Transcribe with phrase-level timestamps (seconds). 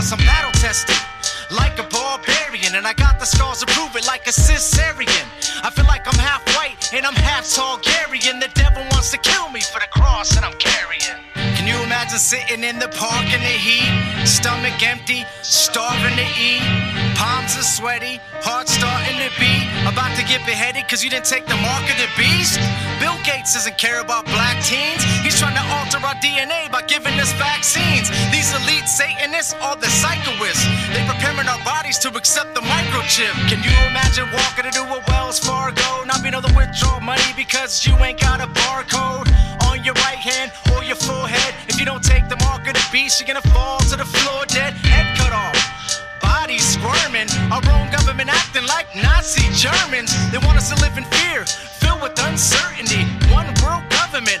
[0.00, 0.96] Plus, I'm battle tested
[1.50, 5.26] like a barbarian, and I got the scars to prove it like a Caesarean.
[5.62, 8.40] I feel like I'm half white and I'm half Targaryen.
[8.40, 11.20] The devil wants to kill me for the cross that I'm carrying.
[11.52, 13.92] Can you imagine sitting in the park in the heat,
[14.24, 16.64] stomach empty, starving to eat,
[17.20, 21.46] palms are sweaty, heart starting to beat, about to get beheaded because you didn't take
[21.46, 22.56] the mark of the beast?
[23.00, 25.04] Bill Gates doesn't care about black teens.
[25.20, 28.08] He's trying to alter our DNA by giving us vaccines.
[28.32, 30.64] These elite Satanists are the psychoists.
[30.92, 33.32] They preparing our bodies to accept the microchip.
[33.48, 37.84] Can you imagine walking into a Wells Fargo, not being able to withdraw money because
[37.86, 39.28] you ain't got a barcode
[39.68, 41.54] on your right hand or your forehead?
[41.68, 44.46] If you don't take the mark of the beast, you're gonna fall to the floor
[44.46, 45.59] dead, head cut off.
[46.20, 50.12] Bodies squirming, our own government acting like Nazi Germans.
[50.30, 53.04] They want us to live in fear, filled with uncertainty.
[53.32, 54.40] One world government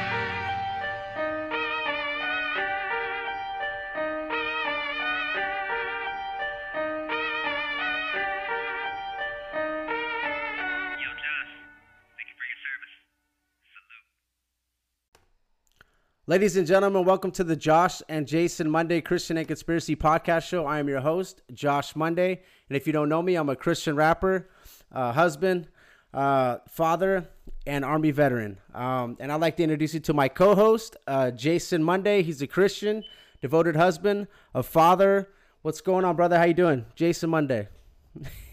[16.31, 20.65] Ladies and gentlemen, welcome to the Josh and Jason Monday Christian and Conspiracy Podcast Show.
[20.65, 22.41] I am your host, Josh Monday.
[22.69, 24.49] And if you don't know me, I'm a Christian rapper,
[24.93, 25.67] uh, husband,
[26.13, 27.27] uh, father,
[27.67, 28.59] and Army veteran.
[28.73, 32.23] Um, and I'd like to introduce you to my co host, uh, Jason Monday.
[32.23, 33.03] He's a Christian,
[33.41, 35.27] devoted husband, a father.
[35.63, 36.37] What's going on, brother?
[36.37, 36.85] How you doing?
[36.95, 37.67] Jason Monday.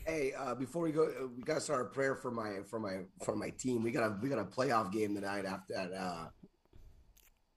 [0.05, 3.03] Hey, uh, before we go, uh, we gotta start a prayer for my for my
[3.23, 3.85] for my team.
[3.85, 6.27] We got a we got a playoff game tonight after that uh,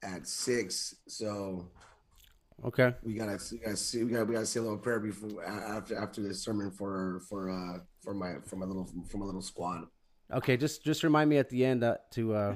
[0.03, 0.95] at six.
[1.07, 1.67] So
[2.63, 2.93] Okay.
[3.03, 5.95] we gotta we gotta see we gotta we gotta say a little prayer before after
[5.97, 9.85] after this sermon for for uh for my for my little for my little squad.
[10.31, 12.55] Okay, just just remind me at the end uh, to uh,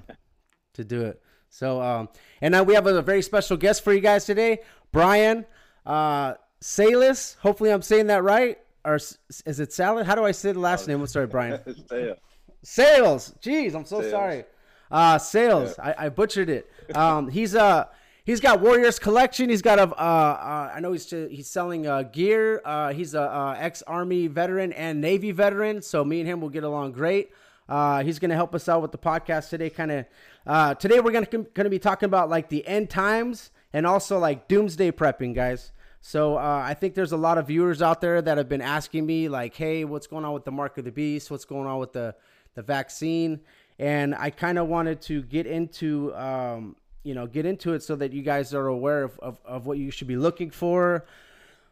[0.74, 1.22] to do it.
[1.50, 2.10] So, um,
[2.42, 4.60] and now we have a very special guest for you guys today,
[4.92, 5.46] Brian
[5.86, 7.38] uh, Salis.
[7.42, 8.60] Hopefully, I'm saying that right.
[8.84, 9.18] Or is
[9.60, 10.06] it Salad?
[10.06, 11.02] How do I say the last name?
[11.02, 11.60] I'm sorry, Brian.
[11.90, 12.16] Sale.
[12.62, 13.34] Sales.
[13.42, 14.12] Jeez, I'm so Sales.
[14.12, 14.46] sorry.
[14.91, 15.78] Uh, sales.
[15.79, 16.69] I, I butchered it.
[16.94, 17.85] Um, he's uh
[18.23, 19.50] he's got Warriors collection.
[19.50, 22.62] He's got a uh, uh I know he's he's selling uh gear.
[22.63, 25.81] Uh, he's a uh, ex Army veteran and Navy veteran.
[25.81, 27.31] So me and him will get along great.
[27.68, 29.69] Uh, he's gonna help us out with the podcast today.
[29.69, 30.06] Kind of
[30.46, 34.47] uh, today we're gonna gonna be talking about like the end times and also like
[34.47, 35.72] doomsday prepping, guys.
[36.02, 39.07] So uh, I think there's a lot of viewers out there that have been asking
[39.07, 41.31] me like, "Hey, what's going on with the mark of the beast?
[41.31, 42.13] What's going on with the
[42.53, 43.41] the vaccine?"
[43.78, 47.96] And I kind of wanted to get into, um, you know, get into it so
[47.97, 51.06] that you guys are aware of, of, of what you should be looking for.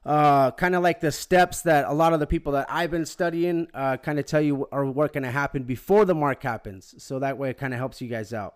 [0.06, 3.06] Uh, kind of like the steps that a lot of the people that I've been
[3.06, 6.94] studying uh, kind of tell you are what going to happen before the mark happens.
[6.98, 8.56] So that way it kind of helps you guys out.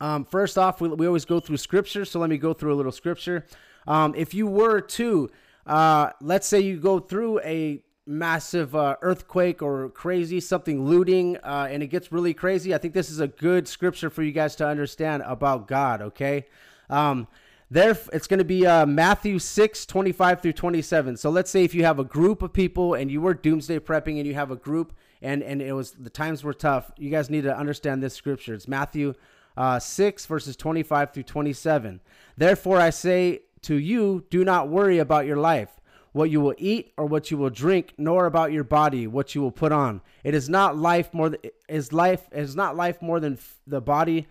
[0.00, 2.06] Um, first off, we, we always go through scripture.
[2.06, 3.46] So let me go through a little scripture.
[3.86, 5.30] Um, if you were to,
[5.66, 11.68] uh, let's say you go through a massive uh, earthquake or crazy something looting uh,
[11.70, 14.56] and it gets really crazy, I think this is a good scripture for you guys
[14.56, 16.46] to understand about God, okay?
[16.90, 17.26] Um,
[17.70, 21.16] there, it's going to be uh, Matthew 6, 25 through 27.
[21.16, 24.18] So let's say if you have a group of people and you were doomsday prepping
[24.18, 24.92] and you have a group
[25.22, 28.54] and, and it was the times were tough, you guys need to understand this scripture.
[28.54, 29.14] It's Matthew
[29.56, 32.00] uh, 6, verses 25 through 27.
[32.36, 35.80] Therefore, I say to you, do not worry about your life,
[36.14, 39.42] what you will eat or what you will drink, nor about your body, what you
[39.42, 40.00] will put on.
[40.22, 43.80] It is not life more than is life is not life more than f- the
[43.80, 44.28] body,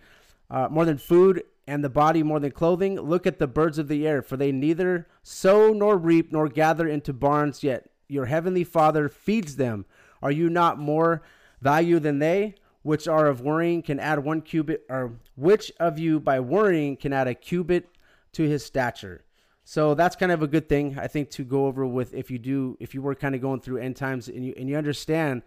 [0.50, 2.98] uh, more than food, and the body more than clothing.
[2.98, 6.88] Look at the birds of the air, for they neither sow nor reap nor gather
[6.88, 9.84] into barns, yet your heavenly Father feeds them.
[10.22, 11.20] Are you not more
[11.60, 12.54] value than they?
[12.80, 17.12] Which are of worrying can add one cubit, or which of you by worrying can
[17.12, 17.90] add a cubit
[18.32, 19.22] to his stature?
[19.64, 22.38] So that's kind of a good thing, I think, to go over with if you
[22.38, 25.42] do, if you were kind of going through end times and you and you understand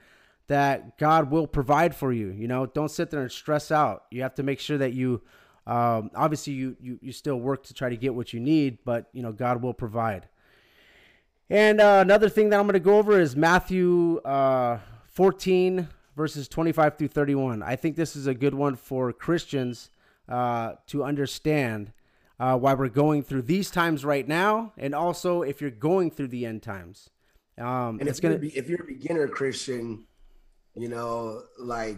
[0.48, 2.30] that God will provide for you.
[2.30, 4.06] You know, don't sit there and stress out.
[4.10, 5.22] You have to make sure that you
[5.68, 9.10] Um, obviously, you, you you still work to try to get what you need, but
[9.12, 10.30] you know God will provide.
[11.50, 16.48] And uh, another thing that I'm going to go over is Matthew uh, 14 verses
[16.48, 17.62] 25 through 31.
[17.62, 19.90] I think this is a good one for Christians
[20.28, 21.92] uh, to understand
[22.40, 26.28] uh, why we're going through these times right now, and also if you're going through
[26.28, 27.10] the end times.
[27.58, 30.06] Um, And it's if gonna be- if you're a beginner Christian,
[30.76, 31.98] you know, like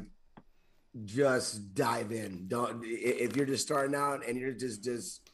[1.05, 2.47] just dive in.
[2.47, 5.29] Don't if you're just starting out and you're just just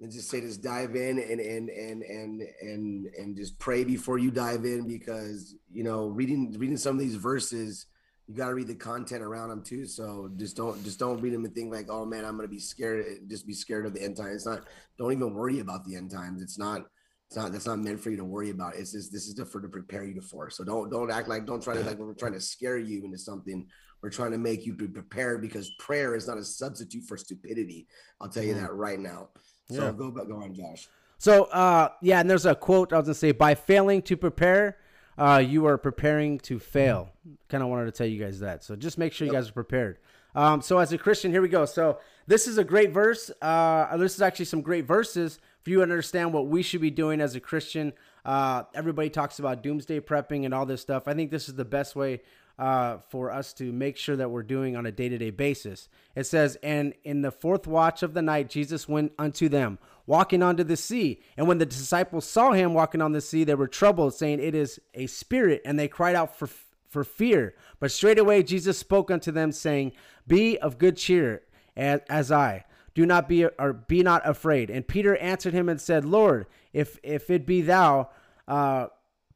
[0.00, 4.18] and just say just dive in and and and and and and just pray before
[4.18, 7.86] you dive in because you know reading reading some of these verses
[8.28, 11.32] you got to read the content around them too so just don't just don't read
[11.32, 14.02] them and think like oh man i'm gonna be scared just be scared of the
[14.02, 14.64] end times it's not
[14.98, 16.86] don't even worry about the end times it's not
[17.28, 18.76] it's not that's not meant for you to worry about.
[18.76, 20.48] It's just this is for to prepare you for.
[20.48, 23.18] So don't don't act like don't try to like we're trying to scare you into
[23.18, 23.66] something.
[24.00, 27.88] We're trying to make you be prepared because prayer is not a substitute for stupidity.
[28.20, 29.30] I'll tell you that right now.
[29.70, 29.92] So Yeah.
[29.92, 30.88] go go on, Josh.
[31.18, 34.76] So, uh, yeah, and there's a quote I was gonna say: by failing to prepare,
[35.18, 37.10] uh, you are preparing to fail.
[37.48, 38.62] Kind of wanted to tell you guys that.
[38.62, 39.98] So just make sure you guys are prepared.
[40.34, 41.64] Um, so as a Christian, here we go.
[41.64, 43.30] So this is a great verse.
[43.40, 46.90] Uh, this is actually some great verses for you to understand what we should be
[46.90, 47.94] doing as a Christian.
[48.24, 51.08] Uh, everybody talks about doomsday prepping and all this stuff.
[51.08, 52.20] I think this is the best way
[52.58, 55.88] uh, for us to make sure that we're doing on a day to day basis.
[56.14, 60.42] It says, And in the fourth watch of the night, Jesus went unto them, walking
[60.42, 61.20] onto the sea.
[61.36, 64.54] And when the disciples saw him walking on the sea, they were troubled, saying, It
[64.54, 65.62] is a spirit.
[65.64, 66.48] And they cried out for,
[66.88, 67.54] for fear.
[67.80, 69.92] But straightway Jesus spoke unto them, saying,
[70.26, 71.42] Be of good cheer,
[71.76, 72.64] as, as I.
[72.94, 74.70] Do not be or be not afraid.
[74.70, 78.08] And Peter answered him and said, Lord, if if it be thou,
[78.48, 78.86] uh,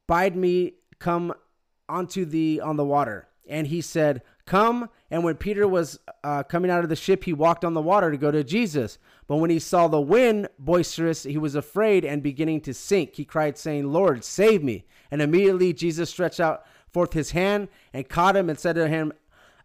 [0.06, 1.34] bide me come
[1.86, 3.28] onto thee on the water.
[3.46, 4.88] And he said, Come.
[5.10, 8.10] And when Peter was uh, coming out of the ship, he walked on the water
[8.10, 8.98] to go to Jesus.
[9.26, 13.16] But when he saw the wind boisterous, he was afraid and beginning to sink.
[13.16, 14.84] He cried, saying, Lord, save me.
[15.10, 19.12] And immediately Jesus stretched out forth his hand and caught him and said to him,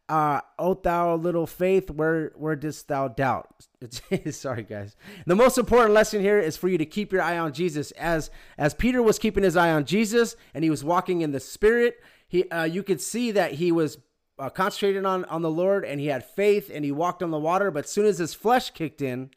[0.08, 3.66] uh, O thou little faith, where where didst thou doubt?
[4.32, 4.96] Sorry, guys.
[5.26, 7.90] The most important lesson here is for you to keep your eye on Jesus.
[7.92, 11.40] As as Peter was keeping his eye on Jesus and he was walking in the
[11.40, 13.98] Spirit, he uh, you could see that he was
[14.38, 17.40] uh, concentrated on on the Lord and he had faith and he walked on the
[17.40, 17.72] water.
[17.72, 19.32] But as soon as his flesh kicked in,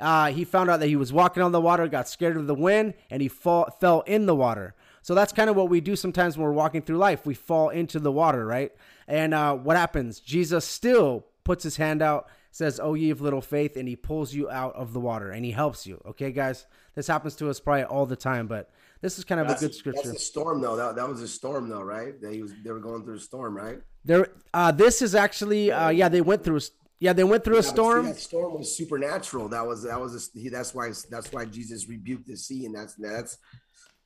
[0.00, 2.54] uh, he found out that he was walking on the water, got scared of the
[2.54, 4.74] wind, and he fall, fell in the water.
[5.02, 7.26] So that's kind of what we do sometimes when we're walking through life.
[7.26, 8.72] We fall into the water, right?
[9.06, 10.20] And uh, what happens?
[10.20, 12.28] Jesus still puts his hand out,
[12.58, 15.44] says, Oh, ye of little faith, and he pulls you out of the water and
[15.44, 16.02] he helps you.
[16.04, 16.66] Okay, guys?
[16.96, 18.70] This happens to us probably all the time, but
[19.00, 20.08] this is kind of That's, a good scripture.
[20.08, 20.74] that's a storm though.
[20.74, 22.14] That, that was a storm though, right?
[22.30, 23.78] He was they were going through a storm, right?
[24.04, 26.60] There, uh, this is actually, uh, yeah, they went through,
[26.98, 28.06] yeah, they went through a Yeah, see, storm.
[28.06, 29.48] that storm was supernatural.
[29.48, 32.74] That was that was a, he, that's why that's why Jesus rebuked the sea, and
[32.74, 33.38] that's that's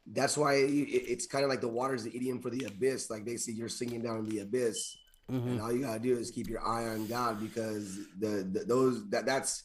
[0.07, 3.09] that's why it, it's kind of like the water's the idiom for the abyss.
[3.09, 4.95] Like they say, you're sinking down in the abyss,
[5.33, 5.49] Mm-hmm.
[5.49, 9.09] and all you gotta do is keep your eye on God because the, the those
[9.11, 9.65] that that's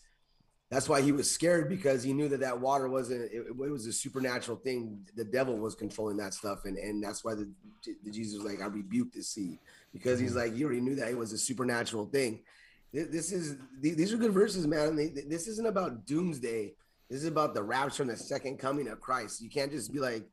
[0.69, 3.85] that's why he was scared because he knew that that water wasn't it, it was
[3.85, 5.05] a supernatural thing.
[5.15, 7.49] The devil was controlling that stuff, and and that's why the,
[8.03, 9.59] the Jesus was like, I rebuked the sea
[9.93, 12.41] because he's like, you already knew that it was a supernatural thing.
[12.93, 14.95] This, this is these are good verses, man.
[14.95, 16.73] This isn't about doomsday.
[17.09, 19.41] This is about the rapture and the second coming of Christ.
[19.41, 20.27] You can't just be like,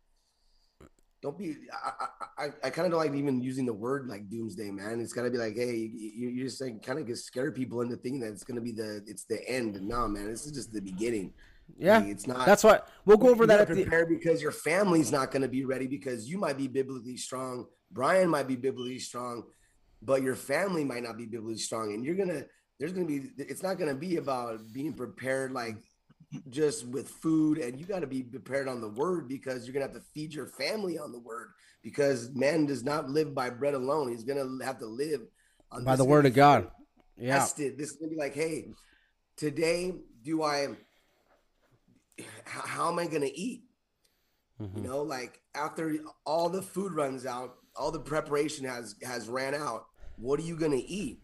[1.24, 1.56] don't be.
[1.72, 1.90] I
[2.38, 5.00] I, I, I kind of don't like even using the word like doomsday, man.
[5.00, 7.96] It's gotta be like, hey, you, you just like kind of get scare people into
[7.96, 9.80] thinking that it's gonna be the it's the end.
[9.80, 11.32] No, man, this is just the beginning.
[11.78, 12.44] Yeah, it's not.
[12.44, 13.82] That's what we'll go over that gotta the.
[13.82, 17.64] prepare because your family's not going to be ready because you might be biblically strong.
[17.90, 19.44] Brian might be biblically strong,
[20.02, 21.94] but your family might not be biblically strong.
[21.94, 22.44] And you're gonna
[22.78, 25.76] there's gonna be it's not gonna be about being prepared like
[26.48, 29.86] just with food, and you got to be prepared on the word because you're gonna
[29.86, 33.74] have to feed your family on the word because man does not live by bread
[33.74, 34.10] alone.
[34.10, 35.20] He's gonna have to live
[35.70, 36.70] on By the word of God.
[37.16, 37.38] Yeah.
[37.38, 37.78] tested.
[37.78, 38.72] This is gonna be like, hey,
[39.36, 40.68] today do I?
[42.44, 43.64] How am I gonna eat?
[44.60, 44.78] Mm-hmm.
[44.78, 49.54] You know, like after all the food runs out, all the preparation has has ran
[49.54, 49.86] out.
[50.16, 51.20] What are you gonna eat?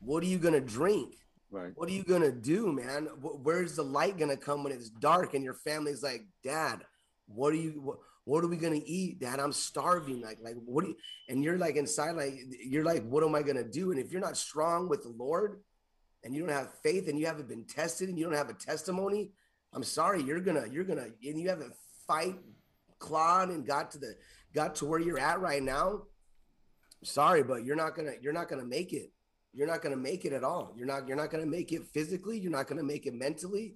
[0.00, 1.16] What are you gonna drink?
[1.50, 1.72] Right.
[1.76, 3.06] What are you gonna do, man?
[3.22, 6.82] Where's the light gonna come when it's dark and your family's like, Dad,
[7.26, 7.80] what are you?
[7.82, 9.40] What, what are we gonna eat, Dad?
[9.40, 10.20] I'm starving.
[10.20, 10.84] Like, like what?
[10.84, 10.96] Do you,
[11.30, 13.90] and you're like inside, like you're like, what am I gonna do?
[13.90, 15.60] And if you're not strong with the Lord,
[16.22, 18.54] and you don't have faith, and you haven't been tested, and you don't have a
[18.54, 19.30] testimony,
[19.72, 21.72] I'm sorry, you're gonna, you're gonna, and you haven't
[22.06, 22.36] fight,
[22.98, 24.14] clawed, and got to the,
[24.54, 26.02] got to where you're at right now.
[27.04, 29.12] Sorry, but you're not gonna, you're not gonna make it.
[29.58, 30.72] You're not going to make it at all.
[30.76, 32.38] You're not you're not going to make it physically.
[32.38, 33.74] You're not going to make it mentally,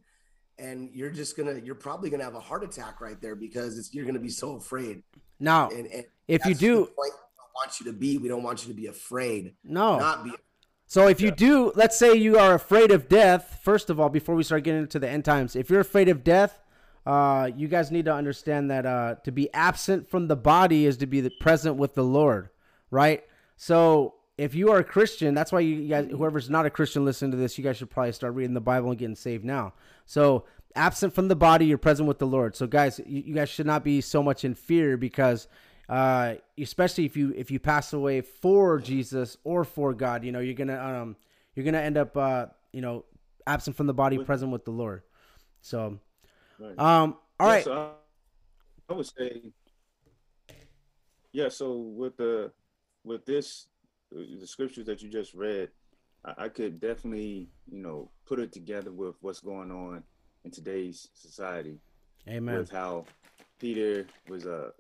[0.56, 3.76] and you're just gonna you're probably going to have a heart attack right there because
[3.76, 5.02] it's, you're going to be so afraid.
[5.40, 8.16] Now, And, and if you do, we don't want you to be.
[8.16, 9.54] We don't want you to be afraid.
[9.64, 9.98] no.
[9.98, 10.30] Not be.
[10.86, 13.60] So if you do, let's say you are afraid of death.
[13.64, 16.22] First of all, before we start getting into the end times, if you're afraid of
[16.22, 16.62] death,
[17.06, 20.98] uh, you guys need to understand that uh, to be absent from the body is
[20.98, 22.50] to be the present with the Lord,
[22.90, 23.24] right?
[23.56, 27.30] So if you are a Christian, that's why you, guys, whoever's not a Christian, listen
[27.30, 27.56] to this.
[27.56, 29.74] You guys should probably start reading the Bible and getting saved now.
[30.04, 30.44] So
[30.74, 32.56] absent from the body, you're present with the Lord.
[32.56, 35.46] So guys, you, you guys should not be so much in fear because
[35.88, 40.40] uh, especially if you if you pass away for Jesus or for God, you know
[40.40, 41.16] you're gonna um
[41.54, 43.04] you're gonna end up uh you know
[43.46, 45.02] absent from the body, present with the Lord.
[45.60, 45.98] So,
[46.78, 47.72] um, all Yeah, right, so
[48.88, 49.42] I, I would say,
[51.32, 51.48] yeah.
[51.48, 52.52] So with the
[53.04, 53.66] with this,
[54.40, 55.70] the scriptures that you just read,
[56.24, 60.02] I, I could definitely, you know, put it together with what's going on
[60.44, 61.78] in today's society,
[62.28, 62.58] Amen.
[62.58, 63.04] with how
[63.60, 64.70] Peter was uh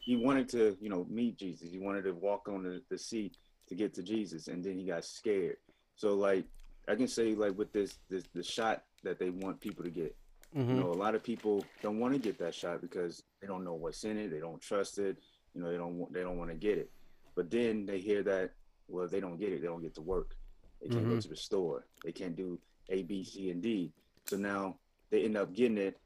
[0.00, 1.70] he wanted to, you know, meet Jesus.
[1.70, 3.30] He wanted to walk on the, the sea
[3.68, 5.56] to get to Jesus, and then he got scared.
[5.96, 6.44] So like
[6.88, 10.16] I can say like with this this the shot that they want people to get.
[10.54, 10.80] You Mhm.
[10.80, 13.74] know, a lot of people don't want to get that shot because they don't know
[13.74, 14.30] what's in it.
[14.30, 15.16] They don't trust it.
[15.54, 16.90] You know, they don't want they don't want to get it.
[17.36, 18.52] But then they hear that
[18.92, 20.36] well, if they don't get it, they don't get to work.
[20.82, 21.22] They can't go Mhm.
[21.22, 21.86] to the store.
[22.04, 23.92] They can't do A, B, C, and D.
[24.26, 24.78] So now
[25.10, 25.98] they end up getting it,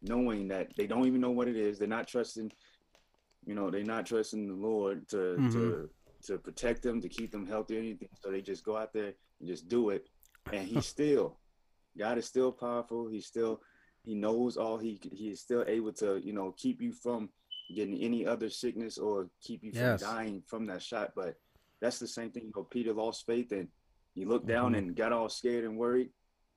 [0.00, 1.78] knowing that they don't even know what it is.
[1.78, 2.50] They're not trusting.
[3.44, 5.90] You know, they're not trusting the Lord to to
[6.26, 8.08] to protect them, to keep them healthy, or anything.
[8.22, 10.08] So they just go out there and just do it.
[10.52, 11.38] And he's still,
[11.96, 13.08] God is still powerful.
[13.08, 13.60] He's still
[14.04, 17.28] he knows all he he is still able to you know keep you from
[17.74, 20.00] getting any other sickness or keep you from Yes.
[20.00, 21.36] dying from that shot but
[21.80, 23.68] that's the same thing you know peter lost faith and
[24.14, 24.78] he looked down Mhm.
[24.78, 26.10] and got all scared and worried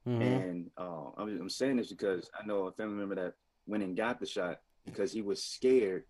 [0.08, 0.22] Mhm.
[0.22, 3.34] and uh, I'm, I'm saying this because i know a family member that
[3.68, 6.04] went and got the shot because he was scared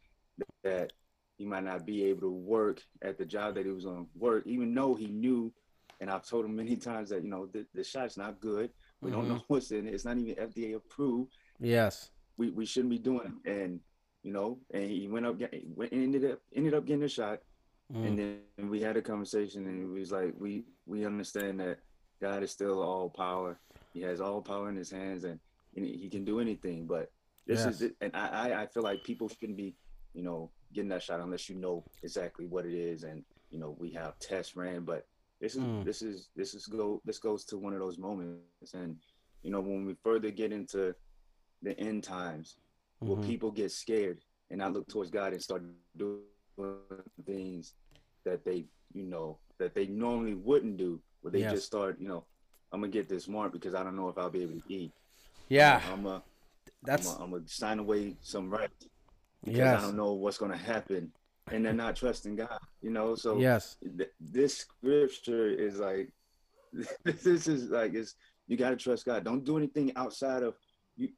[0.63, 0.91] that
[1.37, 4.43] he might not be able to work at the job that he was on work
[4.47, 5.53] even though he knew
[5.99, 9.11] and i've told him many times that you know the, the shot's not good we
[9.11, 9.93] don't know what's in it.
[9.93, 11.33] It's not even FDA approved.
[11.59, 12.09] Yes.
[12.37, 13.51] We we shouldn't be doing it.
[13.51, 13.81] And
[14.23, 15.35] you know, and he went up,
[15.75, 17.39] went, ended up ended up getting a shot.
[17.91, 18.07] Mm.
[18.07, 21.79] And then we had a conversation, and it was like, we we understand that
[22.21, 23.59] God is still all power.
[23.93, 25.39] He has all power in His hands, and,
[25.75, 26.87] and He can do anything.
[26.87, 27.11] But
[27.45, 27.75] this Yes.
[27.75, 27.95] is it.
[28.01, 29.75] And I I- I feel like people shouldn't be,
[30.13, 33.75] you know, getting that shot unless you know exactly what it is, and you know,
[33.79, 35.05] we have tests ran, but
[35.39, 35.83] this is Mm.
[35.85, 38.95] this is this is go this goes to one of those moments and
[39.41, 40.95] you know when we further get into
[41.61, 42.55] the end times
[42.99, 43.25] where Mhm.
[43.25, 45.61] people get scared and not look towards god and start
[45.97, 46.21] doing
[47.25, 47.73] things
[48.25, 51.53] that they you know that they normally wouldn't do where they Yes.
[51.53, 52.25] just start you know
[52.71, 54.91] i'm gonna get this mark because i don't know if i'll be able to eat
[55.49, 55.81] Yeah.
[55.91, 56.23] i'm gonna
[56.83, 58.87] That's I'm gonna sign away some rights
[59.43, 59.79] because yes.
[59.79, 61.11] i don't know what's gonna happen
[61.51, 63.77] and they're not trusting god you know so Yes.
[63.97, 66.09] th- this scripture is like
[67.03, 68.15] this is like it's
[68.47, 69.23] you got to trust God.
[69.23, 70.55] Don't do anything outside of
[70.97, 71.09] you.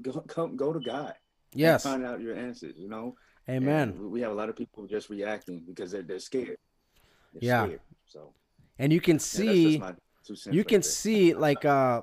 [0.00, 1.14] Go come go to God.
[1.52, 1.82] Yes.
[1.82, 2.74] find out your answers.
[2.78, 3.16] You know.
[3.48, 3.90] Amen.
[3.90, 6.58] And we- have a lot of people just reacting because they're they're scared.
[7.32, 7.64] They're Yeah.
[7.66, 7.80] Scared.
[8.06, 8.32] So
[8.78, 10.90] And you can yeah, that's see my two you can there.
[10.90, 12.02] see like uh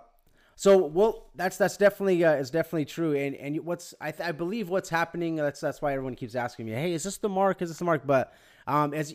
[0.56, 4.32] so well that's that's definitely uh, is definitely true and and what's I, th- I
[4.32, 7.62] believe what's happening that's that's why everyone keeps asking me hey is this the mark
[7.62, 8.34] is this the mark but
[8.66, 9.14] um as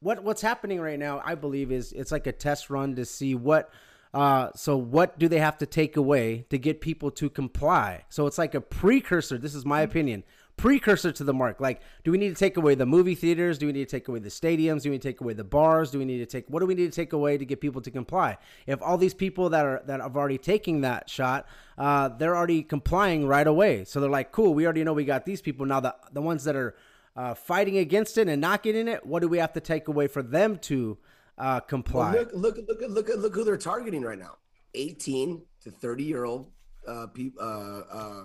[0.00, 3.34] what what's happening right now I believe is it's like a test run to see
[3.34, 3.70] what
[4.12, 8.26] uh so what do they have to take away to get people to comply so
[8.26, 10.22] it's like a precursor this is my opinion
[10.56, 11.60] precursor to the mark.
[11.60, 13.58] Like do we need to take away the movie theaters?
[13.58, 14.82] Do we need to take away the stadiums?
[14.82, 15.90] Do we need to take away the bars?
[15.90, 17.82] Do we need to take what do we need to take away to get people
[17.82, 18.38] to comply?
[18.66, 21.46] If all these people that are that have already taken that shot
[21.76, 23.84] uh, they're already complying right away.
[23.84, 25.66] So they're like cool we already know we got these people.
[25.66, 26.76] Now the the ones that are
[27.16, 30.06] uh, fighting against it and not getting it what do we have to take away
[30.06, 30.98] for them to
[31.36, 32.12] uh, Well, comply?
[32.12, 34.36] look, look, look, look look who they're targeting right now.
[34.74, 36.50] 18 to 30 year old
[36.86, 38.24] uh, peop, uh, uh,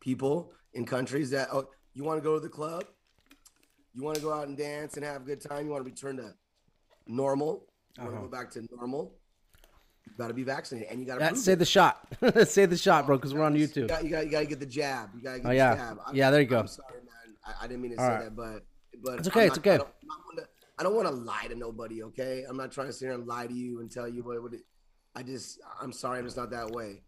[0.00, 2.84] people in countries that oh, you want to go to the club,
[3.94, 5.90] you want to go out and dance and have a good time, you want to
[5.90, 6.34] return to
[7.06, 7.66] normal,
[7.96, 8.22] you want Uh-huh.
[8.24, 9.14] to go back to normal.
[10.06, 12.06] You got to be vaccinated, and you got to say the shot
[12.46, 14.46] say the shot bro because we're on You youtube got, you got, you got to
[14.46, 15.10] get the jab.
[15.16, 15.74] You got to get Oh, the yeah.
[15.76, 15.98] jab.
[16.04, 16.58] I'm- Yeah, there you go.
[16.60, 17.36] I'm sorry, man.
[17.46, 18.24] I, I didn't mean to All say right.
[18.24, 18.66] that, but
[19.02, 19.72] but It's okay, I'm it's okay.
[19.74, 19.88] I don't,
[20.78, 22.02] I don't want to lie to nobody.
[22.02, 24.42] Okay, I'm not trying to sit here and lie to you and tell you what.
[24.42, 24.60] what it,
[25.16, 27.02] I just, I'm sorry, I'm just not that way.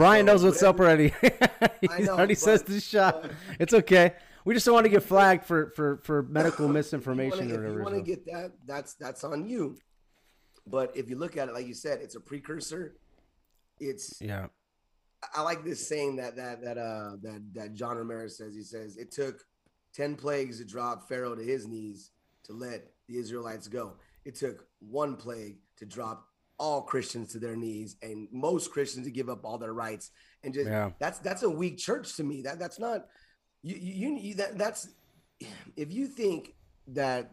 [0.00, 1.12] Brian So, knows what's up already.
[1.82, 3.22] he know, already says but- the shot.
[3.22, 4.14] but- It's okay.
[4.46, 7.72] We just don't want to get flagged for for for medical misinformation wanna- or If
[7.72, 7.82] you whatever.
[7.82, 9.76] want to get that, that's that's on you.
[10.66, 12.96] But if you look at it, like you said, it's a precursor.
[13.78, 14.46] It's Yeah.
[15.34, 18.54] I like this saying that that that uh that that John Ramirez says.
[18.54, 19.44] He says it took
[19.92, 22.10] ten plagues to drop Pharaoh to his knees
[22.44, 23.96] to let the Israelites go.
[24.24, 26.26] It took one plague to drop
[26.60, 30.10] all Christians to their knees and most Christians to give up all their rights.
[30.44, 30.90] And just Yeah.
[31.00, 32.42] that's that's a weak church to me.
[32.42, 33.06] That that's not
[33.62, 34.88] you you, you that that's
[35.76, 36.54] if you think
[36.88, 37.32] that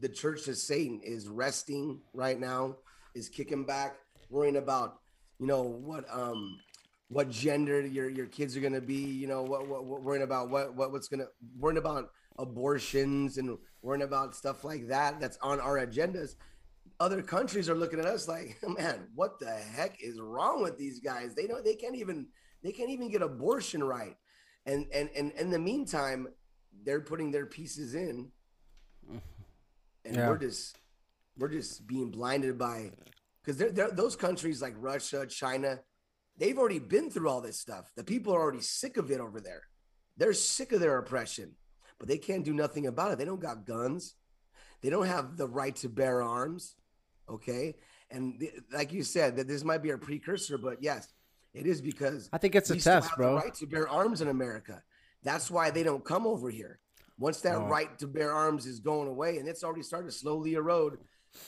[0.00, 2.76] the church of Satan is resting right now,
[3.14, 3.96] is kicking back,
[4.30, 4.98] worrying about,
[5.38, 6.58] you know, what um
[7.08, 10.48] what gender your your kids are gonna be, you know, what what, what worrying about
[10.48, 11.26] what what what's gonna
[11.58, 16.34] worrying about abortions and worrying about stuff like that that's on our agendas.
[17.00, 21.00] Other countries are looking at us like, man, what the heck is wrong with these
[21.00, 21.34] guys?
[21.34, 22.28] They don't they can't even
[22.62, 24.16] they can't even get abortion right.
[24.66, 26.28] And and and in the meantime,
[26.84, 28.30] they're putting their pieces in
[30.04, 30.28] and Yeah.
[30.28, 30.78] we're just
[31.36, 32.92] we're just being blinded by
[33.42, 35.80] because they're, they're those countries like Russia, China,
[36.38, 37.90] they've already been through all this stuff.
[37.96, 39.62] The people are already sick of it over there.
[40.16, 41.56] They're sick of their oppression,
[41.98, 43.18] but they can't do nothing about it.
[43.18, 44.14] They don't got guns.
[44.80, 46.76] They don't have the right to bear arms.
[47.28, 47.74] Okay,
[48.10, 51.08] and th- like you said, that this might be a precursor, but yes,
[51.54, 53.36] it is because I think it's a test, bro.
[53.36, 54.82] Right to bear arms in America.
[55.22, 56.80] That's why they don't come over here.
[57.18, 57.66] Once that Oh.
[57.68, 60.98] right to bear arms is going away, and it's already started to slowly erode.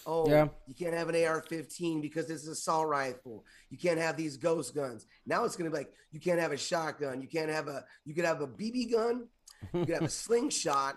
[0.06, 0.49] Oh, Yeah.
[0.66, 3.45] you can't have an AR-15 because it's a assault rifle.
[3.71, 5.06] You can't have these ghost guns.
[5.26, 7.21] Now it's gonna be like you can't have a shotgun.
[7.21, 7.85] You can't have a.
[8.04, 9.28] You could have a BB gun.
[9.75, 10.97] You could have a slingshot,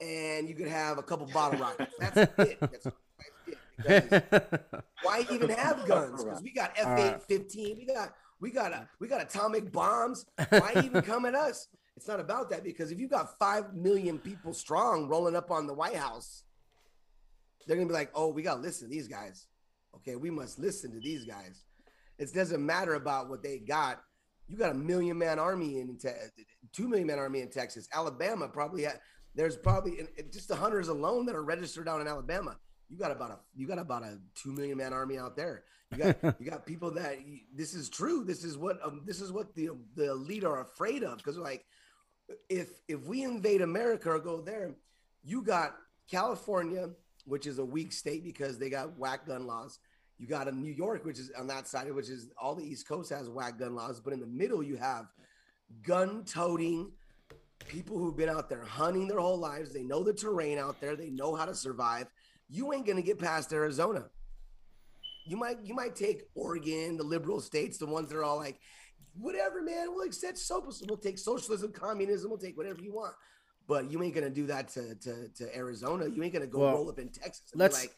[0.00, 1.92] and you could have a couple bottle rockets.
[1.98, 2.60] That's it.
[2.60, 2.94] That's it.
[5.02, 6.24] Why even have guns?
[6.24, 7.76] Because we got F eight fifteen.
[7.78, 10.26] We got we got a we got atomic bombs.
[10.48, 11.68] Why even come at us?
[11.96, 15.66] It's not about that because if you got five million people strong rolling up on
[15.66, 16.44] the White House,
[17.66, 19.46] they're gonna be like, oh, we gotta listen to these guys.
[19.96, 21.64] Okay, we must listen to these guys.
[22.18, 24.00] It doesn't matter about what they got.
[24.46, 26.08] You got a million man army in te-
[26.72, 27.88] two million man army in Texas.
[27.94, 29.00] Alabama probably had,
[29.34, 29.98] there's probably
[30.32, 32.56] just the hunters alone that are registered down in Alabama.
[32.90, 35.62] You got about a you got about a two million man army out there.
[35.92, 37.16] You got you got people that
[37.54, 38.24] this is true.
[38.24, 41.64] This is what um, this is what the the elite are afraid of because like
[42.48, 44.74] if if we invade America or go there,
[45.22, 45.76] you got
[46.10, 46.90] California,
[47.24, 49.78] which is a weak state because they got whack gun laws.
[50.18, 52.86] You got a New York, which is on that side, which is all the East
[52.86, 55.06] Coast has whack gun laws, but in the middle you have
[55.82, 56.90] gun toting
[57.68, 59.72] people who've been out there hunting their whole lives.
[59.72, 60.96] They know the terrain out there.
[60.96, 62.06] They know how to survive.
[62.50, 64.06] You ain't gonna get past Arizona.
[65.26, 68.58] You might you might take Oregon, the liberal states, the ones that are all like,
[69.14, 69.88] whatever, man.
[69.94, 70.86] We'll accept socialism.
[70.88, 72.30] We'll take socialism, communism.
[72.30, 73.14] We'll take whatever you want.
[73.68, 76.08] But you ain't gonna do that to to, to Arizona.
[76.08, 77.96] You ain't gonna go Well, roll up in Texas and let's- be like,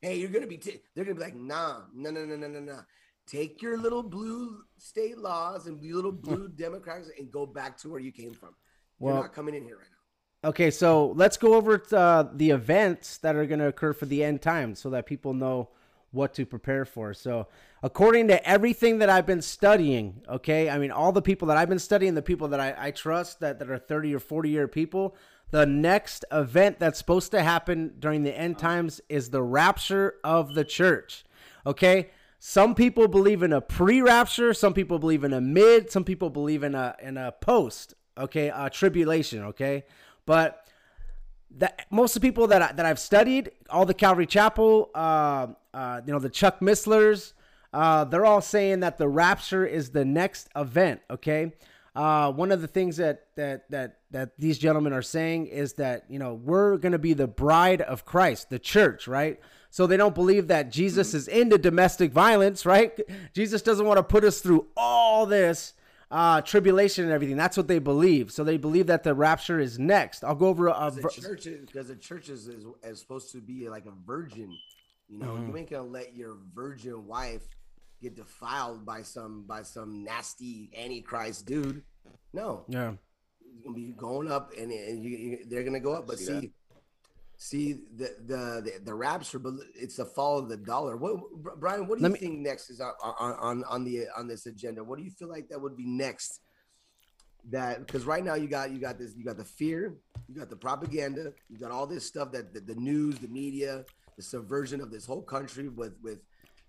[0.00, 0.56] hey, you're gonna be.
[0.58, 0.80] T-.
[0.94, 2.80] They're gonna be like, nah, no, no, no, no, no, no.
[3.26, 7.88] Take your little blue state laws and your little blue Democrats and go back to
[7.88, 8.54] where you came from.
[9.00, 10.03] You're not coming in here right now.
[10.44, 14.22] Okay, so let's go over uh, the events that are going to occur for the
[14.22, 15.70] end times so that people know
[16.10, 17.14] what to prepare for.
[17.14, 17.48] So,
[17.82, 21.70] according to everything that I've been studying, okay, I mean, all the people that I've
[21.70, 24.68] been studying, the people that I, I trust that, that are 30 or 40 year
[24.68, 25.16] people,
[25.50, 30.54] the next event that's supposed to happen during the end times is the rapture of
[30.54, 31.24] the church.
[31.64, 32.10] Okay?
[32.38, 36.62] Some people believe in a pre-rapture, some people believe in a mid, some people believe
[36.62, 39.84] in a in a post, okay, a tribulation, okay?
[40.26, 40.68] But
[41.58, 45.48] that most of the people that I, that I've studied, all the Calvary Chapel, uh,
[45.72, 47.32] uh, you know, the Chuck Misslers,
[47.72, 51.00] uh, they're all saying that the rapture is the next event.
[51.10, 51.52] Okay,
[51.94, 56.04] uh, one of the things that that that that these gentlemen are saying is that
[56.08, 59.40] you know we're going to be the bride of Christ, the church, right?
[59.70, 62.98] So they don't believe that Jesus is into domestic violence, right?
[63.34, 65.74] Jesus doesn't want to put us through all this
[66.14, 67.36] uh, tribulation and everything.
[67.36, 68.30] That's what they believe.
[68.30, 70.22] So they believe that the rapture is next.
[70.22, 73.40] I'll go over a, a ver- church because the church is, is, is supposed to
[73.40, 74.56] be like a virgin.
[75.08, 75.48] You know, Mm-hmm.
[75.50, 77.42] you ain't gonna let your virgin wife
[78.00, 81.82] get defiled by some by some nasty antichrist dude.
[82.32, 82.92] No, yeah.
[83.42, 86.06] you're gonna be going up, and, and you, you, they're gonna go up.
[86.06, 86.50] But See see, that?
[87.36, 90.96] See the, the the the rapture, but it's the fall of the dollar.
[90.96, 91.18] What
[91.58, 91.86] Brian?
[91.86, 94.82] What do you me- think next is on on on the on this agenda?
[94.82, 96.40] What do you feel like that would be next?
[97.50, 99.96] That because right now you got you got this you got the fear,
[100.28, 103.84] you got the propaganda, you got all this stuff that the, the news, the media,
[104.16, 106.20] the subversion of this whole country with with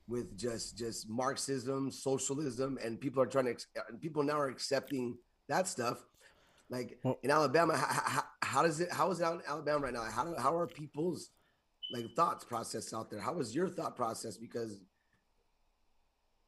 [0.07, 3.65] with just just Marxism, socialism, and people are trying to
[4.01, 6.03] people now are accepting that stuff.
[6.69, 8.91] Like Well- in Alabama, how, how, how does it?
[8.91, 10.03] How is it out in Alabama right now?
[10.03, 11.29] How do, how are people's
[11.93, 13.19] like thoughts process out there.
[13.19, 14.37] How was your thought process?
[14.37, 14.81] Because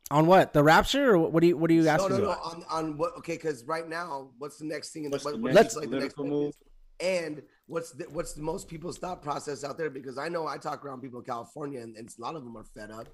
[0.10, 0.54] On what?
[0.54, 2.10] The rapture or what do you what are you no, asking?
[2.10, 2.24] no, no.
[2.32, 2.44] about?
[2.44, 3.18] On on what?
[3.18, 5.06] Okay, because right now, what's the next thing?
[5.06, 6.56] In the, What's the next like the next move?
[7.00, 9.92] And what's the, what's the most people's thought process out there?
[9.92, 12.58] Because I know I talk around people in California, and, and a lot of them
[12.58, 13.08] are fed up,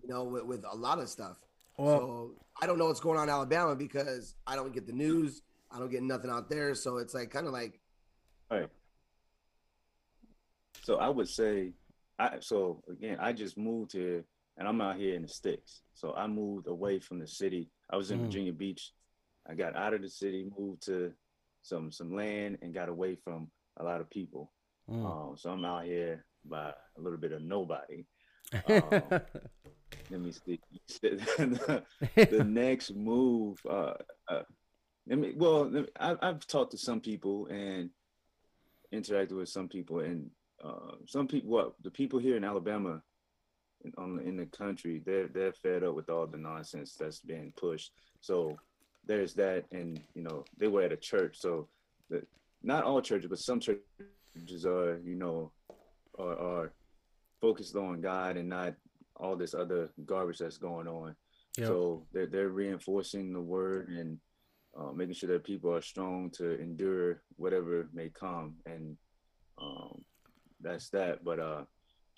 [0.00, 1.38] you know, with, with a lot of stuff.
[1.78, 2.30] Well- so
[2.62, 5.42] I don't know what's going on in Alabama because I don't get the news.
[5.70, 6.74] I don't get nothing out there.
[6.74, 7.80] So it's like kind of like
[8.50, 8.68] Right.
[10.82, 11.72] So I would say,
[12.18, 14.24] I so again, I just moved here,
[14.56, 15.82] and I'm out here in the sticks.
[15.94, 17.68] So I moved away from the city.
[17.90, 18.22] I was in Mhm.
[18.22, 18.92] Virginia Beach.
[19.46, 21.12] I got out of the city, moved to
[21.62, 24.52] some some land, and got away from a lot of people.
[24.88, 25.04] Mm.
[25.04, 28.06] Um, so I'm out here by a little bit of nobody.
[28.66, 28.90] Um,
[30.10, 30.58] let me see.
[31.02, 33.58] the, the next move.
[33.68, 33.92] Uh,
[34.28, 34.42] uh,
[35.08, 35.32] let me.
[35.36, 37.90] Well, I, I've talked to some people and
[38.92, 40.30] interacted with some people, and
[40.62, 41.50] uh, some people.
[41.50, 43.02] What the people here in Alabama,
[43.84, 47.52] in, on in the country, they're they're fed up with all the nonsense that's being
[47.56, 47.92] pushed.
[48.20, 48.58] So
[49.06, 51.68] there's that, and you know they were at a church, so
[52.10, 52.22] the,
[52.62, 55.52] not all churches, but some churches are, you know,
[56.18, 56.72] are, are
[57.40, 58.74] focused on God and not
[59.16, 61.16] all this other garbage that's going on.
[61.56, 61.66] Yep.
[61.66, 64.18] So they're they're reinforcing the word and
[64.76, 68.96] uh, making sure that people are strong to endure whatever may come, and
[69.60, 70.02] um,
[70.60, 71.24] that's that.
[71.24, 71.64] But uh,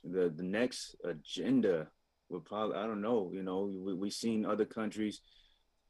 [0.04, 1.88] the the next agenda
[2.28, 3.30] will probably I don't know.
[3.32, 5.20] You know, we we seen other countries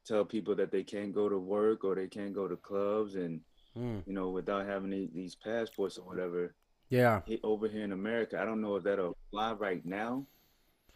[0.05, 3.41] tell people that they can't go to work or they can't go to clubs, and
[3.77, 4.03] Mm.
[4.05, 6.53] you know, without having the- these passports or whatever
[6.89, 7.21] yeah.
[7.41, 8.37] over here in America.
[8.37, 10.27] I don't know if that'll fly right now,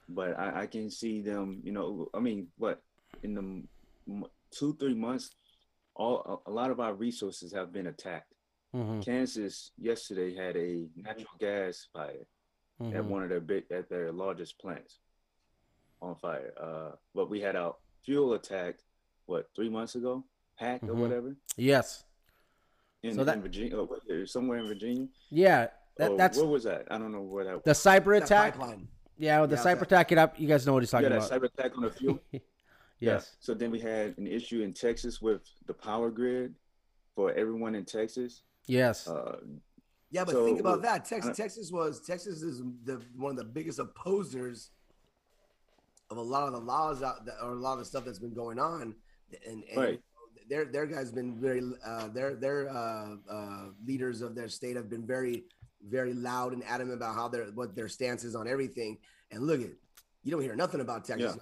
[0.09, 1.61] but I, I can see them.
[1.63, 2.83] You know, I mean, what
[3.23, 5.31] in the two three months,
[5.95, 8.33] all a, a lot of our resources have been attacked.
[8.75, 9.03] Mhm.
[9.03, 12.25] Kansas yesterday had a natural gas fire
[12.81, 13.05] at Mhm.
[13.07, 14.99] one of their big at their largest plants
[16.01, 16.53] on fire.
[16.59, 18.83] Uh, but we had our fuel attacked
[19.25, 20.23] what three months ago,
[20.55, 20.99] hacked or Mhm.
[20.99, 22.03] whatever Yes.
[23.01, 25.07] in, So that- in Virginia, oh, somewhere in Virginia.
[25.29, 25.69] Yeah.
[25.97, 26.85] That, oh, that's where was that?
[26.91, 27.55] I don't know where that.
[27.55, 27.63] Was.
[27.63, 28.55] The cyber attack.
[29.17, 30.11] Yeah, the Yeah, cyber attack.
[30.11, 30.37] It up.
[30.37, 31.41] You guys know what he's yeah, talking that about.
[31.41, 32.19] cyber attack on the fuel.
[32.99, 33.13] Yeah.
[33.13, 33.35] yes.
[33.39, 36.55] So then we had an issue in Texas with the power grid
[37.15, 38.43] for everyone in Texas.
[38.67, 39.07] Yes.
[39.07, 39.37] Uh,
[40.11, 41.03] Yeah, but So, think about that.
[41.05, 44.69] Texas, I- Texas was Texas is the one of the biggest opposers
[46.09, 48.19] of a lot of the laws out that, or a lot of the stuff that's
[48.19, 48.95] been going on,
[49.45, 50.01] and, and Right.
[50.47, 54.89] their their guys been very uh, their their uh, uh, leaders of their state have
[54.89, 55.45] been very
[55.89, 58.97] very loud and adamant about how their what their stance is on everything.
[59.31, 59.71] And look at
[60.23, 61.35] you don't hear nothing about Texas.
[61.35, 61.41] Yeah.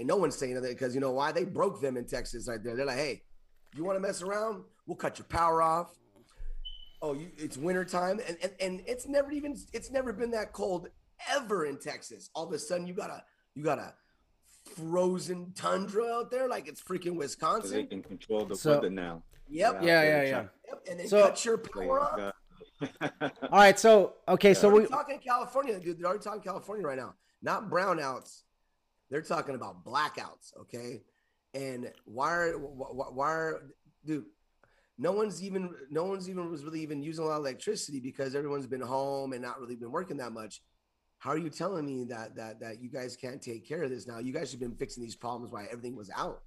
[0.00, 2.58] And no one's saying that because you know why they broke them in Texas right
[2.64, 2.74] there.
[2.74, 3.22] They're like, hey,
[3.76, 4.64] you want to mess around?
[4.86, 5.94] We'll cut your power off.
[7.02, 10.52] Oh, you, it's winter time, and, and and it's never even it's never been that
[10.54, 10.88] cold
[11.30, 12.30] ever in Texas.
[12.34, 13.22] All of a sudden, you got a
[13.54, 13.92] you got a
[14.74, 17.16] frozen tundra out there, like it's freaking
[17.62, 19.22] 'cause they can control the So- weather now.
[19.48, 19.74] Yep.
[19.76, 20.86] Out Yeah, there yeah, Yep.
[20.90, 22.32] And they So- cut your power off.
[23.42, 23.78] All right.
[23.78, 24.54] So okay.
[24.54, 24.86] So we're we.
[24.86, 25.98] talking California, dude.
[25.98, 27.14] They're already talking California right now.
[27.42, 28.42] Not brownouts.
[29.10, 30.56] They're talking about blackouts.
[30.60, 31.02] Okay.
[31.54, 33.62] And why are why, why are
[34.04, 34.24] dude?
[34.98, 38.34] No one's even no one's even was really even using a lot of electricity because
[38.34, 40.62] everyone's been home and not really been working that much.
[41.18, 44.06] How are you telling me that that that you guys can't take care of this
[44.06, 44.18] now?
[44.18, 46.42] You guys have been fixing these problems while everything was out.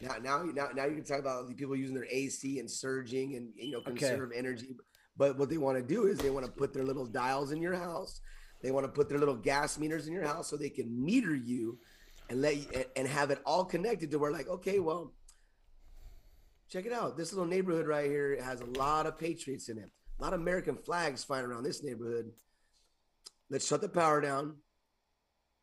[0.00, 3.36] Now, now, now, now you can talk about the people using their AC and surging
[3.36, 3.90] and you know Okay.
[3.90, 4.76] conserve energy.
[5.16, 7.62] But what they want to do is they want to put their little dials in
[7.62, 8.20] your house.
[8.62, 11.34] They want to put their little gas meters in your house so they can meter
[11.34, 11.78] you
[12.28, 15.12] and let you and- have it all connected to where like, okay, well,
[16.68, 17.16] check it out.
[17.16, 19.90] This little neighborhood right here has a lot of patriots in it.
[20.18, 22.32] A lot of American flags flying around this neighborhood.
[23.50, 24.56] Let's shut the power down.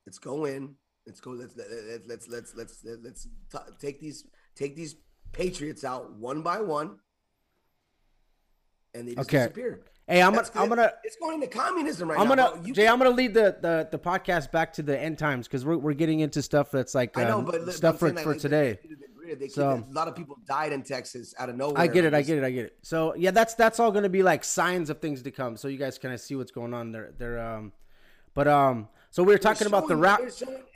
[0.05, 0.75] Let's go in.
[1.05, 1.31] Let's go.
[1.31, 4.95] Let's let's let's let's let's let's, let's t- take these take these
[5.33, 6.99] patriots out one by one,
[8.93, 9.39] and they just Okay.
[9.39, 9.83] disappear.
[10.07, 10.63] Hey, I'm That's gonna.
[10.63, 10.91] I'm gonna.
[11.03, 12.51] It's going into communism right I'm now.
[12.55, 12.73] gonna.
[12.73, 15.77] Jay, I'm gonna lead the, the the podcast back to the end times because we're
[15.77, 18.79] we're getting into stuff that's like I know, uh, but stuff for for like, today.
[18.83, 21.79] they- they- they keep- So- a lot of people died in Texas out of nowhere.
[21.79, 22.13] I get it.
[22.13, 22.43] I get it.
[22.43, 22.75] I get it.
[22.81, 25.55] So yeah, that's that's all going to be like signs of things to come.
[25.55, 27.13] So you guys kind of see what's going on there.
[27.17, 27.39] There.
[27.39, 27.71] Um,
[28.33, 30.19] but um, so we were talking about the rap.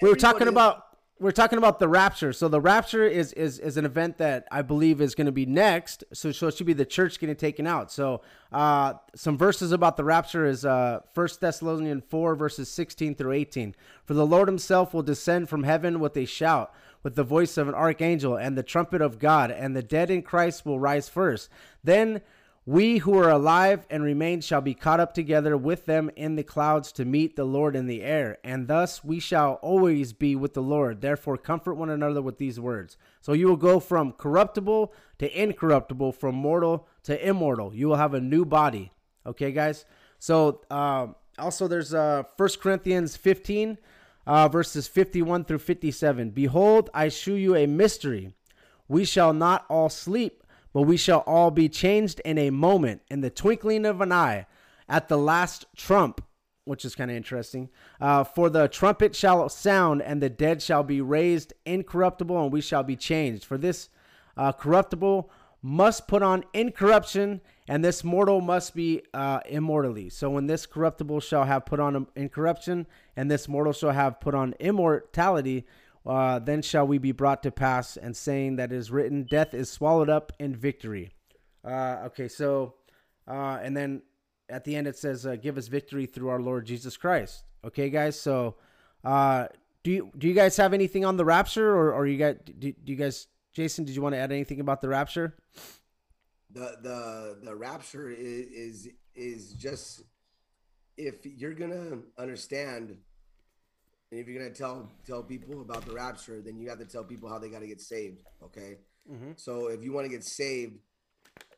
[0.02, 0.84] We were talking about
[1.19, 2.32] we're talking about the rapture.
[2.32, 5.45] So the rapture is is is an event that I believe is going to be
[5.45, 6.03] next.
[6.13, 7.91] So so it should be the church getting taken out.
[7.91, 13.34] So uh, some verses about the rapture is uh First Thessalonians four verses sixteen through
[13.34, 13.75] eighteen.
[14.06, 17.67] For the Lord Himself will descend from heaven with a shout, with the voice of
[17.67, 21.49] an archangel, and the trumpet of God, and the dead in Christ will rise first.
[21.84, 22.21] Then
[22.67, 26.43] We who are alive and remain shall be caught up together with them in the
[26.43, 30.53] clouds to meet the Lord in the air, and thus we shall always be with
[30.53, 30.99] the Lord.
[30.99, 32.97] Therefore, comfort one another with these words.
[33.21, 37.73] So you will go from corruptible to incorruptible, from mortal to immortal.
[37.73, 38.91] You will have a new body.
[39.25, 39.86] Okay, guys.
[40.19, 43.77] So um, also, there's uh, 1 Corinthians 15,
[44.25, 46.32] uh, verses 51 through 57.
[46.32, 48.34] Behold, I shew you a mystery.
[48.89, 50.43] We shall not all sleep
[50.78, 54.46] but we shall all be changed in a moment, in the twinkling of an eye,
[54.88, 56.24] at the last trump,
[56.66, 57.68] which is kind of interesting.
[58.00, 62.62] Uh, for the trumpet shall sound, and the dead shall be raised incorruptible, and we
[62.62, 63.44] shall be changed.
[63.44, 63.90] For this
[64.38, 65.32] uh, corruptible
[65.63, 70.10] must put on incorruption, and this mortal must be uh, immortally.
[70.10, 72.86] So when this corruptible shall have put on incorruption,
[73.16, 75.66] and this mortal shall have put on immortality,
[76.08, 79.70] uh, then shall we be brought to pass, and saying that is written, death is
[79.70, 81.12] swallowed up in victory.
[81.65, 82.76] Uh, okay, so,
[83.28, 84.02] uh, and then
[84.50, 87.43] at the end it says, uh, give us victory through our Lord Jesus Christ.
[87.65, 88.56] Okay, guys, so
[89.04, 89.48] uh,
[89.84, 92.72] do you do you guys have anything on the rapture, or, or you got do,
[92.72, 93.86] do you guys, Jason?
[93.86, 95.36] Did you want to add anything about the rapture?
[96.52, 100.04] The the the rapture is is, is just
[100.98, 102.98] if you're gonna understand
[104.12, 107.04] and if you're gonna tell tell people about the rapture, then you have to tell
[107.04, 108.22] people how they got to get saved.
[108.43, 108.78] Okay.
[109.12, 109.32] Mm-hmm.
[109.36, 110.80] So if you want to get saved,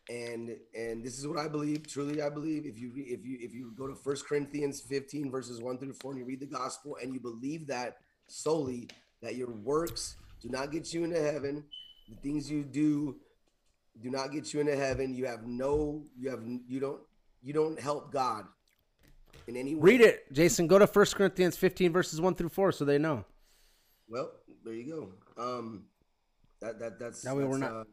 [0.09, 3.53] and and this is what I believe, truly I believe, if you if you if
[3.53, 6.97] you go to First Corinthians 15 verses one through four, and you read the gospel,
[7.01, 8.89] and you believe that solely
[9.21, 11.63] that your works do not get you into heaven,
[12.09, 13.17] the things you do
[14.01, 15.13] do not get you into heaven.
[15.13, 17.01] You have no, you have you don't
[17.43, 18.45] you don't help God
[19.49, 19.81] in any way.
[19.81, 20.67] Read it, Jason.
[20.67, 23.25] Go to First Corinthians 15 verses 1 through 4 so they know.
[24.07, 24.31] Well,
[24.63, 25.43] there you go.
[25.43, 25.85] Um
[26.62, 27.83] that that that's that way that's, we're not uh,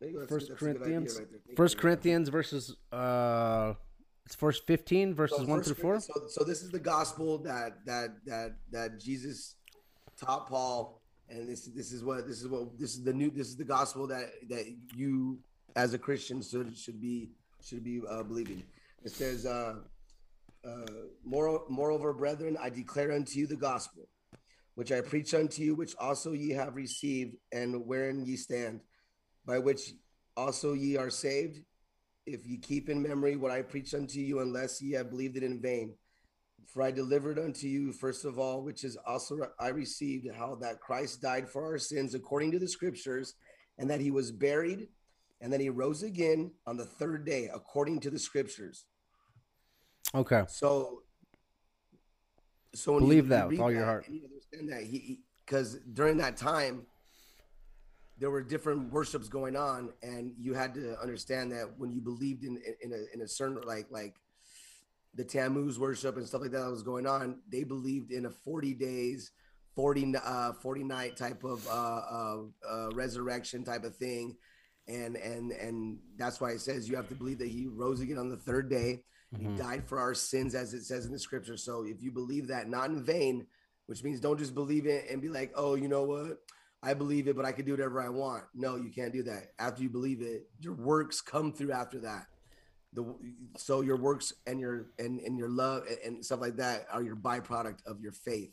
[0.00, 0.20] there you go.
[0.20, 1.56] That's- First that's Corinthians right.
[1.56, 1.78] First.
[1.78, 3.74] Corinthians verses uh
[4.24, 6.00] it's verse 15 verses So 1 through 4.
[6.00, 9.54] So, so this is the gospel that that that that Jesus
[10.20, 13.46] taught Paul, and this this is what this is what this is the new this
[13.46, 14.64] is the gospel that that
[14.96, 15.38] you
[15.76, 17.30] as a Christian should should be
[17.62, 18.64] should be uh, believing.
[19.04, 19.76] It says, uh,
[20.66, 20.86] uh,
[21.24, 24.08] moreover, brethren, I declare unto you the gospel,
[24.74, 28.80] which I preach unto you, which also ye have received, and wherein ye stand,
[29.44, 29.92] by which
[30.36, 31.60] also ye are saved,
[32.26, 35.42] if ye keep in memory what I preached unto you, unless ye have believed it
[35.42, 35.94] in vain.
[36.66, 40.80] For I delivered unto you, first of all, which is also I received, how that
[40.80, 43.34] Christ died for our sins according to the scriptures,
[43.78, 44.88] and that he was buried,
[45.40, 48.84] and that he rose again on the third day according to the scriptures.
[50.14, 50.44] Okay.
[50.48, 51.02] So,
[52.74, 54.06] so when Believe you, that you with all your heart.
[54.08, 56.86] you understand that he, because during that time,
[58.18, 62.44] there were different worships going on, and you had to understand that when you believed
[62.44, 64.16] in in a in a certain like like
[65.14, 68.30] the Tammuz worship and stuff like that, that was going on, they believed in a
[68.30, 69.32] forty days.
[69.74, 74.34] 40 uh 40 night type of uh, uh uh resurrection type of thing
[74.88, 78.18] and and and that's why it says you have to believe that he rose again
[78.18, 79.02] on the third day
[79.38, 79.52] Mm-hmm.
[79.56, 81.56] he died for our sins as it says in the scripture.
[81.56, 83.46] So if you believe that not in vain
[83.86, 86.38] which means don't just believe it and be like oh you know what?
[86.82, 88.44] I believe it but i can do whatever i want.
[88.54, 89.52] No you can't do that.
[89.58, 92.26] After you believe it your works come through after that.
[92.92, 93.04] The
[93.56, 97.16] so your works and your and, and your love and- stuff like that are your
[97.16, 98.50] byproduct of your faith.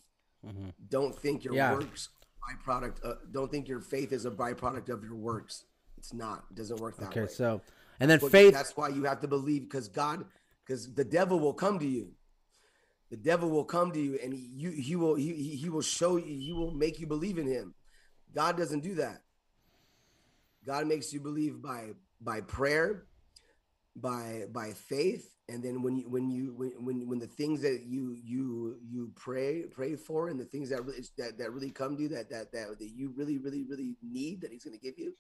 [0.89, 1.73] Don't think your Yeah.
[1.73, 2.09] works
[2.43, 5.63] byproduct uh, don't think your faith is a byproduct of your works.
[5.97, 6.43] It's not.
[6.51, 7.25] It doesn't work that Okay, way.
[7.25, 7.61] Okay, so
[8.01, 10.25] and then but faith That's why you have to believe because God,
[10.65, 12.11] because the devil will come to you.
[13.09, 16.17] The devil will come to you and he, you he will he, he will show
[16.17, 17.75] you he will make you believe in him.
[18.33, 19.21] God doesn't do that.
[20.65, 21.89] God makes you believe by
[22.21, 23.03] by prayer,
[23.95, 27.83] by by faith, and then when you when you when when, when the things that
[27.85, 31.97] you you you pray pray for and the things that really that, that really come
[31.97, 34.83] to you that that that that you really really really need that He's going to
[34.83, 35.13] give you,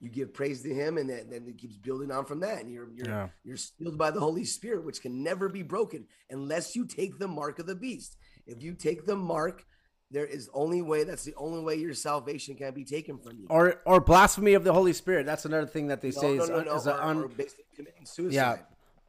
[0.00, 2.72] you give praise to him and then, then it keeps building on from that and
[2.72, 3.28] you're you're Yeah.
[3.44, 7.28] you're sealed by the holy spirit which can never be broken unless you take the
[7.28, 9.64] mark of the beast if you take the mark
[10.10, 13.46] there is only way that's the only way your salvation can be taken from you
[13.50, 15.26] or or blasphemy of the Holy Spirit.
[15.26, 17.18] That's another thing that they no, say no, is, no, un- no, is or, un-
[17.24, 17.28] or
[17.76, 18.56] committing suicide Yeah.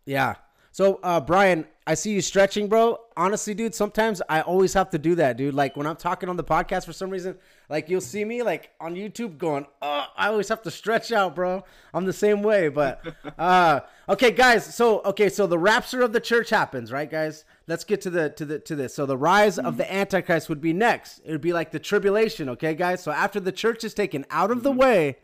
[0.05, 0.35] Yeah.
[0.71, 2.99] So, uh, Brian, I see you stretching, bro.
[3.17, 5.55] Honestly, dude, sometimes I always have to do that, dude.
[5.55, 7.35] Like when I'm talking on the podcast for some reason,
[7.67, 11.33] like you'll see me like on YouTube going, oh, I always have to stretch out,
[11.33, 11.63] bro.
[11.93, 12.69] I'm the same way.
[12.69, 13.03] But,
[13.39, 14.75] uh, okay, guys.
[14.75, 17.43] So, okay, so the rapture of the church happens, right, guys?
[17.65, 18.93] Let's get to the to the to this.
[18.93, 21.21] So the rise of the Antichrist would be next.
[21.25, 23.01] It would be like the tribulation, okay, guys.
[23.01, 25.17] So after the church is taken out of the way,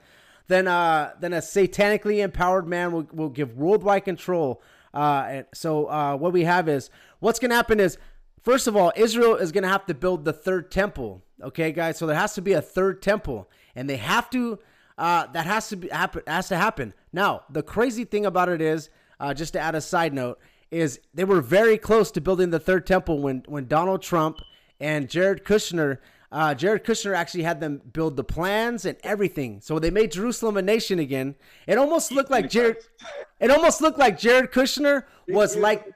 [0.48, 4.62] then uh, then a satanically empowered man will, will give worldwide control.
[4.96, 7.98] Uh, and so uh, what we have is what's going to happen is
[8.42, 11.24] first of all, Israel is going to have to build the third temple.
[11.44, 11.98] Okay, guys.
[11.98, 14.60] So there has to be a third temple, and they have to.
[14.98, 16.22] Uh, that has to be happen.
[16.26, 16.94] Has to happen.
[17.12, 20.40] Now, the crazy thing about it is, uh, just to add a side note,
[20.72, 24.40] is they were very close to building the third temple when when Donald Trump
[24.80, 25.98] and Jared Kushner.
[26.36, 29.62] Uh, Jared Kushner actually had them build the plans and everything.
[29.62, 31.36] So they made Jerusalem a nation again.
[31.66, 32.78] It almost looked like Jared.
[33.40, 35.94] It almost looked like Jared Kushner was like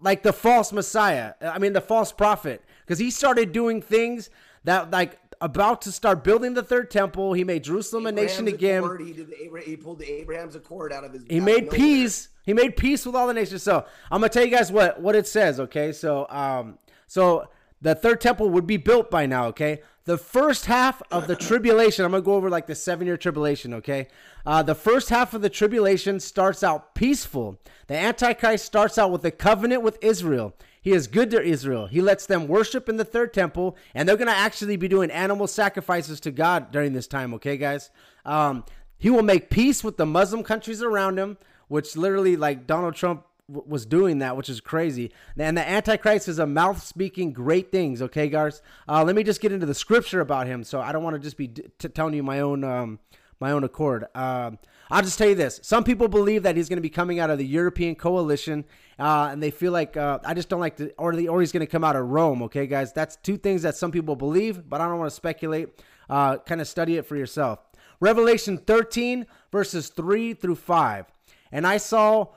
[0.00, 1.34] like the false messiah.
[1.40, 4.30] I mean, the false prophet, because he started doing things
[4.62, 7.32] that like about to start building the third temple.
[7.32, 8.84] He made Jerusalem a nation again.
[8.84, 11.24] Accord, he did the Abra- he pulled the Abraham's Accord out of his.
[11.28, 12.28] He made peace.
[12.44, 13.64] He made peace with all the nations.
[13.64, 15.58] So I'm gonna tell you guys what what it says.
[15.58, 17.48] Okay, so um, so
[17.80, 19.46] the third temple would be built by now.
[19.46, 22.04] Okay, the first half of the tribulation.
[22.04, 23.74] I'm gonna go over like the seven year tribulation.
[23.74, 24.08] Okay,
[24.46, 27.60] uh, the first half of the tribulation starts out peaceful.
[27.86, 30.54] The Antichrist starts out with a covenant with Israel.
[30.84, 31.86] He is good to Israel.
[31.86, 35.10] He lets them worship in the third temple, and they're going to actually be doing
[35.10, 37.88] animal sacrifices to God during this time, okay, guys?
[38.26, 38.66] Um,
[38.98, 43.24] he will make peace with the Muslim countries around him, which literally, like Donald Trump
[43.48, 45.12] was doing that, which is crazy.
[45.36, 48.62] And the Antichrist is a mouth speaking great things, okay, guys?
[48.88, 51.20] Uh, let me just get into the scripture about him, so I don't want to
[51.20, 52.64] just be t- telling you my own.
[52.64, 52.98] Um,
[53.40, 54.06] my own accord.
[54.14, 54.58] Um,
[54.90, 57.30] I'll just tell you this: some people believe that he's going to be coming out
[57.30, 58.64] of the European coalition,
[58.98, 61.52] uh, and they feel like uh, I just don't like to, or the, or he's
[61.52, 62.42] going to come out of Rome.
[62.44, 65.68] Okay, guys, that's two things that some people believe, but I don't want to speculate.
[66.08, 67.60] Uh, kind of study it for yourself.
[68.00, 71.06] Revelation 13 verses 3 through 5,
[71.52, 72.28] and I saw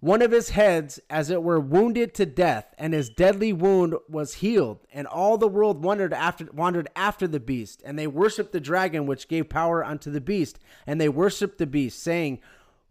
[0.00, 4.34] one of his heads as it were wounded to death and his deadly wound was
[4.34, 4.80] healed.
[4.92, 7.82] And all the world wondered after wandered after the beast.
[7.84, 10.58] And they worshiped the dragon which gave power unto the beast.
[10.86, 12.40] And they worshiped the beast saying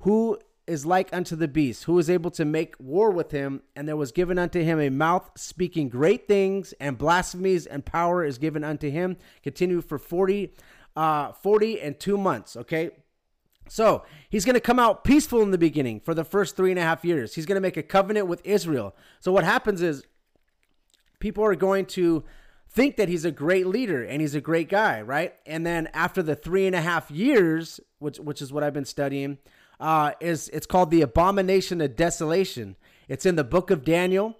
[0.02, 1.86] who is like unto the beast?
[1.86, 3.64] Who is able to make war with him?
[3.76, 8.24] And there was given unto him a mouth speaking great things and blasphemies and power
[8.24, 9.18] is given unto him.
[9.42, 10.54] Continue for 40
[10.96, 12.90] uh 40 and 2 months okay
[13.70, 16.80] so he's going to come out peaceful in the beginning for the first three and
[16.80, 17.36] a half years.
[17.36, 18.96] He's going to make a covenant with Israel.
[19.20, 20.04] So what happens is
[21.20, 22.24] people are going to
[22.70, 25.36] think that he's a great leader and he's a great guy, right?
[25.46, 28.86] And then after the three and a half years, which which is what I've been
[28.86, 29.38] studying,
[29.80, 32.76] uh, is it's called the abomination of desolation.
[33.08, 34.36] It's in the book of Daniel.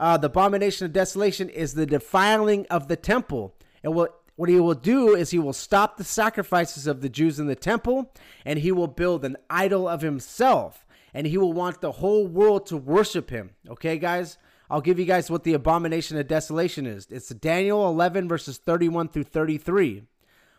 [0.00, 3.54] Uh, the abomination of desolation is the defiling of the temple.
[3.82, 7.38] It will what he will do is he will stop the sacrifices of the Jews
[7.38, 8.12] in the temple
[8.44, 12.66] and he will build an idol of himself and he will want the whole world
[12.66, 13.50] to worship him.
[13.68, 14.36] Okay, guys?
[14.68, 17.06] I'll give you guys what the abomination of desolation is.
[17.10, 20.02] It's Daniel 11, verses 31 through 33.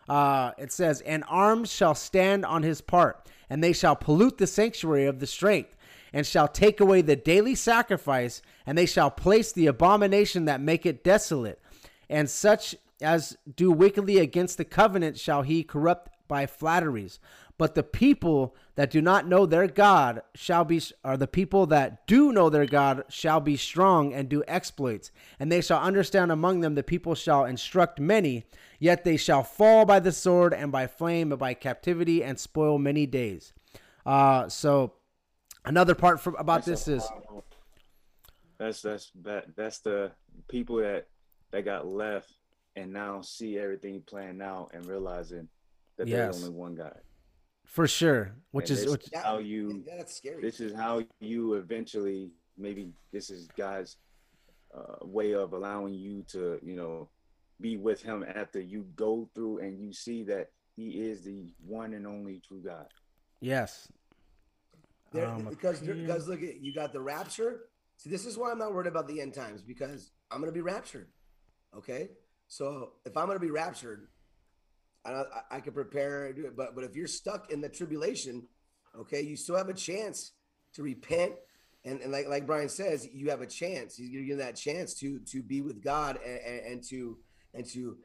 [0.08, 4.46] Uh, it says, And arms shall stand on his part, and they shall pollute the
[4.46, 5.76] sanctuary of the strength,
[6.12, 10.86] and shall take away the daily sacrifice, and they shall place the abomination that make
[10.86, 11.60] it desolate.
[12.08, 17.18] And such as do wickedly against the covenant shall he corrupt by flatteries.
[17.58, 22.06] But the people that do not know their God shall be, or the people that
[22.06, 25.10] do know their God shall be strong and do exploits.
[25.40, 28.44] And they shall understand among them the people shall instruct many,
[28.78, 32.78] yet they shall fall by the sword and by flame and by captivity and spoil
[32.78, 33.54] many days.
[34.04, 34.92] Uh, so
[35.64, 37.10] another part from, about That's this is
[38.58, 40.12] that's that's that that's the
[40.48, 41.08] people that
[41.50, 42.32] that got left
[42.76, 45.48] and now see everything playing out and realizing
[45.96, 46.34] that Yes.
[46.34, 47.00] there's only one God.
[47.64, 50.40] for sure, which And is which, how you Yeah, that's scary.
[50.40, 53.96] this is how you eventually maybe this is God's
[54.74, 57.08] uh, way of allowing you to you know
[57.60, 61.92] be with Him after you go through and you see that He is the one
[61.94, 62.86] and only true God.
[63.40, 63.88] yes,
[65.12, 65.96] There, Um, because appeal.
[65.96, 67.68] because look at you got the rapture.
[67.96, 70.60] See, this is why I'm not worried about the end times because I'm gonna be
[70.60, 71.10] raptured.
[71.74, 72.10] Okay,
[72.48, 74.08] so if I'm gonna be raptured,
[75.04, 76.56] I I, can prepare and do it.
[76.56, 78.46] But but if you're stuck in the tribulation,
[78.98, 80.32] okay, you still have a chance
[80.74, 81.32] to repent.
[81.84, 83.98] And, and like like Brian says, you have a chance.
[83.98, 87.18] You're given that chance to to be with God and, and, and to
[87.54, 87.96] and to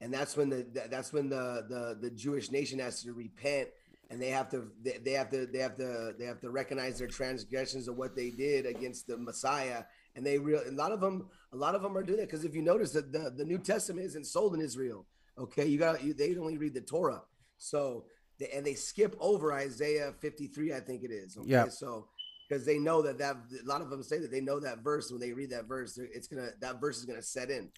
[0.00, 3.68] and that's when the that's when the the the Jewish nation has to repent
[4.10, 7.08] and they have to they have to they have to they have to recognize their
[7.08, 9.84] transgressions of what they did against the Messiah
[10.14, 12.44] and they real a lot of them a lot of them are doing it because
[12.44, 15.06] if you notice that the, the New Testament isn't sold in Israel
[15.38, 17.22] okay you got you, they only read the Torah
[17.58, 18.04] so
[18.38, 21.68] they, and they skip over Isaiah 53 I think it is okay Yeah.
[21.68, 22.08] so
[22.48, 25.10] because they know that that a lot of them say that they know that verse
[25.10, 27.70] when they read that verse it's gonna that verse is gonna set in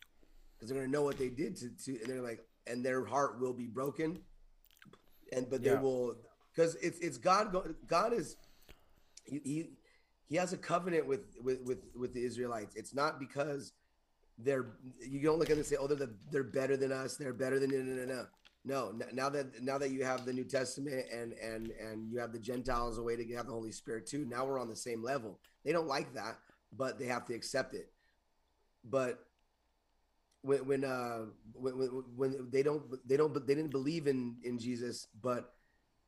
[0.58, 3.40] because they're gonna know what they did to, to and they're like and their heart
[3.40, 4.20] will be broken
[5.32, 5.80] and but they Yeah.
[5.80, 6.16] will
[6.54, 7.56] because it's it's God.
[7.86, 8.36] God is
[9.24, 9.70] he, he
[10.32, 12.74] he has a covenant with with with with the Israelites.
[12.74, 13.74] It's not because
[14.38, 14.64] they're
[15.06, 17.18] you don't look at them and say, oh, they're the, they're better than us.
[17.18, 18.26] They're better than no no no no.
[18.64, 22.32] No, now that now that you have the New Testament and and and you have
[22.32, 24.24] the Gentiles a way to have the Holy Spirit too.
[24.24, 25.38] Now we're on the same level.
[25.66, 26.38] They don't like that,
[26.74, 27.92] but they have to accept it.
[28.84, 29.18] But
[30.40, 34.58] when when uh when when, when they don't they don't they didn't believe in in
[34.58, 35.52] Jesus, but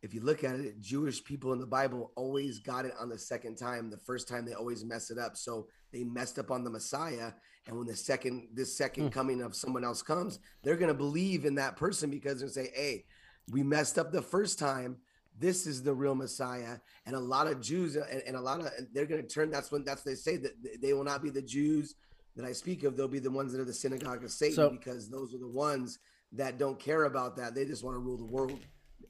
[0.05, 3.16] if you look at it, Jewish people in the Bible always got it on the
[3.16, 3.88] second time.
[3.88, 5.34] The first time they always mess it up.
[5.34, 7.32] So they messed up on the Messiah.
[7.66, 9.09] And when the second this second hmm.
[9.09, 13.07] coming of someone else comes, they're gonna believe in that person because they're say, Hey,
[13.50, 14.98] we messed up the first time.
[15.38, 16.76] This is the real Messiah.
[17.07, 19.84] And a lot of Jews and, and a lot of they're gonna turn that's when
[19.84, 21.94] that's they say that they will not be the Jews
[22.36, 24.68] that I speak of, they'll be the ones that are the synagogue of Satan So-
[24.68, 25.98] because those are the ones
[26.32, 27.55] that don't care about that.
[27.55, 28.59] They just want to rule the world,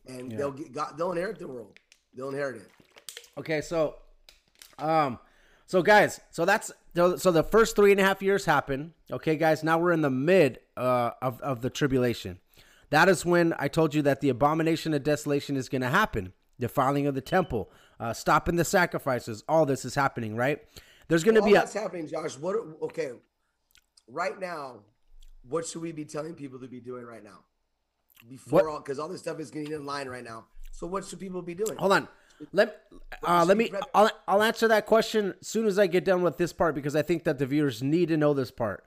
[0.06, 0.38] and Yeah.
[0.38, 1.78] they'll get God, they'll inherit the world.
[2.14, 2.70] They'll inherit it.
[3.36, 3.96] Okay, so,
[4.78, 5.18] um,
[5.66, 8.94] so guys, so that's so the first three and a half years happen.
[9.10, 12.38] Okay, guys, now we're in the mid uh, of of the tribulation.
[12.90, 16.32] That is when I told you that the abomination of desolation is going to happen.
[16.60, 19.42] Defiling of the temple, uh, stopping the sacrifices.
[19.48, 20.62] All this is happening, right?
[21.08, 22.38] There's going to be a that's happening, Josh.
[22.38, 22.54] What?
[22.82, 23.10] Okay,
[24.06, 24.84] right now,
[25.48, 27.40] what should we be telling people to be doing right now?
[28.28, 30.46] Before What- all, because all this stuff is getting in line right now.
[30.72, 31.76] So what should people be doing?
[31.76, 32.08] Hold on.
[32.52, 32.80] Let
[33.22, 33.70] uh, let me.
[33.94, 36.96] I'll, I'll answer that question as soon as I get done with this part because
[36.96, 38.84] I think that the viewers need to know this part.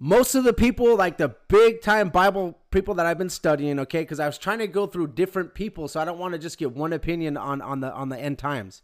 [0.00, 4.00] Most of the people, like the big time Bible people that I've been studying, okay,
[4.00, 6.56] because I was trying to go through different people, so I don't want to just
[6.56, 8.80] get one opinion on on the on the end times.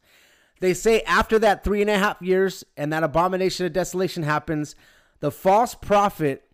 [0.61, 4.75] They say after that three and a half years and that abomination of desolation happens,
[5.21, 6.45] the false prophet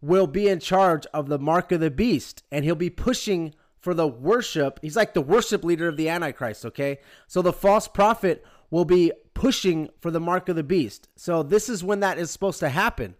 [0.00, 3.94] will be in charge of the mark of the beast and he'll be pushing for
[3.94, 4.78] the worship.
[4.82, 6.98] He's like the worship leader of the Antichrist, okay?
[7.26, 11.08] So the false prophet will be pushing for the mark of the beast.
[11.16, 13.14] So this is when that is supposed to happen.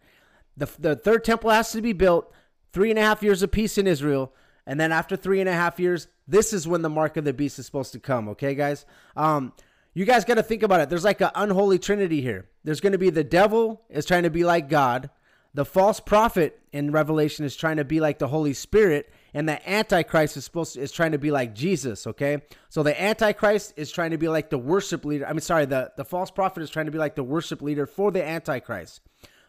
[0.56, 2.32] The, the third temple has to be built,
[2.72, 4.34] three and a half years of peace in Israel.
[4.66, 7.32] And then after three and a half years, this is when the mark of the
[7.32, 8.84] beast is supposed to come, okay, guys?
[9.16, 9.52] Um,
[9.94, 10.90] you guys got to think about it.
[10.90, 12.48] There's like an unholy trinity here.
[12.64, 15.10] There's going to be the devil is trying to be like God.
[15.54, 19.68] The false prophet in Revelation is trying to be like the Holy Spirit, and the
[19.68, 22.06] Antichrist is supposed to, is trying to be like Jesus.
[22.06, 25.26] Okay, so the Antichrist is trying to be like the worship leader.
[25.26, 27.86] I mean, sorry, the the false prophet is trying to be like the worship leader
[27.86, 29.00] for the Antichrist.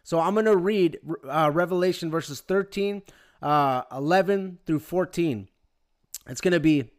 [0.04, 0.98] So I'm going to read
[1.30, 3.04] uh, Revelation verses 13,
[3.42, 5.48] uh, 11 through 14.
[6.28, 6.90] It's going to be,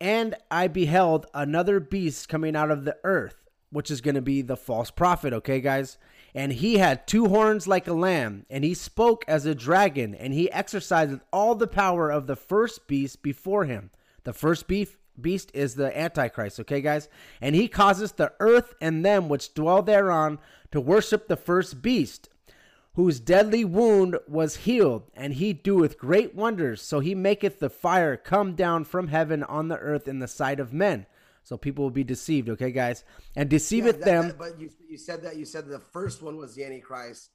[0.00, 3.36] and I beheld another beast coming out of the earth,
[3.70, 5.98] which is going to be the false prophet, okay, guys?
[6.34, 10.32] And he had two horns like a lamb, and he spoke as a dragon, and
[10.34, 13.90] he exercised all the power of the first beast before him.
[14.24, 17.08] The first beef, beast is the Antichrist, okay, guys?
[17.40, 20.38] And he causes the earth and them which dwell thereon
[20.70, 22.28] to worship the first beast
[22.98, 26.82] whose deadly wound was healed, and he doeth great wonders.
[26.82, 30.58] So he maketh the fire come down from heaven on the earth in the sight
[30.58, 31.06] of men.
[31.48, 33.04] So people will be deceived, okay, guys?
[33.34, 34.28] And deceiveth that- them.
[34.28, 37.30] that- but you, you said that you said the first one was the Antichrist,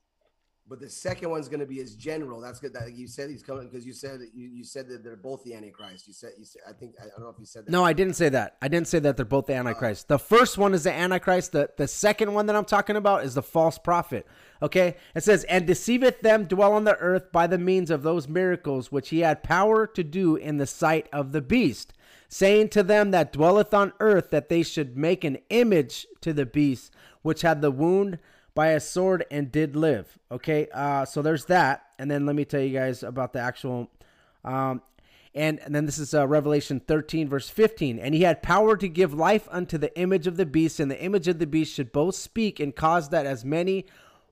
[0.69, 2.39] but the second one's going to be his general.
[2.39, 2.73] That's good.
[2.73, 5.55] That you said he's coming because you said you, you said that they're both the
[5.55, 6.07] Antichrist.
[6.07, 7.71] You said you said I think I don't know if you said that.
[7.71, 8.55] No, I didn't say that.
[8.61, 9.61] I didn't say that they're both the oh.
[9.61, 10.07] Antichrist.
[10.09, 11.51] The first one is the Antichrist.
[11.51, 14.27] The, the second one that I'm talking about is the false prophet.
[14.61, 14.95] Okay?
[15.15, 18.91] It says, And deceiveth them dwell on the earth by the means of those miracles
[18.91, 21.93] which he had power to do in the sight of the beast,
[22.33, 26.47] saying to them that dwelleth on earth that they should make an image to the
[26.47, 28.17] beast which had the wound
[28.55, 30.17] by a sword and did live.
[30.31, 30.67] Okay?
[30.73, 31.83] Uh, so there's that.
[31.99, 33.91] And then let me tell you guys about the actual.
[34.43, 34.81] Um,
[35.35, 37.99] and, and then this is uh, Revelation 13, verse 15.
[37.99, 41.01] And he had power to give life unto the image of the beast, and the
[41.01, 43.85] image of the beast should both speak and cause that as many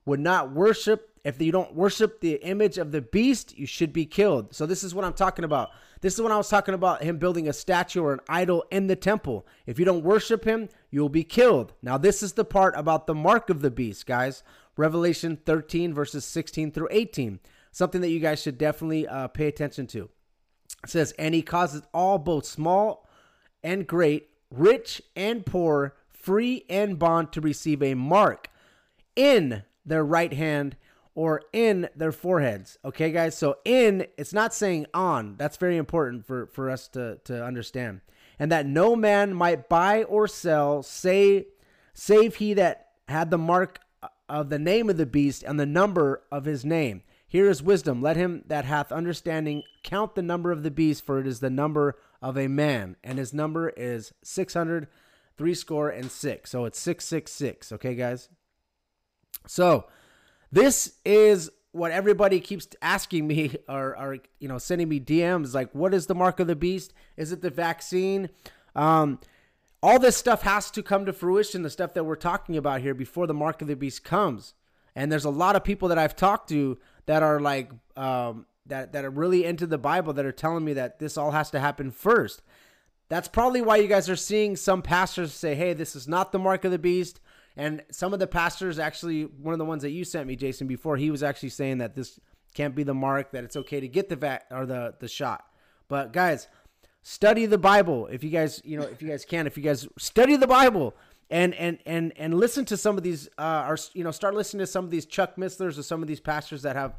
[0.04, 1.11] would not worship.
[1.24, 4.54] If you don't worship the image of the beast, you should be killed.
[4.54, 5.70] So this is what I'm talking about.
[6.00, 8.88] This is when I was talking about him building a statue or an idol in
[8.88, 9.46] the temple.
[9.64, 11.74] If you don't worship him, you'll be killed.
[11.80, 14.42] Now, this is the part about the mark of the beast, guys.
[14.76, 17.38] Revelation 13, verses 16 through 18.
[17.70, 20.08] Something that you guys should definitely uh, pay attention to.
[20.82, 23.08] It says, And he causes all, both small
[23.62, 28.50] and great, rich and poor, free and bond, to receive a mark
[29.14, 30.76] in their right hand
[31.14, 32.78] or in their foreheads.
[32.84, 33.36] Okay, guys?
[33.36, 35.36] So in, it's not saying on.
[35.36, 38.00] That's very important for, for us to, to understand.
[38.38, 41.46] And that no man might buy or sell, say,
[41.92, 43.80] save he that had the mark
[44.28, 47.02] of the name of the beast and the number of his name.
[47.28, 48.02] Here is wisdom.
[48.02, 51.50] Let him that hath understanding count the number of the beast, for it is the
[51.50, 54.86] number of a man, and his number is six hundred
[55.36, 56.50] three score and six.
[56.50, 57.72] So it's 666.
[57.72, 58.28] Okay, guys?
[59.46, 59.86] So
[60.52, 65.74] this is what everybody keeps asking me or, or you know sending me DMs like
[65.74, 66.92] what is the mark of the beast?
[67.16, 68.28] Is it the vaccine?
[68.76, 69.18] Um,
[69.82, 72.94] all this stuff has to come to fruition, the stuff that we're talking about here
[72.94, 74.54] before the mark of the beast comes.
[74.94, 78.92] And there's a lot of people that I've talked to that are like um, that
[78.92, 81.60] that are really into the Bible that are telling me that this all has to
[81.60, 82.42] happen first.
[83.08, 86.38] That's probably why you guys are seeing some pastors say, "Hey, this is not the
[86.38, 87.20] mark of the beast."
[87.56, 90.66] And some of the pastors actually one of the ones that you sent me, Jason,
[90.66, 92.18] before, he was actually saying that this
[92.54, 95.44] can't be the mark, that it's okay to get the vac or the the shot.
[95.88, 96.48] But guys,
[97.02, 99.86] study the Bible if you guys, you know, if you guys can, if you guys
[99.98, 100.94] study the Bible
[101.30, 104.60] and and and and listen to some of these uh or you know, start listening
[104.60, 106.96] to some of these Chuck Misslers or some of these pastors that have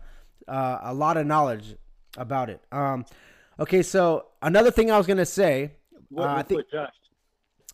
[0.47, 1.76] uh, a lot of knowledge
[2.18, 2.62] about it.
[2.72, 3.06] Um
[3.60, 5.74] okay, so another thing I was going to say,
[6.10, 6.93] What, uh, I think quick, Josh.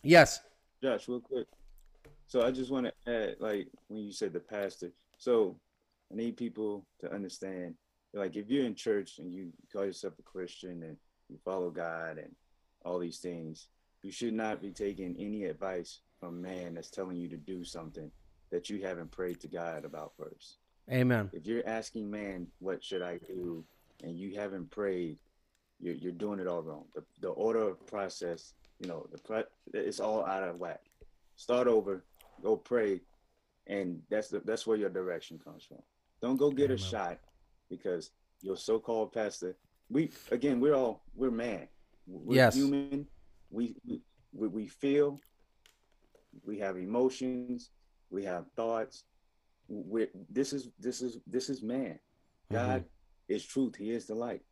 [0.02, 0.40] yes.
[0.82, 1.46] Josh, real quick.
[2.30, 4.92] So I just want to add, like when you said the pastor.
[5.18, 5.56] So
[6.12, 7.74] I need people to understand,
[8.14, 10.96] like if you're in church and you call yourself a Christian and
[11.28, 12.30] you follow God and
[12.84, 13.66] all these things,
[14.02, 18.08] you should not be taking any advice from man that's telling you to do something
[18.52, 20.58] that you haven't prayed to God about first.
[20.88, 21.30] Amen.
[21.32, 23.64] If you're asking man, what should I do,
[24.04, 25.18] and you haven't prayed,
[25.80, 26.84] you're, you're doing it all wrong.
[26.94, 29.42] The, the order of process, you know, the pre-
[29.74, 30.82] it's all out of whack.
[31.34, 32.04] Start over,
[32.42, 33.00] go pray,
[33.66, 35.82] and that's the that's where your direction comes from.
[36.22, 37.18] Don't go get a shot
[37.68, 38.10] because
[38.42, 39.56] your so-called pastor.
[39.88, 41.68] We again, we're all we're man.
[42.06, 42.54] We're Yes.
[42.54, 43.06] human.
[43.50, 45.20] We we we we feel.
[46.44, 47.70] We have emotions.
[48.10, 49.04] We have thoughts.
[49.68, 51.98] we this is this is this is man.
[52.52, 52.54] Mm-hmm.
[52.54, 52.84] God
[53.28, 53.76] is truth.
[53.76, 54.42] He is the light.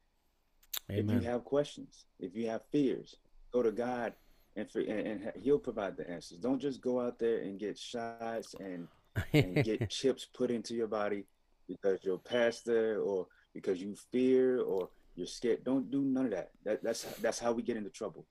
[0.88, 3.16] If you have questions, if you have fears,
[3.52, 4.14] go to God
[4.56, 4.90] and, for, and,
[5.24, 6.38] and He'll provide the answers.
[6.38, 8.88] Don't just go out there and get shots and,
[9.32, 11.24] and get chips put into your body
[11.66, 15.64] because your pastor or because you fear or you're scared.
[15.64, 16.50] Don't do none of that.
[16.64, 18.24] That that's that's how we get into trouble.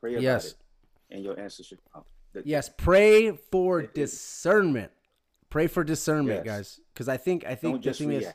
[0.00, 0.46] Pray about Yes.
[0.48, 0.54] it,
[1.10, 2.04] and your answer should come.
[2.32, 4.90] The- Yes, pray for discernment.
[5.50, 6.56] Pray for discernment, Yes.
[6.56, 8.26] guys, because I think I think Don't the thing is,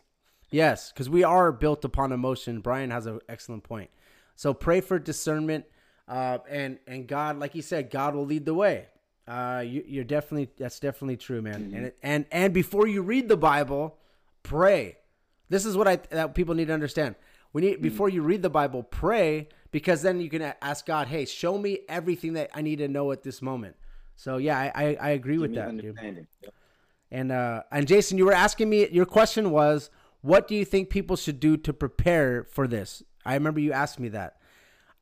[0.52, 2.62] yes, because we are built upon emotion.
[2.62, 3.90] Brian has an excellent point.
[4.36, 5.66] So pray for discernment,
[6.10, 8.88] uh, and and God, like you said, God will lead the way.
[9.28, 11.66] Uh, you, you're definitely that's definitely true, man.
[11.66, 11.76] Mm-hmm.
[11.76, 13.98] And and and before you read the Bible,
[14.44, 14.98] pray.
[15.50, 17.16] This is what I that people need to understand.
[17.54, 17.70] We Mm-hmm.
[17.70, 21.58] need before you read the Bible, pray because then you can ask God, "Hey, show
[21.58, 23.76] me everything that I need to know at this moment."
[24.16, 26.28] So yeah, I I, I agree Give with that, dude.
[26.42, 26.54] Yep.
[27.12, 28.88] And uh, and Jason, you were asking me.
[28.90, 29.90] Your question was,
[30.22, 33.04] what do you think people should do to prepare for this?
[33.26, 34.38] I remember you asked me that.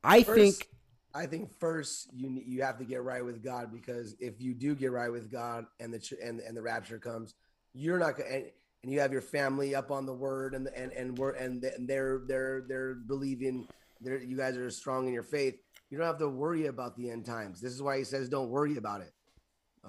[0.03, 0.70] I First, think
[1.18, 4.76] I think first you you have to get right with God because if you do
[4.76, 7.34] get right with God and the and and the rapture comes,
[7.74, 8.45] you're not going and,
[8.84, 11.88] and you have your family up on the word and and and we're and and
[11.88, 13.68] they're they're they're believing
[13.99, 15.55] they're you guys are strong in your faith.
[15.89, 17.59] You don't have to worry about the end times.
[17.59, 19.11] This is why he says don't worry about it.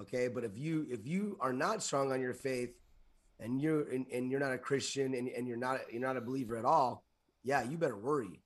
[0.01, 2.71] Okay, but if you if you are not strong on your faith
[3.39, 6.23] and you're and, and you're not a Christian and, and you're not you're not a
[6.23, 7.05] believer at all,
[7.45, 8.41] yeah, you better worry.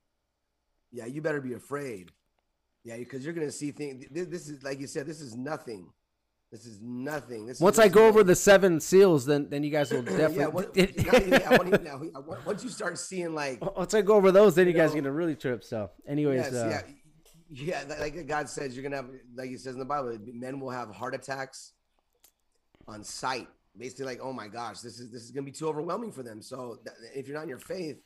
[0.91, 2.11] Yeah, you better be afraid.
[2.83, 4.05] Yeah, because you're gonna see things.
[4.11, 5.05] This, is like you said.
[5.05, 5.87] This is nothing.
[6.51, 7.47] This is nothing.
[7.47, 10.45] This once this I go over the seven seals, then then you guys will definitely.
[10.45, 14.67] what, yeah, yeah, yeah, once you start seeing like once I go over those, then
[14.67, 15.63] you, You guys are gonna really trip.
[15.63, 16.81] So, anyways, yes, uh,
[17.49, 20.59] yeah, yeah, like God says, you're gonna have like He says in the Bible, men
[20.59, 21.71] will have heart attacks
[22.87, 23.47] on sight.
[23.75, 26.41] Basically, like, oh my gosh, this is this is gonna be too overwhelming for them.
[26.41, 26.79] So
[27.15, 27.97] if you're not in your faith,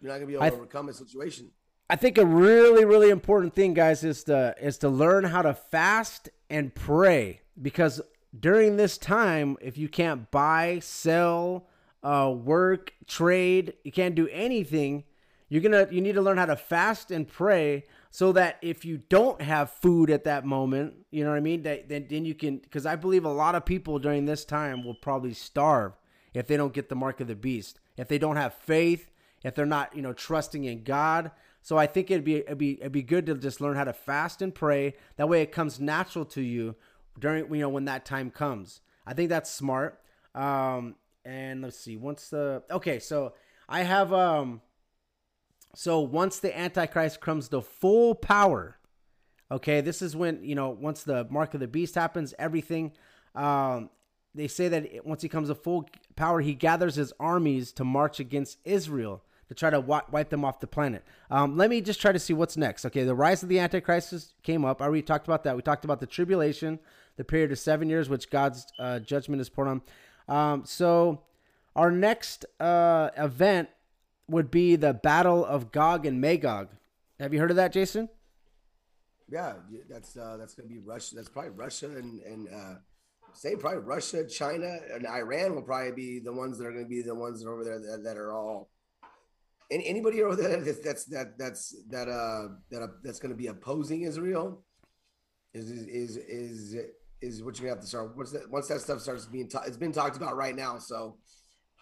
[0.00, 1.50] you're not gonna be able I- to overcome a situation.
[1.90, 5.52] I think a really, really important thing, guys, is to is to learn how to
[5.52, 8.00] fast and pray because
[8.38, 11.68] during this time, if you can't buy, sell,
[12.02, 15.04] uh, work, trade, you can't do anything.
[15.50, 19.02] You're gonna you need to learn how to fast and pray so that if you
[19.10, 21.64] don't have food at that moment, you know what I mean.
[21.64, 24.84] That then then you can because I believe a lot of people during this time
[24.84, 25.92] will probably starve
[26.32, 29.10] if they don't get the mark of the beast, if they don't have faith,
[29.44, 31.30] if they're not you know trusting in God.
[31.64, 33.94] So I think it'd be it'd be it'd be good to just learn how to
[33.94, 34.92] fast and pray.
[35.16, 36.76] That way it comes natural to you
[37.18, 38.82] during you know when that time comes.
[39.06, 39.98] I think that's smart.
[40.34, 41.96] Um and let's see.
[41.96, 43.32] Once the okay, so
[43.66, 44.60] I have um
[45.74, 48.76] so once the antichrist comes to full power,
[49.50, 52.92] okay, this is when, you know, once the mark of the beast happens, everything
[53.34, 53.88] um
[54.34, 58.20] they say that once he comes to full power, he gathers his armies to march
[58.20, 59.22] against Israel.
[59.48, 61.04] To try to wi- wipe them off the planet.
[61.30, 62.84] Um, let me just try to see what's next.
[62.86, 64.80] Okay, the rise of the Antichrist is- came up.
[64.80, 65.56] I already talked about that.
[65.56, 66.78] We talked about the tribulation,
[67.16, 69.82] the period of seven years, which God's uh, judgment is poured on.
[70.28, 71.22] Um, so
[71.76, 73.68] our next uh, event
[74.28, 76.68] would be the Battle of Gog and Magog.
[77.20, 78.08] Have you heard of that, Jason?
[79.28, 79.54] Yeah,
[79.88, 81.16] that's uh, that's gonna be Russia.
[81.16, 82.74] That's probably Russia and and uh,
[83.32, 87.02] say probably Russia, China, and Iran will probably be the ones that are gonna be
[87.02, 88.70] the ones that are over there that, that are all.
[89.74, 93.48] Any, anybody over there that's that's that that's that uh that uh, that's gonna be
[93.48, 94.64] opposing Israel
[95.52, 96.76] is is is is,
[97.20, 98.16] is what you're gonna have to start.
[98.16, 100.78] Once that once that stuff starts being ta- it's been talked about right now.
[100.78, 101.18] So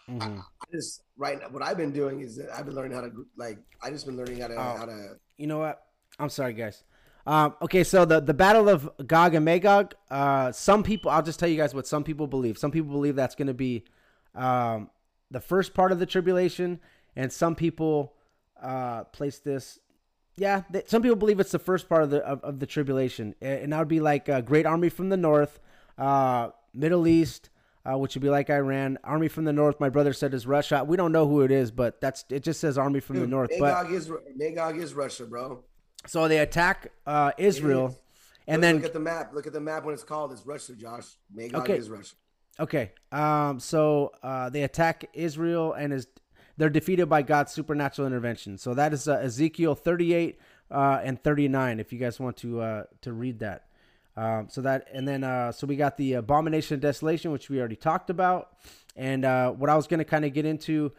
[0.09, 3.03] I, I just right now what I've been doing is that I've been learning how
[3.03, 4.77] to like I just been learning how to Oh.
[4.79, 5.83] how to you know what?
[6.19, 6.83] I'm sorry, guys.
[7.27, 9.95] Um, okay, so the the battle of Gog and Magog.
[10.11, 12.59] Uh, some people, I'll just tell you guys what some people believe.
[12.59, 13.85] Some people believe that's going to be
[14.35, 14.91] um,
[15.31, 16.81] the first part of the tribulation,
[17.17, 18.15] and some people
[18.63, 19.79] uh, place this.
[20.37, 23.73] Yeah, some people believe it's the first part of the of, of the tribulation, and
[23.73, 25.61] that would be like a great army from the north,
[25.99, 27.51] uh, Middle East,
[27.85, 28.99] uh, which would be like Iran.
[29.05, 30.85] Army from the north, my brother said is Russia.
[30.85, 32.43] We don't know who it is, but that's it.
[32.45, 35.65] Just says army from the Dude, north, but Magog is Magog is Russia, bro.
[36.07, 37.99] so they attack uh, Israel, is.
[38.47, 39.35] and look, then look at the map.
[39.35, 40.33] Look at the map when it's called.
[40.33, 41.09] It's Russia, Josh.
[41.35, 41.77] Magog Okay.
[41.77, 42.15] is Russia.
[42.59, 46.07] okay, um, so uh, they attack Israel and is
[46.57, 48.59] they're defeated by God's supernatural intervention.
[48.59, 50.39] So that is uh, Ezekiel thirty eight
[50.71, 51.81] uh, and thirty nine.
[51.81, 53.67] If you guys want to uh, to read that,
[54.17, 57.59] um, so that and then uh, so we got the abomination of desolation, which we
[57.59, 58.57] already talked about,
[58.97, 60.93] and uh, what I was going to kind of get into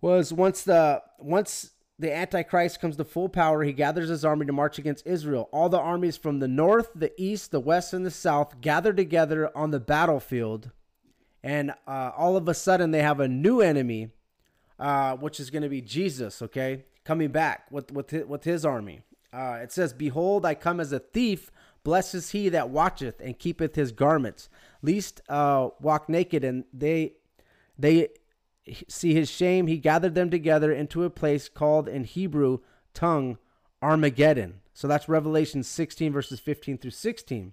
[0.00, 4.52] was once the once the antichrist comes to full power he gathers his army to
[4.52, 8.10] march against israel all the armies from the north the east the west and the
[8.10, 10.70] south gather together on the battlefield
[11.48, 14.10] and uh, all of a sudden they have a new enemy
[14.78, 16.84] uh, which is going to be jesus okay?
[17.04, 19.00] Coming back with with his, with his army.
[19.32, 21.50] Uh, it says behold i come as a thief.
[21.84, 24.50] Blessed is he that watcheth and keepeth his garments.
[24.82, 27.14] Least uh, walk naked and they
[27.78, 28.08] they
[28.88, 32.58] see his shame, he gathered them together into a place called in Hebrew
[32.92, 33.38] tongue
[33.82, 34.60] Armageddon.
[34.74, 37.52] So that's Revelation 16, verses 15 through 16.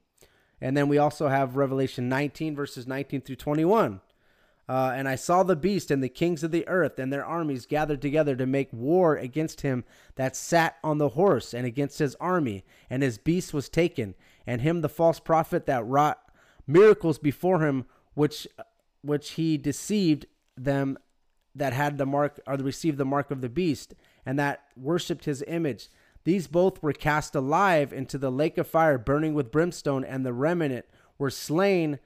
[0.62, 4.01] And then we also have Revelation 19, verses 19 through 21.
[4.68, 7.68] Uh, and I saw the beast and the kings of the earth and their armies
[7.68, 9.84] gathered together to make war against him
[10.16, 12.64] that sat on the horse and against his army.
[12.89, 14.16] And his beast was taken,
[14.47, 16.20] and him the false prophet that wrought
[16.66, 17.86] miracles before him,
[18.16, 18.47] which
[19.01, 20.26] which he deceived
[20.58, 20.97] them
[21.53, 23.93] that had the mark or received the mark of the beast
[24.26, 25.89] and that worshipped his image.
[26.26, 30.34] These both were cast alive into the lake of fire burning with brimstone, and the
[30.34, 30.86] remnant
[31.17, 31.99] were slain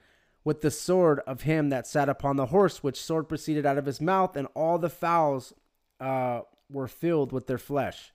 [0.43, 3.85] with the sword of him that sat upon the horse, which sword proceeded out of
[3.85, 5.53] his mouth, and all the fowls
[6.01, 8.11] uh, were filled with their flesh.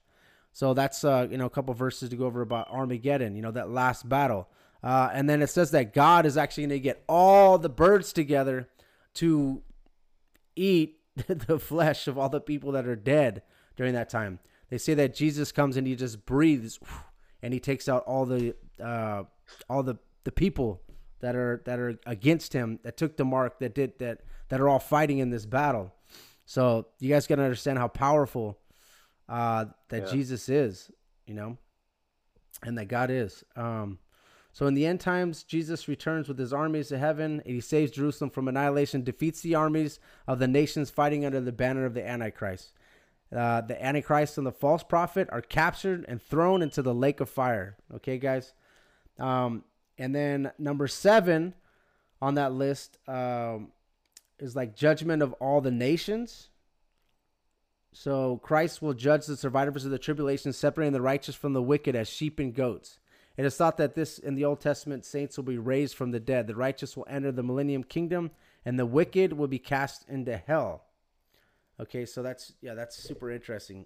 [0.53, 3.51] So that's uh, you know a couple verses to go over about Armageddon, you know
[3.51, 4.47] that last battle,
[4.83, 8.13] uh, and then it says that God is actually going to get all the birds
[8.13, 8.69] together
[9.15, 9.63] to
[10.55, 13.41] eat the flesh of all the people that are dead
[13.75, 14.39] during that time.
[14.69, 16.79] They say that Jesus comes and he just breathes,
[17.41, 19.23] and he takes out all the uh,
[19.69, 20.81] all the the people
[21.19, 24.69] that are that are against him that took the mark that did that that are
[24.69, 25.93] all fighting in this battle.
[26.45, 28.59] So you guys got to understand how powerful
[29.27, 30.11] uh, that Yeah.
[30.11, 30.91] Jesus is,
[31.25, 31.57] you know,
[32.63, 33.43] and that God is.
[33.55, 33.99] Um,
[34.53, 37.91] so in the end times, Jesus returns with his armies to heaven, and he saves
[37.91, 42.07] Jerusalem from annihilation, defeats the armies of the nations fighting under the banner of the
[42.07, 42.71] Antichrist.
[43.35, 47.29] Uh, the Antichrist and the false prophet are captured and thrown into the lake of
[47.29, 47.75] fire.
[47.95, 48.53] Okay, guys.
[49.19, 49.63] Um,
[49.97, 51.53] and then number seven
[52.21, 53.71] on that list um,
[54.39, 56.49] is like judgment of all the nations.
[57.91, 61.95] So Christ will judge the survivors of the tribulation, separating the righteous from the wicked
[61.95, 62.99] as sheep and goats.
[63.37, 66.19] It is thought that this in the Old Testament saints will be raised from the
[66.19, 66.47] dead.
[66.47, 68.31] The righteous will enter the millennium kingdom,
[68.63, 70.84] and the wicked will be cast into hell.
[71.79, 73.85] Okay, so that's yeah, that's super interesting.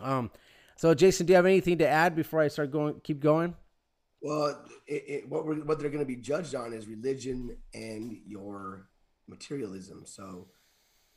[0.00, 0.30] Um,
[0.76, 3.00] so Jason, do you have anything to add before I start going?
[3.02, 3.54] Keep going.
[4.20, 8.16] Well, it, it, what we're, what they're going to be judged on is religion and
[8.26, 8.88] your
[9.28, 10.04] materialism.
[10.06, 10.48] So,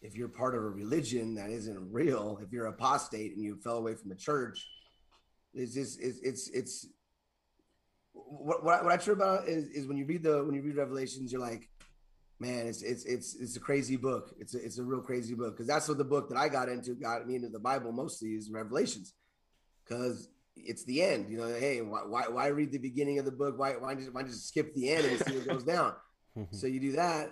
[0.01, 3.77] if you're part of a religion that isn't real, if you're apostate and you fell
[3.77, 4.67] away from the church,
[5.53, 6.87] it's just it's it's, it's
[8.13, 10.75] what what I, what I about is is when you read the when you read
[10.75, 11.69] Revelations, you're like,
[12.39, 14.35] man, it's it's it's it's a crazy book.
[14.39, 16.69] It's a, it's a real crazy book because that's what the book that I got
[16.69, 19.13] into got me into the Bible mostly is Revelations
[19.83, 20.29] because
[20.65, 21.29] it's the end.
[21.29, 23.57] You know, hey, why, why, why read the beginning of the book?
[23.57, 25.93] Why, why just, why just skip the end and see what goes down?
[26.51, 27.31] so you do that,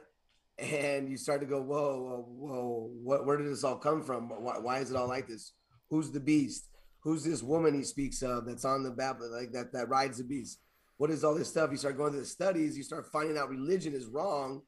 [0.57, 4.29] and you start to go, whoa, whoa, whoa, what, where did this all come from?
[4.29, 5.53] Why, why is it all like this?
[5.89, 6.69] Who's the beast?
[7.01, 10.23] Who's this woman he speaks of that's on the Babylon, like that, that rides the
[10.23, 10.59] beast?
[10.97, 11.69] What is all this stuff?
[11.71, 14.61] You start going to the studies, you start finding out religion is wrong.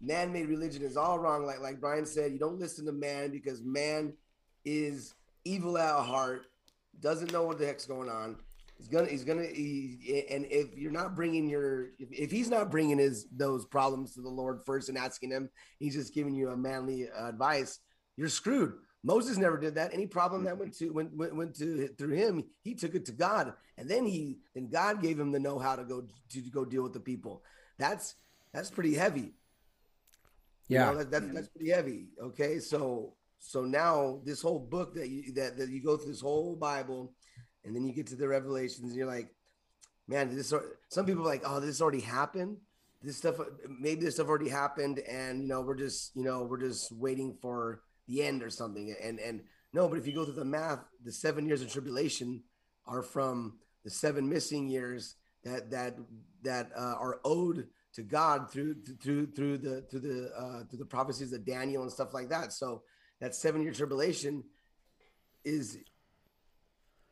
[0.00, 1.46] Man-made religion is all wrong.
[1.46, 4.12] Like, like Brian said, you don't listen to man because man
[4.64, 6.46] is evil at heart,
[7.00, 8.36] doesn't know what the heck's going on.
[8.78, 12.70] He's gonna, he's gonna, he, and if you're not bringing your, if, if he's not
[12.70, 16.50] bringing his those problems to the Lord first and asking him, he's just giving you
[16.50, 17.78] a manly uh, advice.
[18.18, 18.74] You're screwed.
[19.02, 19.94] Moses never did that.
[19.94, 23.12] Any problem that went to went, went went to through him, he took it to
[23.12, 26.50] God, and then he then God gave him the know how to go to, to
[26.50, 27.42] go deal with the people.
[27.78, 28.14] That's
[28.52, 29.32] that's pretty heavy.
[30.68, 30.90] You Yeah.
[30.90, 32.08] know, that, that, that's pretty heavy.
[32.20, 36.20] Okay, so so now this whole book that you that, that you go through this
[36.20, 37.14] whole Bible,
[37.64, 39.30] and then you get to the Revelations, and you're like,
[40.08, 40.52] man, this.
[40.88, 42.56] Some people are like, oh, this already happened.
[43.02, 43.36] This stuff,
[43.78, 47.36] maybe this stuff already happened, and you know, we're just you know, we're just waiting
[47.40, 48.94] for the end or something.
[49.02, 49.42] And and
[49.72, 52.42] no, but if you go through the math, the seven years of tribulation
[52.86, 55.96] are from the seven missing years that that
[56.42, 60.84] that uh, are owed to God through through through the through the uh, through the
[60.84, 62.52] prophecies of Daniel and stuff like that.
[62.52, 62.82] So
[63.20, 64.44] that seven year tribulation
[65.44, 65.78] is,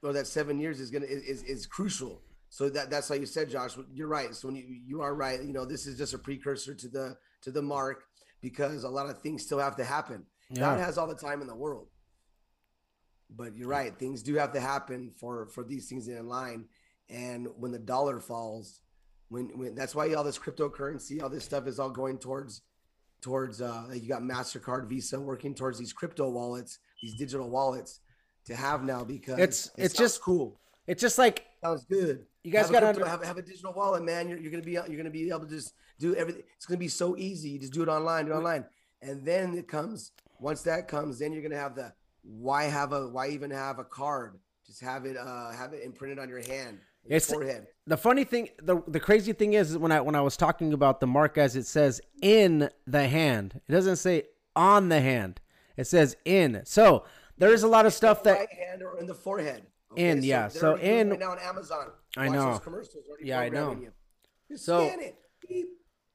[0.02, 2.20] or that seven years is gonna is is crucial.
[2.50, 3.76] So that that's how you said, Josh.
[3.92, 4.34] You're right.
[4.34, 7.16] So when you you are right, you know this is just a precursor to the
[7.42, 8.04] to the mark
[8.42, 10.24] because a lot of things still have to happen.
[10.54, 11.88] God has all the time in the world,
[13.34, 13.98] but you're right.
[13.98, 16.66] Things do have to happen for for these things in line.
[17.08, 18.80] And when the dollar falls,
[19.28, 22.62] when when that's why all this cryptocurrency, all this stuff is all going towards
[23.20, 28.00] towards uh you got Mastercard, Visa working towards these crypto wallets, these digital wallets
[28.46, 30.60] to have now because It's- it it's just- cool.
[30.86, 32.26] It's just like Sounds good.
[32.42, 34.28] You guys gotta under- have, have a digital wallet, man.
[34.28, 36.42] You're, you're gonna be you're gonna be able to just do everything.
[36.56, 37.48] It's gonna be so easy.
[37.50, 38.66] You just do it online, do it online,
[39.00, 40.12] and then it comes.
[40.40, 43.84] Once that comes, then you're gonna have the why have a why even have a
[43.84, 44.38] card?
[44.66, 47.66] Just have it uh have it imprinted on your hand, It's- forehead.
[47.86, 51.00] the funny thing the the crazy thing is when I when I was talking about
[51.00, 53.60] the mark as it says in the hand.
[53.68, 54.24] It doesn't say
[54.56, 55.40] on the hand.
[55.76, 56.62] It says in.
[56.64, 57.04] So
[57.36, 59.66] there is a lot of stuff that right hand or in the forehead.
[59.96, 61.90] In, yeah, so doing it in- right now on Amazon.
[62.16, 62.58] I know.
[62.58, 63.76] commercials Yeah, I know.
[64.48, 64.56] You.
[64.56, 65.16] So- scan it.
[65.46, 65.66] Beep,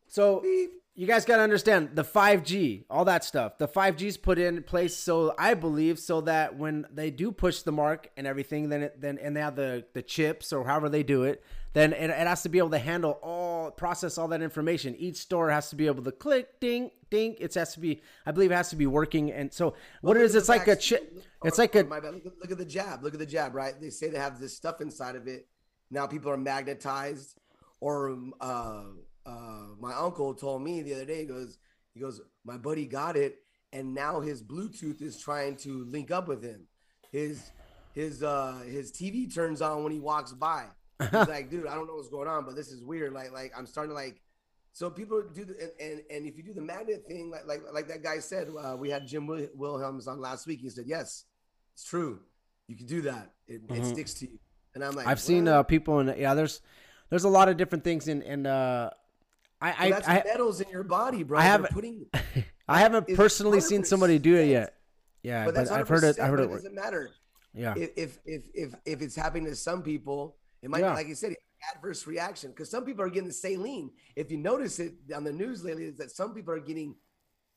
[0.08, 0.72] so beep.
[1.00, 3.58] You guys got to understand the 5G, all that stuff.
[3.58, 7.72] The 5G's put in place so I believe so that when they do push the
[7.72, 11.04] mark and everything, then it, then and they have the the chips or however they
[11.04, 11.42] do it,
[11.72, 14.94] then it, it has to be able to handle all process all that information.
[14.98, 17.38] Each store has to be able to click, ding, ding.
[17.40, 19.32] It has to be, I believe, it has to be working.
[19.32, 21.18] And so what it Look it's like a chip.
[21.46, 22.16] It's like a my bad.
[22.16, 23.04] Look, at- look at the jab.
[23.04, 23.56] Look at the jab.
[23.56, 23.80] Right?
[23.80, 25.48] They say they have this stuff inside of it.
[25.90, 27.38] Now people are magnetized.
[27.80, 28.84] Or uh,
[29.30, 31.22] uh, my uncle told me the other day.
[31.22, 31.58] He goes,
[31.94, 33.38] he goes, my buddy got it,
[33.72, 36.68] and now his Bluetooth is trying to link up with him.
[37.12, 37.52] His
[37.94, 40.66] his uh his TV turns on when he walks by.
[41.00, 43.14] He's like, dude, I don't know what's going on, but this is weird.
[43.14, 44.22] Like like I'm starting to like.
[44.72, 47.62] So people do the and, and and if you do the magnet thing, like like
[47.74, 50.62] like that guy said, uh, we had Jim Wil- Wilhelms on last week.
[50.62, 51.26] He said, yes,
[51.74, 52.20] it's true.
[52.68, 53.32] You can do that.
[53.48, 54.40] It, it sticks to you.
[54.76, 56.36] And I'm like, I've seen uh, people in yeah.
[56.36, 56.62] There's
[57.10, 58.92] there's a lot of different things in in uh,
[59.62, 61.40] I So I that's I, metals in your body, bro.
[61.40, 62.06] I haven't- putting,
[62.68, 64.76] I haven't personally seen somebody do it yet.
[65.24, 66.20] Yeah, but but, I've heard it.
[66.20, 66.50] I've heard it.
[66.50, 67.10] Doesn't matter.
[67.54, 70.94] Yeah, if if if if, if it's happening to some people, it might Yeah.
[70.94, 71.36] like you said,
[71.76, 73.92] adverse reaction because some people are getting the saline.
[74.16, 76.96] If you notice it on the news lately, is that some people are getting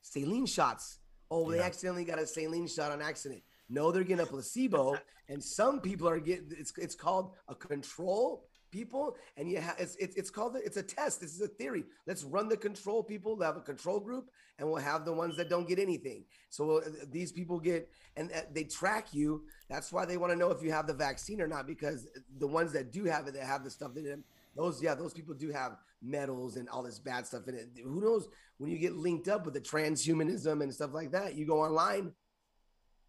[0.01, 0.99] saline shots.
[1.31, 3.43] Oh, they accidentally got a saline shot on accident.
[3.69, 4.97] No, they're getting a placebo,
[5.29, 9.95] and some people are getting it's it's called a control people, and you have it's
[9.97, 11.21] it's, it's called it's a test.
[11.21, 11.85] This is a theory.
[12.07, 13.37] Let's run the control people.
[13.37, 16.25] We'll have a control group, and we'll have the ones that don't get anything.
[16.49, 19.45] So uh, these people get and uh, they track you.
[19.69, 22.09] That's why they want to know if you have the vaccine or not, because
[22.39, 24.25] the ones that do have it, that have the stuff in them,
[24.57, 27.69] those yeah, those people do have metals and all this bad stuff in it.
[27.85, 31.37] Who knows when you get linked up with the transhumanism and stuff like that?
[31.37, 32.13] You go online,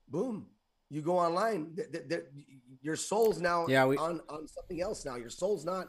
[0.08, 0.48] boom.
[0.94, 1.74] You go online.
[1.76, 2.26] th- th- th-
[2.84, 5.16] your soul's now Yeah, we- on on something else now.
[5.16, 5.88] Your soul's not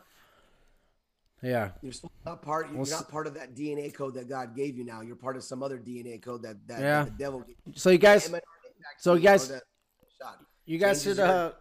[1.43, 1.73] yeah.
[1.83, 1.93] you're
[2.25, 2.69] not part.
[2.71, 4.85] You're Well, not part of that DNA code that God gave you.
[4.85, 7.05] Now you're part of some other DNA code that that, Yeah.
[7.05, 7.41] that the devil.
[7.41, 7.73] Gave you.
[7.77, 8.33] So you guys,
[8.99, 9.53] so you guys-
[10.65, 11.19] you guys should.
[11.19, 11.53] Uh,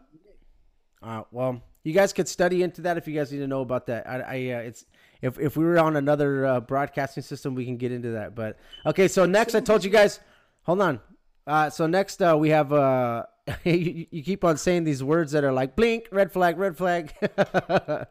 [1.01, 3.87] uh, well, you guys could study into that if you guys need to know about
[3.87, 4.07] that.
[4.07, 4.85] I, I uh, it's
[5.21, 8.35] if if we were on another uh, broadcasting system, we can get into that.
[8.35, 10.21] But okay, so next I told you guys.
[10.61, 11.01] Hold on.
[11.45, 13.25] Uh, so next uh, we have uh,
[13.63, 17.13] you, you keep on saying these words that are like blink, red flag, red flag.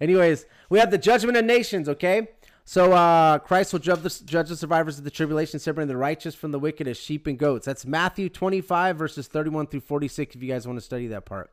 [0.00, 1.88] Anyways, we have the judgment of nations.
[1.88, 2.28] Okay,
[2.64, 6.34] So uh, Christ will judge the, judge the survivors of the tribulation, separating the righteous
[6.34, 7.66] from the wicked as sheep and goats.
[7.66, 10.36] That's Matthew 25 verses 31 through 46.
[10.36, 11.50] If you guys want to study that part.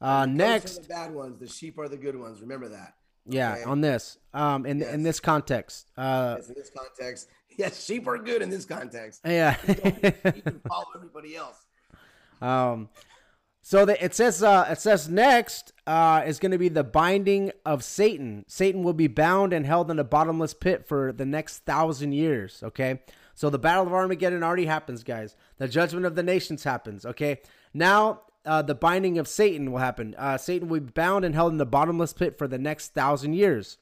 [0.00, 1.38] Uh, The goats are next, the bad ones.
[1.38, 2.40] The sheep are the good ones.
[2.40, 2.94] Remember that.
[3.26, 8.08] yeah, on this, um, in in this context, uh, Yes, in this context, yes, sheep
[8.08, 9.20] are good in this context.
[9.24, 9.56] yeah.
[9.68, 11.66] you can follow everybody else.
[12.42, 12.88] Um,
[13.62, 17.52] so the, it says uh, it says next uh, is going to be the binding
[17.64, 18.44] of Satan.
[18.48, 22.62] Satan will be bound and held in a bottomless pit for the next thousand years.
[22.62, 23.00] Okay,
[23.34, 25.36] so the battle of Armageddon already happens, guys.
[25.58, 27.06] The judgment of the nations happens.
[27.06, 27.40] Okay,
[27.72, 30.16] now uh, the binding of Satan will happen.
[30.18, 33.34] Uh, Satan will be bound and held in the bottomless pit for the next thousand
[33.34, 33.78] years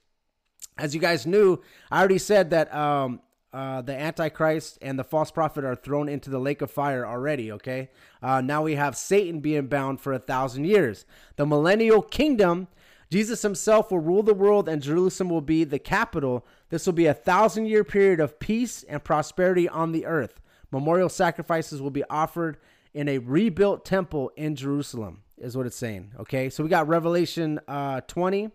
[0.78, 3.20] as you guys knew, I already said that um,
[3.52, 7.50] uh, the Antichrist and the false prophet are thrown into the lake of fire already.
[7.52, 7.90] Okay,
[8.22, 11.04] uh, now we have Satan being bound for a thousand years.
[11.36, 12.68] The millennial kingdom,
[13.10, 16.46] Jesus Himself will rule the world, and Jerusalem will be the capital.
[16.68, 20.40] This will be a thousand year period of peace and prosperity on the earth.
[20.70, 22.56] Memorial sacrifices will be offered
[22.94, 26.12] in a rebuilt temple in Jerusalem, is what it's saying.
[26.20, 28.50] Okay, so we got Revelation uh, 20.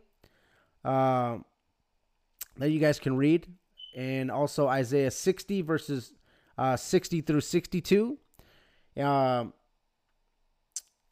[0.86, 1.40] Uh,
[2.58, 3.48] that you guys can read,
[3.96, 6.14] and also Isaiah 60 verses
[6.58, 8.18] uh, 60 through 62.
[8.98, 9.54] Um,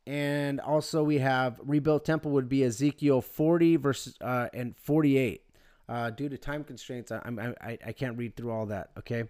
[0.06, 5.42] and also we have rebuilt temple would be Ezekiel 40 verses uh, and 48.
[5.90, 8.92] Uh, due to time constraints, I, I'm- I I I can't read through all that.
[9.00, 9.26] Okay,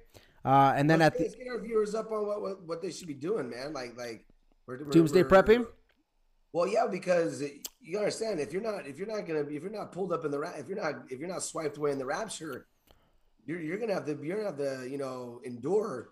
[0.45, 2.91] uh, and then let's, at the get our viewers up on what, what what they
[2.91, 3.73] should be doing, man.
[3.73, 4.27] Like like
[4.67, 5.65] we're, we're- Doomsday we're- prepping?
[6.53, 7.43] Well, yeah, because
[7.81, 10.29] you understand if you're not if you're not gonna if you're not pulled up in
[10.31, 12.67] the ra- if you're not if you're not swiped away in the rapture,
[13.45, 16.09] you're you're gonna have to you're gonna have to you know endure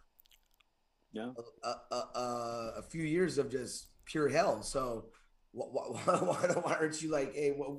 [1.14, 1.32] Yeah.
[1.64, 4.64] a, a, a, a few years of just pure hell.
[4.64, 5.06] So
[5.52, 7.72] why, why, why, why aren't you like, hey, what,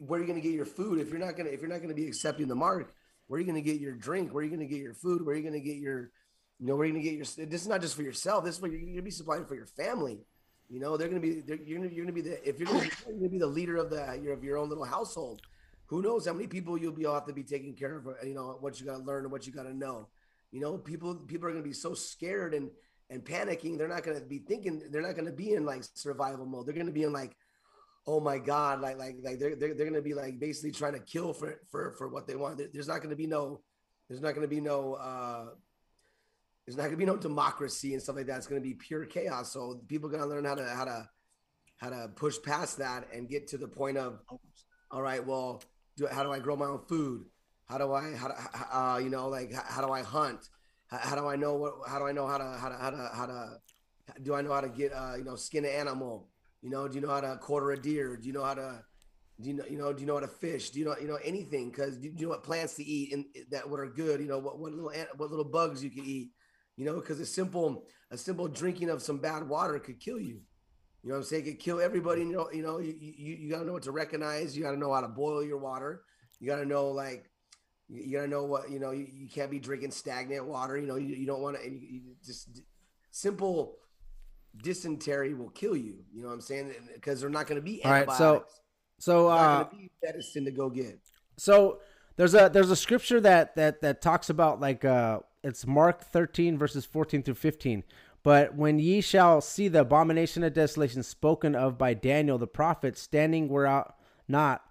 [0.00, 1.70] where are you going to get your food if you're not going to if you're
[1.70, 2.92] not to be accepting the mark?
[3.28, 4.32] Where are you going to get your drink?
[4.34, 5.24] Where are you going to get your food?
[5.24, 6.10] Where are you going to get your,
[6.58, 7.46] you know, where are you going to get your?
[7.46, 8.44] This is not just for yourself.
[8.44, 10.18] This is what you're going to be supplying for your family.
[10.68, 12.58] You know, they're going to be they're, you're going to you're to be the if
[12.58, 12.90] you're going
[13.22, 15.42] to be the leader of the your, of your own little household.
[15.92, 18.06] Who knows how many people you'll be have to be taking care of?
[18.26, 20.08] You know what you got to learn and what you got to know.
[20.50, 22.70] You know, people people are going to be so scared and
[23.10, 23.76] and panicking.
[23.76, 24.82] They're not going to be thinking.
[24.90, 26.64] They're not going to be in like survival mode.
[26.64, 27.36] They're going to be in like,
[28.06, 30.94] oh my god, like like like they're they're, they're going to be like basically trying
[30.94, 32.60] to kill for for for what they want.
[32.72, 33.60] There's not going to be no.
[34.08, 34.94] There's not going to be no.
[34.94, 35.48] uh
[36.64, 38.38] There's not going to be no democracy and stuff like that.
[38.38, 39.52] It's going to be pure chaos.
[39.52, 41.08] So people got to learn how to how to
[41.76, 44.20] how to push past that and get to the point of,
[44.90, 45.62] all right, well,
[46.02, 47.26] do how do I grow my own food?
[47.66, 48.34] How do I how do
[48.72, 50.48] uh, you know like how, how do I hunt?
[50.88, 51.74] How, how do I know what?
[51.88, 54.52] How do I know how to how to how to how to do I know
[54.52, 56.28] how to get uh you know skin an animal?
[56.60, 58.16] You know, do you know how to quarter a deer?
[58.16, 58.84] Do you know how to
[59.40, 60.70] do you know you know do you know how to fish?
[60.70, 61.70] Do you know you know anything?
[61.70, 64.20] Because do you know what plants to eat and that what are good?
[64.20, 66.30] You know what what little what little bugs you can eat?
[66.76, 70.40] You know, because a simple a simple drinking of some bad water could kill you.
[71.02, 71.46] You know what I'm saying?
[71.46, 72.20] It could kill everybody.
[72.20, 74.56] You know, you know, you, you, you gotta know what to recognize.
[74.56, 76.02] You gotta know how to boil your water.
[76.38, 77.28] You gotta know like
[77.88, 78.92] you, you gotta know what you know.
[78.92, 80.78] You, you can't be drinking stagnant water.
[80.78, 81.62] You know, you, you don't want to.
[81.62, 82.60] And you, just
[83.10, 83.78] simple
[84.62, 86.04] dysentery will kill you.
[86.12, 86.72] You know what I'm saying?
[86.94, 88.52] Because they're not gonna be All right, antibiotics.
[88.98, 89.66] so so uh,
[90.04, 91.00] medicine to go get.
[91.36, 91.80] So
[92.16, 96.56] there's a there's a scripture that that that talks about like uh it's Mark 13
[96.56, 97.82] verses 14 through 15.
[98.22, 102.96] But when ye shall see the abomination of desolation spoken of by Daniel the prophet
[102.96, 103.96] standing where out
[104.28, 104.64] not,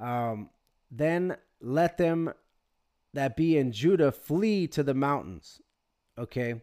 [0.00, 0.50] um,
[0.90, 2.32] then let them
[3.12, 5.60] that be in Judah flee to the mountains.
[6.16, 6.62] Okay.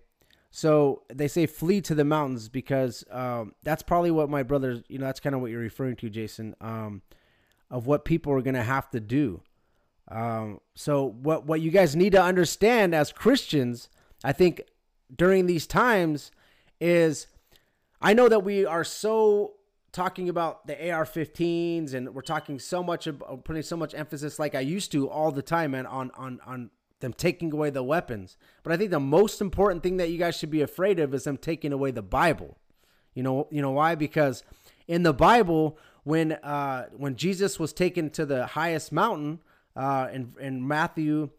[0.51, 4.97] So they say flee to the mountains because um, that's probably what my brother, you
[4.97, 7.01] know, that's kind of what you're referring to, Jason, um,
[7.69, 9.41] of what people are going to have to do.
[10.07, 13.89] Um, so what what you guys need to understand as Christians,
[14.23, 14.61] I think
[15.13, 16.31] during these times
[16.79, 17.27] is
[18.01, 19.53] I know that we are so
[19.91, 24.53] talking about the AR-15s and we're talking so much about putting so much emphasis like
[24.53, 28.37] I used to all the time man on on on them taking away the weapons.
[28.63, 31.25] But I think the most important thing that you guys should be afraid of is
[31.25, 32.57] them taking away the Bible.
[33.13, 33.95] You know, you know why?
[33.95, 34.43] Because
[34.87, 39.39] in the Bible, when uh, when Jesus was taken to the highest mountain,
[39.75, 41.29] uh, in in Matthew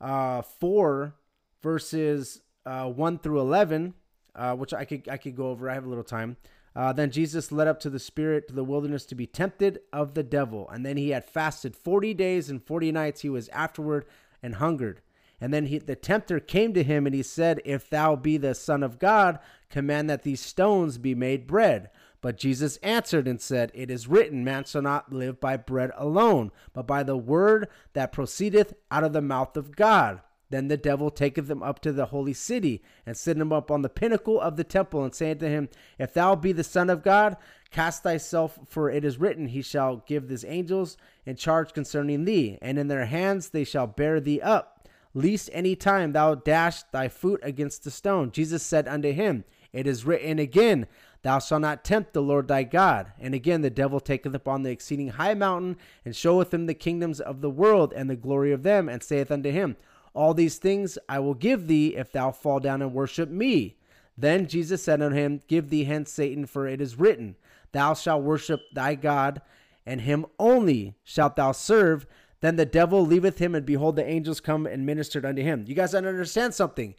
[0.00, 1.14] uh, four
[1.62, 3.94] verses uh, one through eleven,
[4.34, 5.70] uh, which I could I could go over.
[5.70, 6.36] I have a little time.
[6.74, 10.12] Uh, then Jesus led up to the Spirit to the wilderness to be tempted of
[10.12, 13.22] the devil, and then he had fasted forty days and forty nights.
[13.22, 14.04] He was afterward
[14.42, 15.00] and hungered.
[15.40, 18.54] And then he, the tempter came to him and he said, If thou be the
[18.54, 19.38] Son of God,
[19.68, 21.90] command that these stones be made bread.
[22.22, 26.52] But Jesus answered and said, It is written, Man shall not live by bread alone,
[26.72, 30.22] but by the word that proceedeth out of the mouth of God.
[30.50, 33.82] Then the devil taketh him up to the holy city, and set him up on
[33.82, 35.68] the pinnacle of the temple, and saying to him,
[35.98, 37.36] If thou be the Son of God,
[37.70, 42.58] cast thyself, for it is written, He shall give his angels in charge concerning thee,
[42.62, 47.08] and in their hands they shall bear thee up, lest any time thou dash thy
[47.08, 48.30] foot against the stone.
[48.30, 50.86] Jesus said unto him, It is written again,
[51.22, 53.10] Thou shalt not tempt the Lord thy God.
[53.18, 57.20] And again the devil taketh upon the exceeding high mountain, and showeth him the kingdoms
[57.20, 59.76] of the world and the glory of them, and saith unto him,
[60.16, 63.76] All these things I will give thee if thou fall down and worship me.
[64.16, 67.36] Then Jesus said unto him, Give thee hence, Satan, for it is written,
[67.72, 69.42] Thou shalt worship thy God,
[69.84, 72.06] and him only shalt thou serve.
[72.40, 75.64] Then the devil leaveth him, and behold, the angels come and ministered unto him.
[75.66, 76.94] You guys understand something?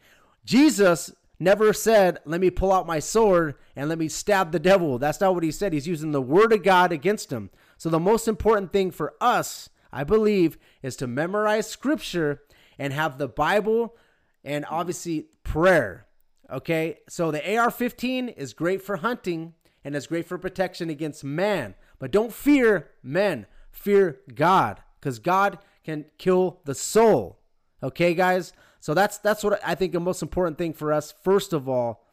[0.46, 5.00] Jesus never said, Let me pull out my sword and let me stab the devil.
[5.00, 5.74] That's not what he said.
[5.74, 7.50] He's using the word of God against him.
[7.80, 12.42] So, the most important thing for us, I believe, is to memorize scripture
[12.78, 13.96] and have the Bible
[14.44, 16.08] and obviously prayer.
[16.52, 19.54] Okay, so the AR 15 is great for hunting
[19.84, 21.76] and it's great for protection against man.
[22.00, 27.40] But don't fear men, fear God, because God can kill the soul.
[27.82, 28.54] Okay, guys?
[28.80, 31.14] So that's that's what I think the most important thing for us.
[31.24, 32.06] First of all,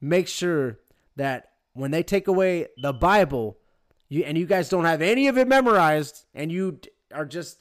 [0.00, 0.78] make sure
[1.16, 3.58] that when they take away the Bible,
[4.08, 6.80] you and you guys don't have any of it memorized, and you
[7.12, 7.58] are just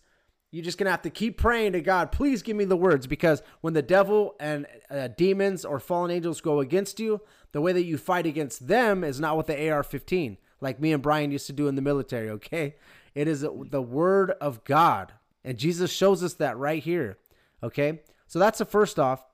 [0.54, 2.12] you're just gonna have to keep praying to God.
[2.12, 6.42] Please give me the words, because when the devil and uh, demons or fallen angels
[6.42, 7.20] go against you,
[7.54, 11.02] the way that you fight against them is not with the AR-15, like me and
[11.02, 12.30] Brian used to do in the military.
[12.30, 12.76] Okay,
[13.16, 15.12] it is the word of God,
[15.44, 17.18] and Jesus shows us that right here.
[17.64, 19.26] Okay, so that's the first off.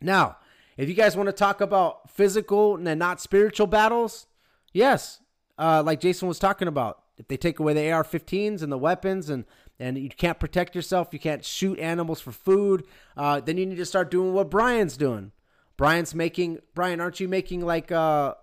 [0.00, 0.38] Now,
[0.76, 4.26] if you guys want to talk about physical and not spiritual battles,
[4.72, 5.20] yes,
[5.56, 9.28] uh, like Jason was talking about, if they take away the AR-15s and the weapons
[9.30, 9.44] and
[9.82, 13.76] and you can't protect yourself, you can't shoot animals for food, uh, then you need
[13.76, 15.32] to start doing what Brian's doing.
[15.76, 18.34] Brian's making Brian, aren't you making like uh,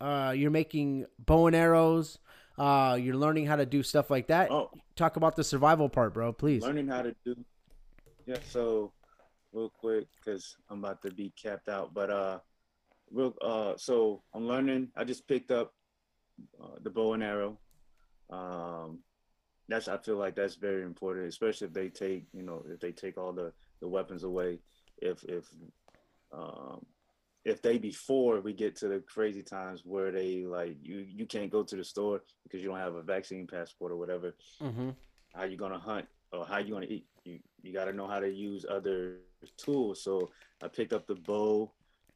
[0.00, 2.18] uh, you're making bow and arrows?
[2.58, 4.50] Uh, you're learning how to do stuff like that.
[4.50, 4.70] Oh.
[4.94, 6.62] Talk about the survival part, bro, please.
[6.62, 7.34] learning how to do
[8.26, 8.92] yeah so
[9.52, 12.38] real quick because i'm about to be capped out but uh
[13.10, 15.72] real uh so i'm learning i just picked up
[16.62, 17.58] uh, the bow and arrow
[18.30, 18.98] um
[19.68, 22.92] that's i feel like that's very important especially if they take you know if they
[22.92, 24.58] take all the the weapons away
[24.98, 25.44] if if
[26.32, 26.84] um
[27.44, 31.50] if they before we get to the crazy times where they like you you can't
[31.50, 34.90] go to the store because you don't have a vaccine passport or whatever Mm-hmm.
[35.34, 37.06] how you gonna hunt or how you gonna eat.
[37.24, 39.18] You you gotta know how to use other
[39.58, 40.02] tools.
[40.02, 40.30] So
[40.62, 41.72] I picked up the bow.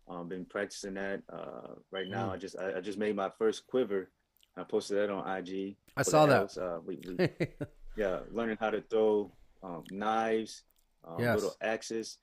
[0.09, 1.22] Um, been practicing that.
[1.30, 2.32] Uh, right now, Mm.
[2.32, 4.11] I just I, I just made my first quiver.
[4.59, 5.76] I posted that on IG.
[5.96, 6.56] I saw that.
[6.59, 7.28] Uh, we, we,
[7.96, 9.32] yeah, learning how to throw
[9.62, 10.64] um, knives,
[11.06, 11.34] um, Yes.
[11.36, 12.18] little axes.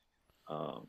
[0.47, 0.87] Um,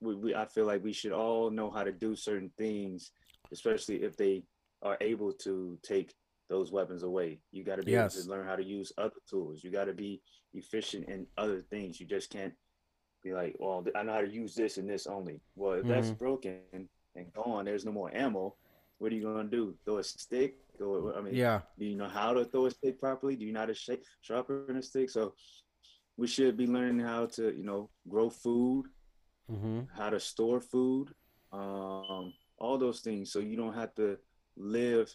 [0.00, 3.12] we, we I feel like we should all know how to do certain things,
[3.52, 4.44] especially if they
[4.82, 6.14] are able to take
[6.48, 7.40] those weapons away.
[7.52, 8.14] You got to be Yes.
[8.14, 9.62] able to learn how to use other tools.
[9.62, 10.20] You got to be
[10.54, 12.00] efficient in other things.
[12.00, 12.52] You just can't
[13.22, 15.40] be like, well, I know how to use this and this only.
[15.56, 16.18] Well, if that's Mhm.
[16.18, 16.60] broken
[17.14, 18.56] and gone, there's no more ammo.
[18.98, 19.74] What are you gonna do?
[19.84, 20.56] Throw a stick?
[20.80, 21.60] Or I mean, yeah.
[21.78, 23.36] do you know how to throw a stick properly?
[23.36, 25.10] Do you know how to shape, sharpen a stick?
[25.10, 25.34] So
[26.16, 28.86] we should be learning how to, you know, grow food,
[29.50, 29.80] Mm-hmm.
[29.94, 31.08] how to store food,
[31.52, 33.30] um, all those things.
[33.30, 34.16] So you don't have to
[34.56, 35.14] live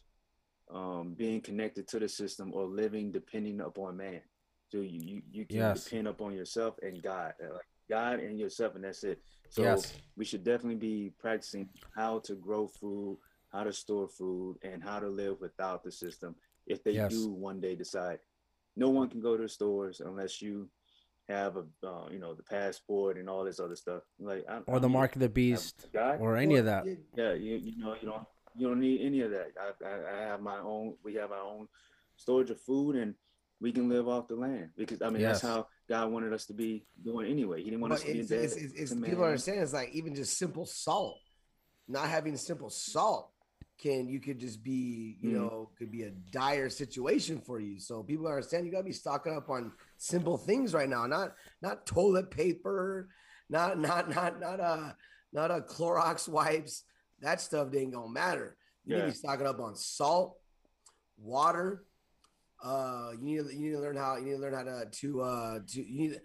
[0.71, 4.21] um, being connected to the system or living depending upon man.
[4.71, 5.83] So you you, you can Yes.
[5.83, 9.19] depend upon yourself and God, uh, like God and yourself, and that's it.
[9.49, 9.93] So Yes.
[10.15, 13.17] we should definitely be practicing how to grow food,
[13.51, 16.35] how to store food, and how to live without the system.
[16.67, 17.11] If they Yes.
[17.11, 18.19] do one day decide,
[18.75, 20.69] no one can go to the stores unless you
[21.27, 24.03] have a uh, you know the passport and all this other stuff.
[24.19, 26.17] Like I, Or the I mark of the beast, a guy.
[26.19, 26.85] or any of that.
[26.85, 28.23] Yeah, Yeah, you you know you don't
[28.55, 29.51] you don't need any of that.
[29.59, 30.95] I, I I have my own.
[31.03, 31.67] We have our own
[32.17, 33.15] storage of food, and
[33.61, 35.41] we can live off the land because I mean Yes.
[35.41, 37.59] that's how God wanted us to be doing anyway.
[37.63, 38.43] He didn't want us But to be it's, dead.
[38.45, 39.23] it's, it's, it's people man.
[39.25, 41.17] understand it's like even just simple salt,
[41.87, 43.31] not having simple salt
[43.79, 45.33] can you could just be you Mhm.
[45.35, 47.79] know could be a dire situation for you.
[47.79, 51.85] So people understand you gotta be stocking up on simple things right now, not not
[51.85, 53.09] toilet paper,
[53.49, 54.91] not not not not uh
[55.31, 56.83] not a Clorox wipes.
[57.21, 58.57] That stuff ain't gonna matter.
[58.83, 60.37] You need to be stocking up on salt,
[61.17, 61.85] water.
[62.61, 64.85] Uh, you need to, you need to learn how you need to learn how to
[64.91, 66.21] to uh to you need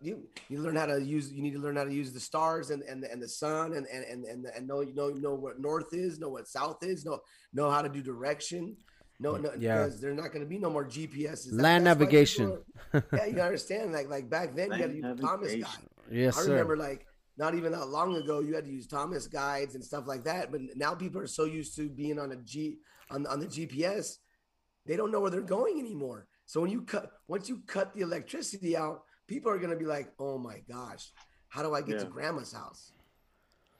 [0.00, 2.70] you you learn how to use you need to learn how to use the stars
[2.70, 5.60] and and, and the sun and and and and, and know you know know what
[5.60, 7.18] north is know what south is know
[7.52, 8.76] know how to do direction
[9.20, 9.78] no no Yeah.
[9.84, 12.58] because there's not going to be no more gps's That- Land that's why navigation.
[12.92, 15.86] people yeah you understand like like back then you had to use thomas guide.
[16.10, 16.50] Yes, i sir.
[16.52, 17.06] remember like
[17.36, 20.50] not even that long ago you had to use thomas guides and stuff like that
[20.50, 22.78] but now people are so used to being on a g
[23.10, 24.16] on, on the gps
[24.86, 26.26] they don't know where they're going anymore.
[26.46, 30.12] So when you cut once you cut the electricity out, people are gonna be like,
[30.18, 31.12] "Oh my gosh,
[31.48, 32.92] how do I get to grandma's house?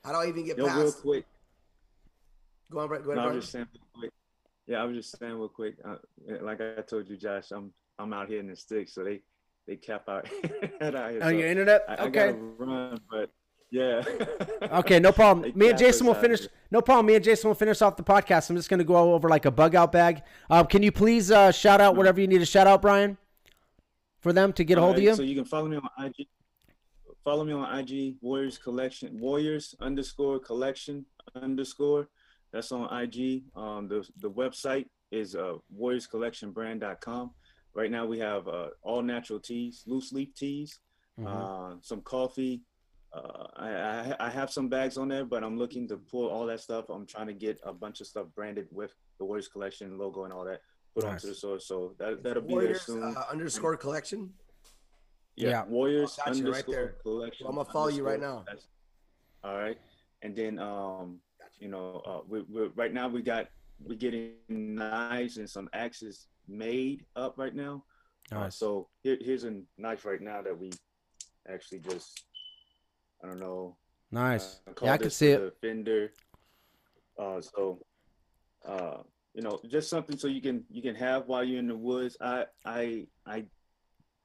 [0.05, 1.25] How do I even get Yo, real past?" quick.
[2.71, 3.03] Go on, Brett.
[3.03, 4.11] Go No, I was just saying real quick.
[4.67, 5.75] Yeah, I was just saying real quick.
[5.83, 5.95] Uh,
[6.41, 9.21] like I told you, Josh, I'm I'm out here in the sticks, so they
[9.67, 10.29] they cap out.
[10.81, 11.83] out here, On so your internet?
[11.89, 12.11] I, I okay.
[12.11, 13.29] gotta run, but
[13.71, 14.03] yeah.
[14.71, 15.51] Okay, no problem.
[15.55, 16.47] Me and Jason will finish.
[16.69, 17.07] No problem.
[17.07, 18.49] Me and Jason will finish off the podcast.
[18.49, 20.21] I'm just gonna go over like a bug out bag.
[20.49, 23.17] Um, can you please uh, shout out whatever you need to shout out, Brian,
[24.21, 25.15] for them to get a hold of you?
[25.15, 26.27] So you can follow me on IG.
[27.23, 31.05] Follow me on IG Warriors Collection Warriors underscore collection
[31.35, 32.07] underscore.
[32.51, 33.43] That's on IG.
[33.55, 37.31] Um, the the website is uh, warriorscollectionbrand.com.
[37.75, 40.79] Right now we have uh, all natural teas, loose leaf teas,
[41.19, 41.27] Mhm.
[41.27, 42.61] uh, some coffee.
[43.11, 46.45] Uh, I, I I have some bags on there, but I'm looking to pull all
[46.47, 46.85] that stuff.
[46.89, 50.33] I'm trying to get a bunch of stuff branded with the Warriors Collection logo and
[50.33, 50.61] all that
[50.95, 51.11] put Nice.
[51.23, 51.59] onto the store.
[51.59, 53.15] So that that'll be Warriors there soon.
[53.17, 54.33] uh, underscore collection.
[55.35, 55.65] Yeah, Yeah.
[55.65, 56.95] Warriors Oh, gotcha, right underscore there.
[57.03, 57.45] collection.
[57.45, 58.43] Well, I'm gonna follow you right now.
[58.45, 58.67] That's-
[59.43, 59.79] All right,
[60.21, 61.21] and then um,
[61.59, 63.47] you know, uh, we we right now we got
[63.79, 67.85] we're getting knives and some axes made up right now.
[68.31, 70.71] Uh, so here, here's a knife right now that we
[71.47, 72.25] actually just
[73.23, 73.77] I don't know.
[74.11, 74.59] Nice.
[74.67, 75.39] uh, Yeah, I can see it.
[75.39, 76.11] the Fender.
[77.17, 77.85] Uh, so,
[78.65, 79.03] uh,
[79.33, 82.17] you know, just something so you can you can have while you're in the woods.
[82.21, 83.45] I I I,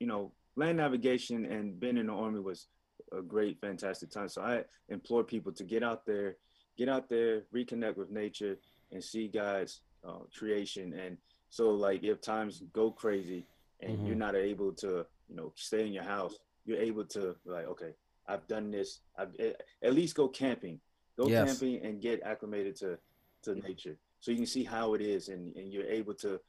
[0.01, 2.69] you know, land navigation and being in the army was
[3.13, 4.29] a great, fantastic time.
[4.29, 6.37] So I implore people to get out there,
[6.77, 8.57] get out there, reconnect with nature,
[8.93, 10.95] and see God's uh, creation.
[10.95, 11.19] And
[11.51, 13.47] so, like, if times go crazy
[13.81, 14.07] and Mhm.
[14.07, 17.95] you're not able to, you know, stay in your house, you're able to like, okay,
[18.27, 19.01] I've done this.
[19.19, 20.81] I've at- at least go camping,
[21.19, 21.45] go Yes.
[21.45, 22.99] camping and get acclimated to
[23.43, 26.41] to nature, so you can see how it is, and and you're able to,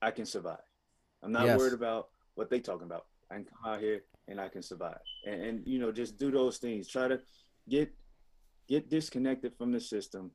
[0.00, 0.62] I can survive.
[1.24, 1.58] I'm not Yes.
[1.58, 3.06] worried about what they talking about.
[3.28, 6.30] I can come out here and I can survive, and and you know just do
[6.30, 6.86] those things.
[6.86, 7.20] Try to
[7.68, 7.90] get
[8.68, 10.30] get disconnected from the system,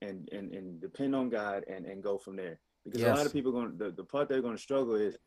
[0.00, 2.58] and and and depend on God, and and go from there.
[2.86, 5.18] Because a lot of people going the the part they're going to struggle is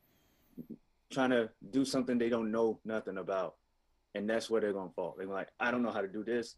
[1.14, 3.54] trying to do something they don't know nothing about
[4.16, 5.14] and that's where they're gonna fall.
[5.18, 6.56] They're like, I don't know how to do this.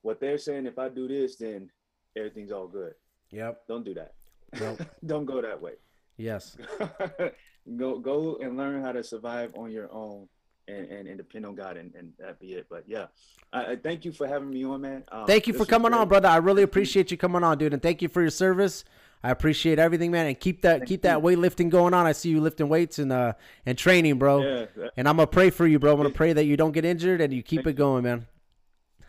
[0.00, 1.68] What they're saying, if I do this, then
[2.16, 2.94] everything's all good.
[3.32, 3.62] Yep.
[3.68, 4.12] Don't do that.
[4.60, 4.82] Nope.
[5.06, 5.72] don't go that way.
[6.16, 6.56] Yes.
[7.76, 10.28] go go and learn how to survive on your own
[10.68, 12.66] and, and, and depend on God and, and that be it.
[12.68, 13.06] But yeah.
[13.52, 15.04] I, I thank you for having me on, man.
[15.10, 16.28] Um, Thank you for coming on, brother.
[16.28, 18.84] I really appreciate you coming on, dude, and thank you for your service.
[19.24, 22.06] I appreciate everything, man, and keep that keep that weightlifting going on.
[22.06, 24.42] I see you lifting weights and uh and training, bro.
[24.42, 25.92] Yeah, that- And I'm gonna pray for you, bro.
[25.92, 28.26] I'm gonna pray that you don't get injured and you keep it going, man.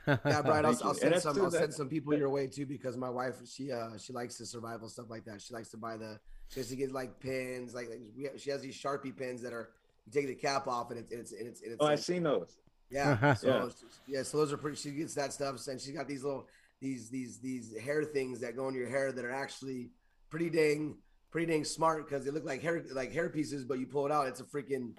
[0.08, 1.40] Yeah, Brian, I'll, I'll send some.
[1.42, 4.38] I'll that- send some people your way too because my wife, she uh, she likes
[4.38, 5.42] the survival stuff like that.
[5.42, 6.20] She likes to buy the.
[6.50, 9.54] She has to get like pins, like, like we she has these Sharpie pins that
[9.54, 9.70] are.
[10.06, 11.62] You take the cap off and it's and it's and it's.
[11.62, 12.58] And it's Oh, I it's- seen those.
[12.90, 13.34] Yeah.
[13.36, 13.70] So Yeah.
[14.18, 14.24] yeah.
[14.24, 14.76] So those are pretty.
[14.78, 16.48] She gets that stuff, and she's got these little
[16.82, 19.92] these these these hair things that go in your hair that are actually
[20.30, 20.98] pretty dang
[21.32, 24.12] pretty dang smart because they look like hair like hair pieces, but you pull it
[24.12, 24.92] out, it's a freaking.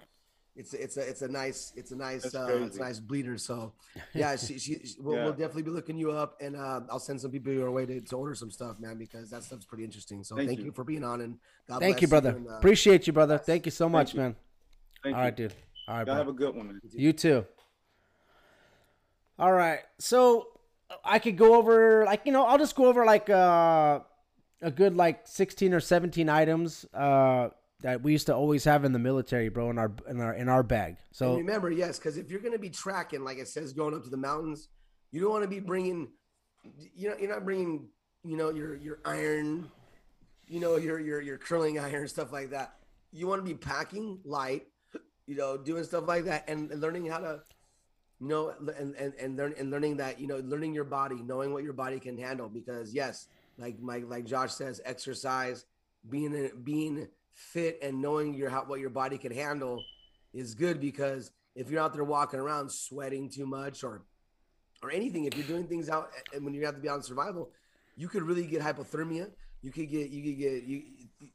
[0.57, 3.37] It's a, it's a it's a nice it's a nice uh, it's a nice bleeder.
[3.37, 3.73] So
[4.13, 5.23] yeah, she, she, she- we'll, Yeah.
[5.25, 7.99] we'll definitely be looking you up, and uh, I'll send some people your way to,
[7.99, 10.23] to order some stuff, man, because that stuff's pretty interesting.
[10.23, 10.65] So thank, Thank you.
[10.67, 10.71] you.
[10.71, 11.37] for being on, and
[11.67, 12.29] God Thank bless you, brother.
[12.29, 13.37] and, uh, Appreciate you, brother.
[13.37, 14.21] Thank you so much, you.
[14.21, 14.35] man.
[15.03, 15.25] Thank All you.
[15.25, 15.53] right, dude.
[15.89, 16.23] All right, Y'all bro.
[16.23, 16.67] have a good one.
[16.67, 16.81] Man.
[16.93, 17.45] You too.
[19.37, 19.81] All right.
[19.99, 20.47] So
[21.03, 23.99] I could go over like you know I'll just go over like uh,
[24.61, 27.49] a good like sixteen or seventeen items uh,
[27.85, 30.49] that we used to always have in the military, bro, in our in our in
[30.49, 30.97] our bag.
[30.97, 34.03] And So remember, yes, because if you're to be tracking, like it says, going up
[34.05, 34.69] to the mountains,
[35.11, 36.07] you don't want to be bringing,
[36.95, 37.89] you know, you're not bringing,
[38.23, 39.69] you know, your your iron,
[40.47, 42.73] you know, your your your curling iron stuff like that.
[43.11, 44.63] You want to be packing light,
[45.27, 47.43] you know, doing stuff like that, and, and learning how to,
[48.19, 51.53] you know, and and and learn and learning that, you know, learning your body, knowing
[51.53, 52.49] what your body can handle.
[52.49, 53.27] Because yes,
[53.59, 55.65] like Mike, like Josh says, exercise,
[56.09, 59.83] being being fit, and knowing your how what your body can handle
[60.33, 64.01] is good because if you're out there walking around sweating too much or
[64.81, 67.51] or anything, if you're doing things out and when you have to be on survival,
[67.95, 69.29] you could really get hypothermia.
[69.61, 70.83] You could get you could get you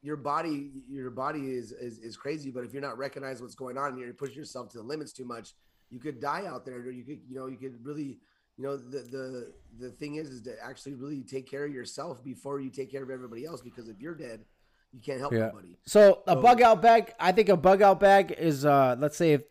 [0.03, 3.77] your body your body is is, is crazy, but if you're not recognizing what's going
[3.77, 5.55] on and you're pushing yourself to the limits too much,
[5.91, 8.19] you could die out there, or you could, you know, you could really,
[8.57, 12.23] you know, the the the thing is, is to actually really take care of yourself
[12.23, 13.61] before you take care of everybody else.
[13.61, 14.45] Because if you're dead,
[14.93, 15.47] you can't help Yeah.
[15.47, 15.77] nobody.
[15.87, 19.33] So a bug out bag, I think a bug out bag is, uh, let's say
[19.33, 19.43] if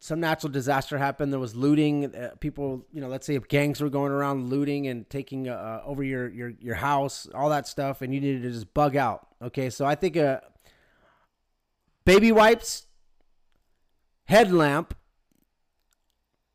[0.00, 3.80] some natural disaster happened, there was looting, uh, people, you know, let's say if gangs
[3.80, 8.00] were going around looting and taking uh, over your, your, your house, all that stuff,
[8.00, 9.26] and you needed to just bug out.
[9.42, 9.70] Okay.
[9.70, 10.40] So I think uh,
[12.04, 12.86] baby wipes,
[14.24, 14.94] headlamp,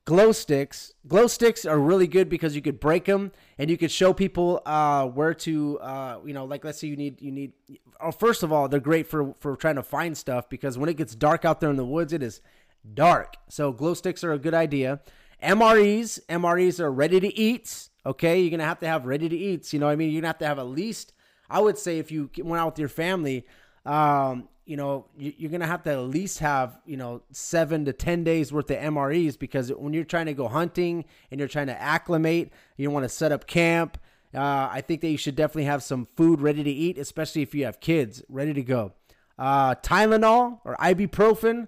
[0.05, 0.93] glow sticks.
[1.07, 4.61] Glow sticks are really good because you could break them and you could show people
[4.65, 7.53] uh, where to, uh, you know, like let's say you need you need.
[7.99, 10.97] Oh, first of all, they're great for for trying to find stuff because when it
[10.97, 12.41] gets dark out there in the woods, it is
[12.93, 13.35] dark.
[13.49, 15.01] So glow sticks are a good idea.
[15.41, 17.89] MREs, MREs are ready to eat.
[18.05, 19.73] Okay, you're gonna have to have ready to eats.
[19.73, 21.13] You know, what I mean, you're gonna have to have at least.
[21.49, 23.45] I would say if you went out with your family,
[23.85, 27.93] um, you know, you- you're gonna have to at least have you know seven to
[27.93, 31.67] ten days worth of MREs because when you're trying to go hunting and you're trying
[31.67, 33.97] to acclimate, you want to set up camp.
[34.33, 37.53] Uh, I think that you should definitely have some food ready to eat, especially if
[37.53, 38.93] you have kids ready to go.
[39.37, 41.67] Uh, Tylenol or ibuprofen,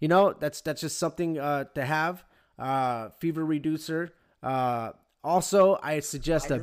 [0.00, 2.24] you know, that's that's just something uh, to have.
[2.58, 4.14] Uh, fever reducer.
[4.42, 4.92] Uh,
[5.22, 6.58] also, I suggest a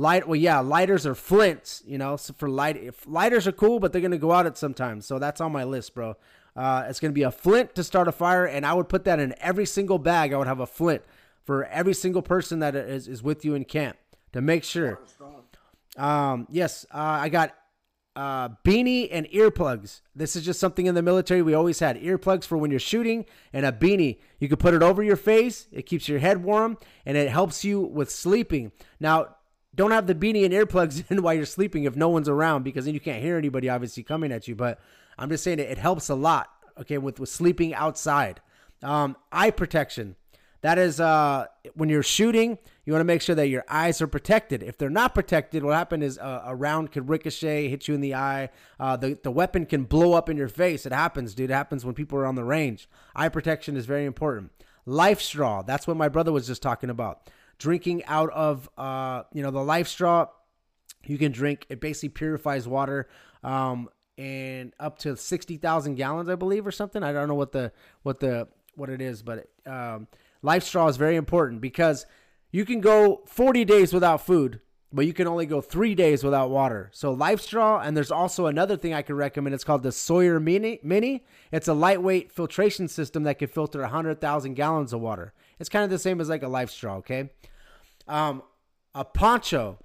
[0.00, 0.26] light.
[0.26, 1.82] Well, yeah, lighters or flints.
[1.86, 4.56] You know, so for light, if lighters are cool, but they're gonna go out at
[4.56, 5.06] sometimes.
[5.06, 6.16] So that's on my list, bro.
[6.56, 9.20] Uh, it's gonna be a flint to start a fire, and I would put that
[9.20, 10.32] in every single bag.
[10.32, 11.02] I would have a flint
[11.44, 13.96] for every single person that is, is with you in camp
[14.32, 15.00] to make sure.
[15.96, 17.54] Um, yes, uh, I got
[18.16, 20.00] uh, beanie and earplugs.
[20.14, 23.24] This is just something in the military we always had earplugs for when you're shooting,
[23.52, 24.18] and a beanie.
[24.38, 25.68] You can put it over your face.
[25.72, 28.72] It keeps your head warm, and it helps you with sleeping.
[28.98, 29.36] Now,
[29.74, 32.84] don't have the beanie and earplugs in while you're sleeping if no one's around, because
[32.84, 34.54] then you can't hear anybody obviously coming at you.
[34.54, 34.80] But
[35.18, 36.50] I'm just saying it, it helps a lot.
[36.78, 38.40] Okay, with with sleeping outside.
[38.82, 40.16] Um, eye protection.
[40.62, 44.06] That is uh, when you're shooting, you want to make sure that your eyes are
[44.06, 44.62] protected.
[44.62, 48.02] If they're not protected, what happens is uh, a round could ricochet, hit you in
[48.02, 48.50] the eye.
[48.78, 50.84] Uh, the, the weapon can blow up in your face.
[50.84, 51.50] It happens, dude.
[51.50, 52.88] It happens when people are on the range.
[53.16, 54.50] Eye protection is very important.
[54.84, 55.62] Life straw.
[55.62, 57.30] That's what my brother was just talking about.
[57.60, 60.28] Drinking out of, uh, you know, the life straw
[61.04, 61.66] you can drink.
[61.68, 63.06] It basically purifies water,
[63.44, 67.02] um, and up to sixty thousand gallons, I believe, or something.
[67.02, 67.72] I don't know what the
[68.02, 70.08] what the what it is, but um,
[70.40, 72.06] life straw is very important because
[72.50, 74.60] you can go forty days without food,
[74.90, 76.88] but you can only go three days without water.
[76.92, 79.54] So life straw, and there's also another thing I can recommend.
[79.54, 80.80] It's called the Sawyer Mini.
[80.82, 81.24] Mini.
[81.52, 85.34] It's a lightweight filtration system that can filter hundred thousand gallons of water.
[85.58, 86.96] It's kind of the same as like a life straw.
[86.96, 87.30] Okay.
[88.08, 88.42] Um,
[88.94, 89.78] a poncho.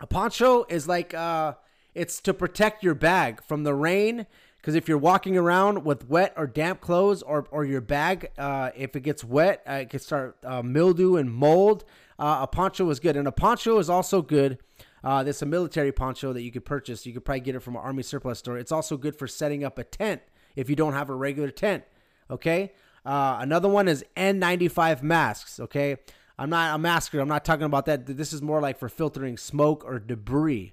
[0.00, 1.54] A poncho is like uh
[1.94, 4.26] it's to protect your bag from the rain
[4.58, 8.70] because if you're walking around with wet or damp clothes or, or your bag uh,
[8.76, 11.84] if it gets wet uh, it can start uh, mildew and mold
[12.18, 13.16] uh, a poncho is good.
[13.16, 14.58] And a poncho is also good
[15.02, 17.06] uh, this is a military poncho that you could purchase.
[17.06, 18.58] You could probably get it from an army surplus store.
[18.58, 20.22] It's also good for setting up a tent
[20.54, 21.84] if you don't have a regular tent
[22.30, 22.72] okay?
[23.04, 25.96] Uh, another one is n95 masks okay
[26.38, 29.36] i'm not a masker i'm not talking about that this is more like for filtering
[29.36, 30.72] smoke or debris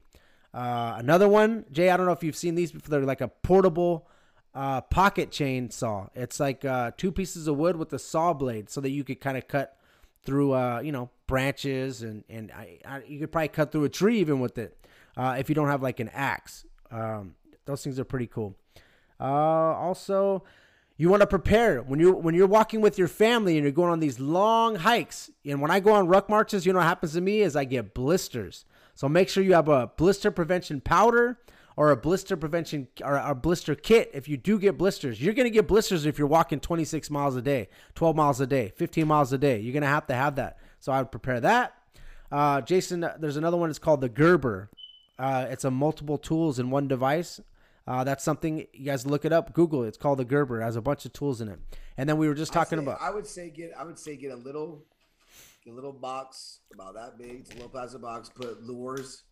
[0.56, 2.90] uh, another one, Jay, I don't know if you've seen these before.
[2.90, 4.08] They're like a portable
[4.54, 6.10] uh, pocket chainsaw.
[6.16, 9.20] It's like uh, two pieces of wood with a saw blade so that you could
[9.20, 9.78] kind of cut
[10.24, 13.90] through, uh, you know, branches and, and I, I, you could probably cut through a
[13.90, 14.78] tree even with it
[15.18, 16.66] uh, if you don't have like an axe.
[16.90, 17.36] Um,
[17.66, 18.56] those things are pretty cool.
[19.20, 20.46] Uh, also,
[20.98, 23.92] you want to prepare when you when you're walking with your family and you're going
[23.92, 25.30] on these long hikes.
[25.46, 27.66] And when I go on ruck marches, you know what happens to me is I
[27.66, 28.66] get blisters.
[28.94, 31.38] So make sure you have a blister prevention powder
[31.76, 34.10] or a blister prevention or a blister kit.
[34.14, 37.36] If you do get blisters, you're going to get blisters if you're walking 26 miles
[37.36, 39.60] a day, 12 miles a day, 15 miles a day.
[39.60, 40.58] You're going to have to have that.
[40.80, 41.74] So I would prepare that.
[42.32, 43.70] Uh, Jason, there's another one.
[43.70, 44.70] It's called the Gerber.
[45.20, 47.42] Uh, it's a multiple tools in one device.
[47.88, 49.54] Uh, that's something you guys look it up.
[49.54, 49.90] Google it.
[49.90, 50.60] It's called the Gerber.
[50.62, 51.60] It has a bunch of tools in it.
[51.98, 53.02] And then we were just talking I say- about.
[53.02, 53.72] I would say get.
[53.78, 54.84] I would say get a little,
[55.64, 57.42] get a little box about that big.
[57.42, 58.30] It's a little plastic box.
[58.30, 59.24] Put lures.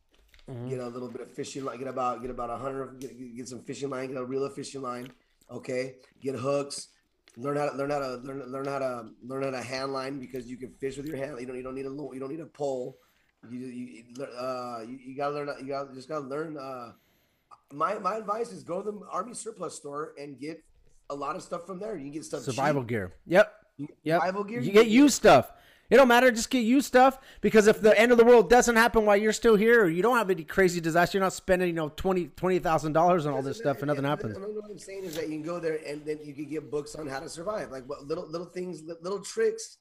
[0.50, 0.70] Mm-hmm.
[0.70, 1.80] Get a little bit of fishing line.
[1.80, 3.00] Get about get about a hundred.
[3.00, 4.10] Get, get- some fishing line.
[4.10, 5.12] Get a reel of fishing line.
[5.50, 5.96] Okay.
[6.22, 6.90] Get hooks.
[7.36, 10.20] Learn how to learn how to learn learn how to learn how to hand line
[10.20, 11.38] because you can fish with your hand.
[11.40, 13.00] You don't you don't need a you don't need a pole.
[13.50, 15.50] You you you, uh, you, you gotta learn.
[15.60, 16.56] You got just gotta learn.
[16.58, 16.92] Uh,
[17.74, 20.64] my my advice is go to the army surplus store and get
[21.10, 21.96] a lot of stuff from there.
[21.96, 22.54] You can get stuff cheap.
[22.56, 23.14] survival gear.
[23.26, 23.52] Yep.
[23.78, 24.22] You Yep.
[24.22, 24.60] survival gear.
[24.62, 25.52] You get used stuff.
[25.90, 26.32] It don't matter.
[26.32, 29.34] Just get you stuff because if the end of the world doesn't happen while you're
[29.34, 32.28] still here, or you don't have any crazy disaster, you're not spending you know twenty
[32.30, 34.38] twenty thousand dollars on all this stuff and nothing happens.
[34.40, 36.96] What I'm saying is that you can go there and then you can get books
[36.96, 39.78] on how to survive, like what little little things, little tricks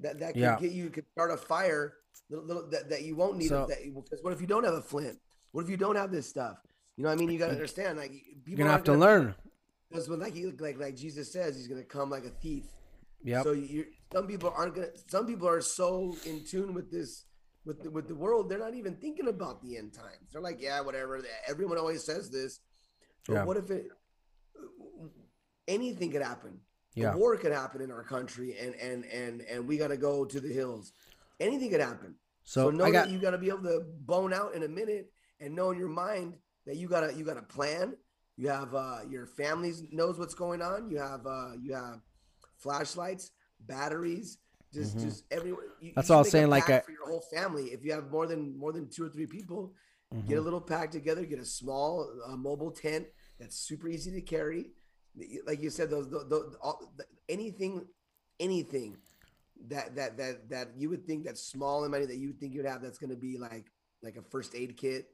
[0.00, 0.58] that that can Yeah.
[0.60, 1.94] get you can start a fire.
[2.30, 3.48] Little, little that, that you won't need.
[3.48, 5.18] So- that, because what if you don't have a flint?
[5.52, 6.58] What if you don't have this stuff?
[6.98, 7.96] You know, what I mean, you got to understand.
[7.96, 9.34] Like people You're gonna have aren't to learn.
[9.88, 12.64] Because when like he like like Jesus says, he's gonna come like a thief.
[13.22, 13.44] Yeah.
[13.44, 14.88] So you some people aren't gonna.
[15.06, 17.26] Some people are so in tune with this
[17.64, 20.32] with the, with the world, they're not even thinking about the end times.
[20.32, 21.20] They're like, yeah, whatever.
[21.48, 22.58] Everyone always says this.
[23.28, 23.44] But Yeah.
[23.44, 23.86] what if it?
[25.68, 26.58] Anything could happen.
[26.94, 27.12] Yeah.
[27.12, 30.24] A war could happen in our country, and and and and we got to go
[30.24, 30.92] to the hills.
[31.38, 32.16] Anything could happen.
[32.42, 34.64] So, So, know I got that you got to be able to bone out in
[34.64, 36.34] a minute and know in your mind
[36.68, 37.96] that you gotta you gotta plan.
[38.36, 40.88] You have uh, your family knows what's going on.
[40.88, 42.00] You have uh, you have
[42.58, 44.38] flashlights, batteries,
[44.72, 45.64] just just everyone.
[45.80, 45.92] You, Mm-hmm.
[45.96, 47.64] That's you all I should was make saying, A like a- for your whole family.
[47.66, 49.74] If you have more than more than two or three people,
[50.14, 50.26] Mm-hmm.
[50.28, 51.24] get a little pack together.
[51.26, 53.06] Get a small uh, mobile tent
[53.38, 54.70] that's super easy to carry.
[55.46, 56.80] Like you said, those, those, those all,
[57.28, 57.84] anything,
[58.40, 58.96] anything
[59.68, 62.54] that that that that you would think that's small in money that you would think
[62.54, 63.66] you'd have that's going to be like
[64.02, 65.08] like a first aid kit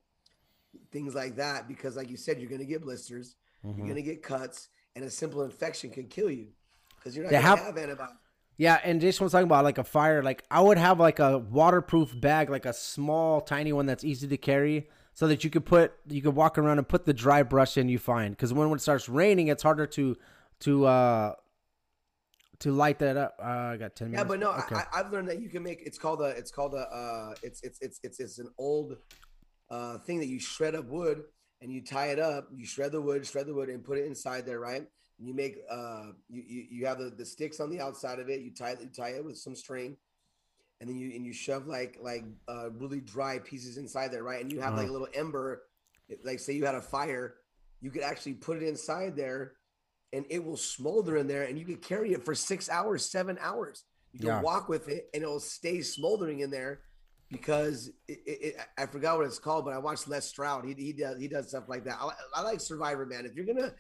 [0.92, 3.78] things like that because like you said you're going to get blisters Mm-hmm.
[3.78, 6.48] you're going to get cuts and a simple infection can kill you
[6.96, 8.18] because you're not going to have- have antibiotics
[8.58, 10.22] Yeah, and Jason was talking about like a fire.
[10.22, 14.28] Like I would have like a waterproof bag, like a small, tiny one that's easy
[14.28, 17.42] to carry, so that you could put you could walk around and put the dry
[17.42, 18.36] brush in you find.
[18.36, 20.14] Because when, when it starts raining, it's harder to
[20.60, 21.34] to uh
[22.60, 23.36] to light that up.
[23.42, 24.20] Uh, I got ten minutes.
[24.24, 24.76] yeah but no okay.
[24.76, 27.62] I, I've learned that you can make it's called a it's called a uh it's
[27.62, 28.98] it's it's it's, it's an old
[29.74, 31.18] uh thing that you shred up wood
[31.60, 34.06] and you tie it up you shred the wood shred the wood and put it
[34.06, 34.84] inside there right?
[35.18, 38.28] And you make uh you you, you have the, the sticks on the outside of
[38.28, 39.96] it you tie it you tie it with some string
[40.80, 44.42] and then you and you shove like like uh really dry pieces inside there right?
[44.42, 45.62] And you have like a little ember
[46.24, 47.36] like say you had a fire
[47.80, 49.52] you could actually put it inside there
[50.12, 53.36] and it will smolder in there and you can carry it for six hours seven
[53.40, 53.84] hours.
[54.12, 54.42] You can Yeah.
[54.42, 56.82] walk with it and it'll stay smoldering in there
[57.30, 60.64] because it, it, I forgot what it's called, but I watched Les Stroud.
[60.64, 61.98] He, he does he does stuff like that.
[62.00, 63.26] I, I like Survivor Man.
[63.26, 63.72] If you're gonna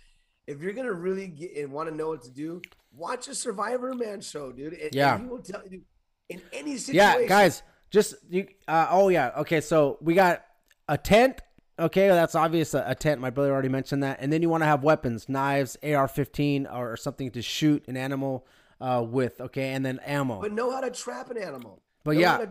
[0.46, 2.60] if you're gonna really get and want to know what to do,
[2.92, 4.72] watch a Survivor Man show, dude.
[4.74, 5.18] And, and Yeah.
[5.18, 5.82] he will tell you
[6.28, 7.22] in any situation.
[7.22, 8.46] yeah, guys, just you.
[8.66, 9.60] Uh, oh yeah, okay.
[9.60, 10.44] So we got
[10.88, 11.40] a tent.
[11.78, 12.72] Okay, that's obvious.
[12.74, 13.20] A, a tent.
[13.20, 14.18] My brother already mentioned that.
[14.20, 17.96] And then you want to have weapons, knives, AR-15, or, or something to shoot an
[17.96, 18.46] animal
[18.80, 19.40] uh, with.
[19.40, 20.40] Okay, and then ammo.
[20.40, 21.82] but know how to trap an animal.
[22.04, 22.46] But Know yeah.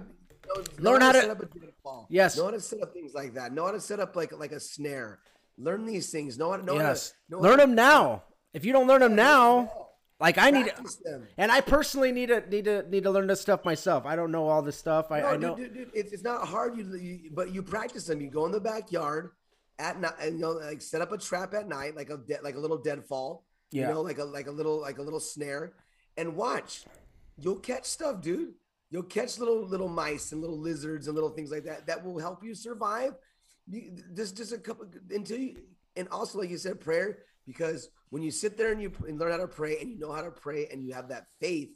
[0.47, 2.07] How to, know, Learn how to- set up a deadfall.
[2.09, 2.37] Yes.
[2.37, 3.53] know how to set up things like that.
[3.53, 5.19] Know how to set up like like a snare.
[5.57, 6.37] Learn these things.
[6.37, 8.23] Know how to know yes, how to know learn them now.
[8.53, 9.71] If you don't learn them now,
[10.19, 10.71] like I need,
[11.03, 11.27] them.
[11.37, 14.05] and I personally need to need to need to learn this stuff myself.
[14.05, 15.11] I don't know all this stuff.
[15.11, 15.55] I, No, I dude, know.
[15.55, 16.77] dude, dude, it's, it's not hard.
[16.77, 18.21] You, you but you practice them.
[18.21, 19.31] You go in the backyard
[19.79, 22.41] at night, and you know, like set up a trap at night, like a de-
[22.43, 23.43] like a little deadfall.
[23.71, 23.87] Yeah.
[23.89, 25.73] You know, like a like a little like a little snare,
[26.17, 26.85] and watch.
[27.39, 28.53] You'll catch stuff, dude.
[28.93, 32.19] You'll catch little little mice and little lizards and little things like that that will
[32.19, 33.13] help you survive.
[33.67, 35.55] You, just just a couple until you
[35.95, 37.17] and also like you said prayer
[37.47, 40.11] because when you sit there and you and learn how to pray and you know
[40.11, 41.71] how to pray and you have that faith,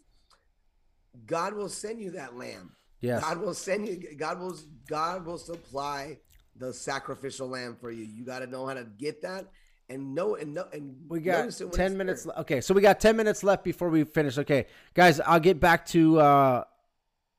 [1.26, 2.69] God will send you that lamb.
[3.02, 3.23] Yes.
[3.23, 4.15] God will send you.
[4.15, 4.56] God will.
[4.88, 6.19] God will supply
[6.56, 8.03] the sacrificial lamb for you.
[8.03, 9.48] You got to know how to get that
[9.89, 12.27] and know and know and We got notice it when 10 minutes.
[12.27, 14.38] le- Okay, so we got 10 minutes left before we finish.
[14.38, 16.64] Okay, guys, I'll get back to uh,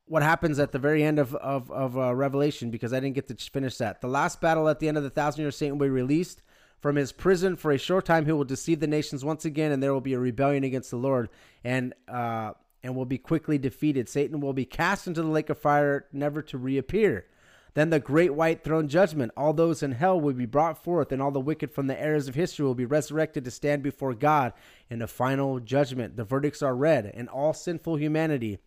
[0.08, 3.28] what happens at the very end of, of, of uh, Revelation because I didn't get
[3.28, 4.00] to finish that.
[4.00, 6.42] The last battle at the end of the thousand year Satan will be released
[6.80, 8.26] from his prison for a short time.
[8.26, 10.96] He will deceive the nations once again, and there will be a rebellion against the
[10.96, 11.28] Lord,
[11.64, 12.52] and uh,
[12.82, 14.08] and will be quickly defeated.
[14.08, 17.26] Satan will be cast into the lake of fire, never to reappear.
[17.74, 19.32] Then the great white throne judgment.
[19.36, 22.28] All those in hell will be brought forth, and all the wicked from the eras
[22.28, 24.52] of history will be resurrected to stand before God
[24.88, 26.16] in the final judgment.
[26.16, 28.58] The verdicts are read, and all sinful humanity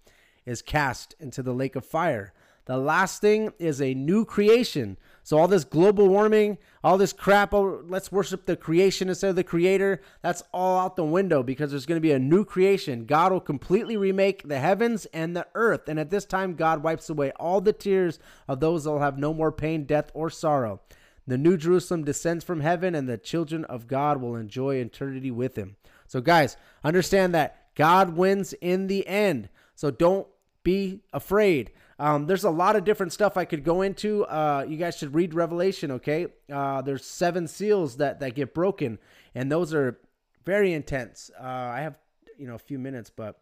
[0.46, 2.34] is cast into the lake of fire.
[2.66, 4.98] The last thing is a new creation.
[5.24, 9.36] So all this global warming, all this crap, oh, let's worship the creation instead of
[9.36, 13.06] the creator, that's all out the window because there's going to be a new creation.
[13.06, 15.90] God will completely remake the heavens and the earth.
[15.90, 19.18] And at this time, God wipes away all the tears of those that will have
[19.18, 20.82] no more pain, death, or sorrow.
[21.28, 25.56] The new Jerusalem descends from heaven, and the children of God will enjoy eternity with
[25.56, 25.76] him.
[26.08, 29.50] So, guys, understand that God wins in the end.
[29.82, 30.28] So, don't
[30.62, 31.72] be afraid.
[31.98, 34.26] Um, there's a lot of different stuff I could go into.
[34.26, 36.28] Uh, you guys should read Revelation, okay?
[36.54, 39.00] Uh, there's seven seals that, that get broken,
[39.34, 40.00] and those are
[40.46, 41.32] very intense.
[41.36, 41.96] Uh, I have,
[42.38, 43.40] you know, a few minutes, but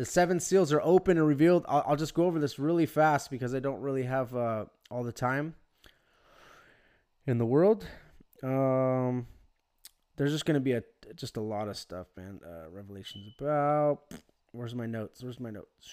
[0.00, 1.66] The seven seals are open and revealed.
[1.68, 5.04] I'll, I'll just go over this really fast because I don't really have uh, all
[5.04, 5.54] the time
[7.26, 7.86] in the world.
[8.42, 9.26] Um,
[10.16, 10.82] there's just gonna be a
[11.14, 12.40] just a lot of stuff, man.
[12.42, 14.04] Uh, Revelations about.
[14.52, 15.22] Where's my notes?
[15.22, 15.88] Where's my notes?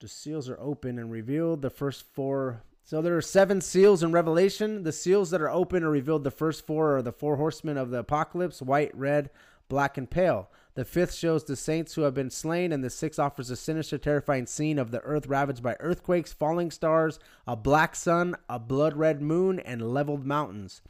[0.00, 1.62] The seals are open and revealed.
[1.62, 2.62] The first four.
[2.82, 4.82] So there are seven seals in Revelation.
[4.82, 6.24] The seals that are open are revealed.
[6.24, 9.30] The first four are the four horsemen of the apocalypse: white, red,
[9.68, 10.50] black, and pale.
[10.74, 13.98] The fifth shows the saints who have been slain, and the sixth offers a sinister,
[13.98, 18.96] terrifying scene of the earth ravaged by earthquakes, falling stars, a black sun, a blood
[18.96, 20.80] red moon, and leveled mountains.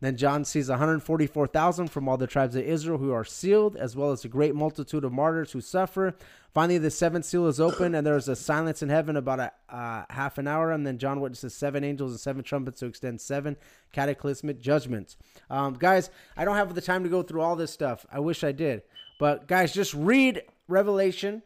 [0.00, 4.12] Then John sees 144,000 from all the tribes of Israel who are sealed, as well
[4.12, 6.14] as a great multitude of martyrs who suffer.
[6.54, 10.04] Finally, the seventh seal is open, and there's a silence in heaven about a uh,
[10.10, 10.70] half an hour.
[10.70, 13.56] And then John witnesses seven angels and seven trumpets to extend seven
[13.92, 15.16] cataclysmic judgments.
[15.50, 18.06] Um, guys, I don't have the time to go through all this stuff.
[18.12, 18.82] I wish I did,
[19.18, 21.42] but guys, just read Revelation.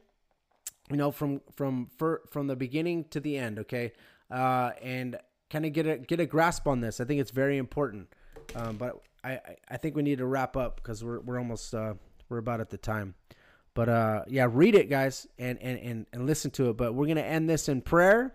[0.90, 1.88] You know, from from
[2.28, 3.58] from the beginning to the end.
[3.60, 3.92] Okay,
[4.30, 5.16] uh, and
[5.48, 7.00] kind of get a get a grasp on this.
[7.00, 8.08] I think it's very important.
[8.54, 11.94] Um, but I, I think we need to wrap up because we're we're almost uh,
[12.28, 13.14] we're about at the time.
[13.74, 16.76] But uh, yeah, read it, guys, and, and and and listen to it.
[16.76, 18.34] But we're gonna end this in prayer.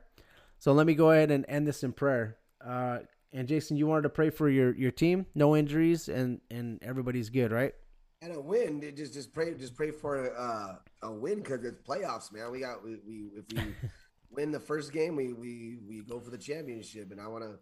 [0.60, 2.38] So let me go ahead and end this in prayer.
[2.66, 3.00] Uh,
[3.34, 7.30] and Jason, you wanted to pray for your your team, no injuries, and and everybody's
[7.30, 7.74] good, right?
[8.22, 12.34] And a win, just just pray, just pray for uh, a win because it's playoffs,
[12.34, 12.52] man.
[12.52, 13.74] We got we, we if we
[14.32, 17.60] win the first game, we we we go for the championship, and I want to.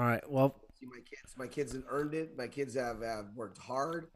[0.00, 0.30] All right.
[0.30, 1.34] Well, see my kids.
[1.36, 2.36] My kids have earned it.
[2.36, 4.08] My kids have, have worked hard,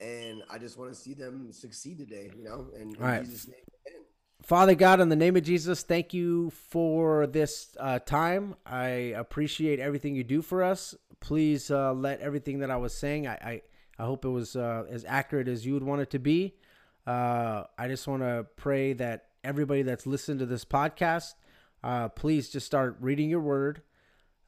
[0.00, 2.30] and I just want to see them succeed today.
[2.36, 3.24] You know, and right.
[3.24, 4.02] Jesus' name, amen.
[4.42, 8.56] Father God, in the name of Jesus, thank you for this uh, time.
[8.66, 8.86] I
[9.16, 10.94] appreciate everything you do for us.
[11.20, 13.62] Please uh, let everything that I was saying, I, I,
[13.98, 16.56] I hope it was uh, as accurate as you would want it to be.
[17.06, 21.34] Uh, I just want to pray that everybody that's listened to this podcast,
[21.84, 23.82] uh, please just start reading your word.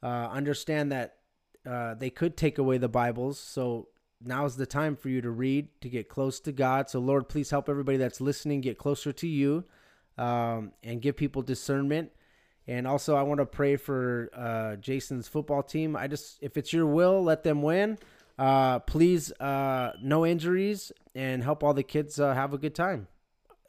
[0.03, 1.19] Uh, understand that
[1.65, 3.39] uh, they could take away the Bibles.
[3.39, 3.89] So
[4.23, 6.89] now's the time for you to read, to get close to God.
[6.89, 9.63] So, Lord, please help everybody that's listening get closer to you
[10.17, 12.11] um, and give people discernment.
[12.67, 15.95] And also, I want to pray for uh, Jason's football team.
[15.95, 17.99] I just, if it's your will, let them win.
[18.39, 23.07] Uh, please, uh, no injuries, and help all the kids uh, have a good time.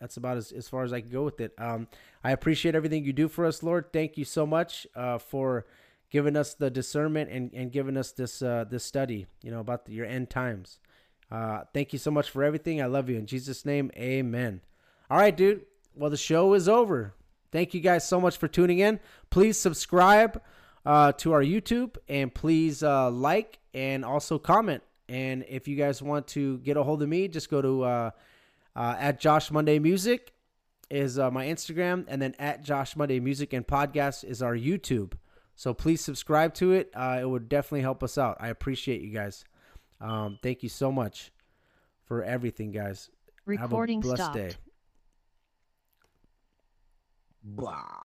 [0.00, 1.52] That's about as, as far as I can go with it.
[1.58, 1.88] Um,
[2.24, 3.92] I appreciate everything you do for us, Lord.
[3.92, 5.66] Thank you so much uh, for
[6.10, 9.86] giving us the discernment and, and giving us this uh, this study, you know, about
[9.86, 10.78] the, your end times.
[11.30, 12.80] Uh, thank you so much for everything.
[12.80, 13.16] I love you.
[13.16, 14.60] In Jesus' name, amen.
[15.10, 15.62] All right, dude.
[15.94, 17.14] Well, the show is over.
[17.52, 19.00] Thank you guys so much for tuning in.
[19.30, 20.40] Please subscribe
[20.84, 24.82] uh, to our YouTube and please uh, like and also comment.
[25.08, 28.10] And if you guys want to get a hold of me, just go to uh,
[28.74, 30.32] uh, at Josh Monday Music
[30.90, 35.14] is uh, my Instagram, and then at Josh Monday Music and Podcast is our YouTube.
[35.56, 36.90] So please subscribe to it.
[36.94, 38.36] Uh, it would definitely help us out.
[38.38, 39.44] I appreciate you guys.
[40.00, 41.32] Um, thank you so much
[42.04, 43.10] for everything, guys.
[43.46, 44.36] Recording Have a blessed stopped.
[44.36, 44.52] day.
[47.42, 48.02] Blah.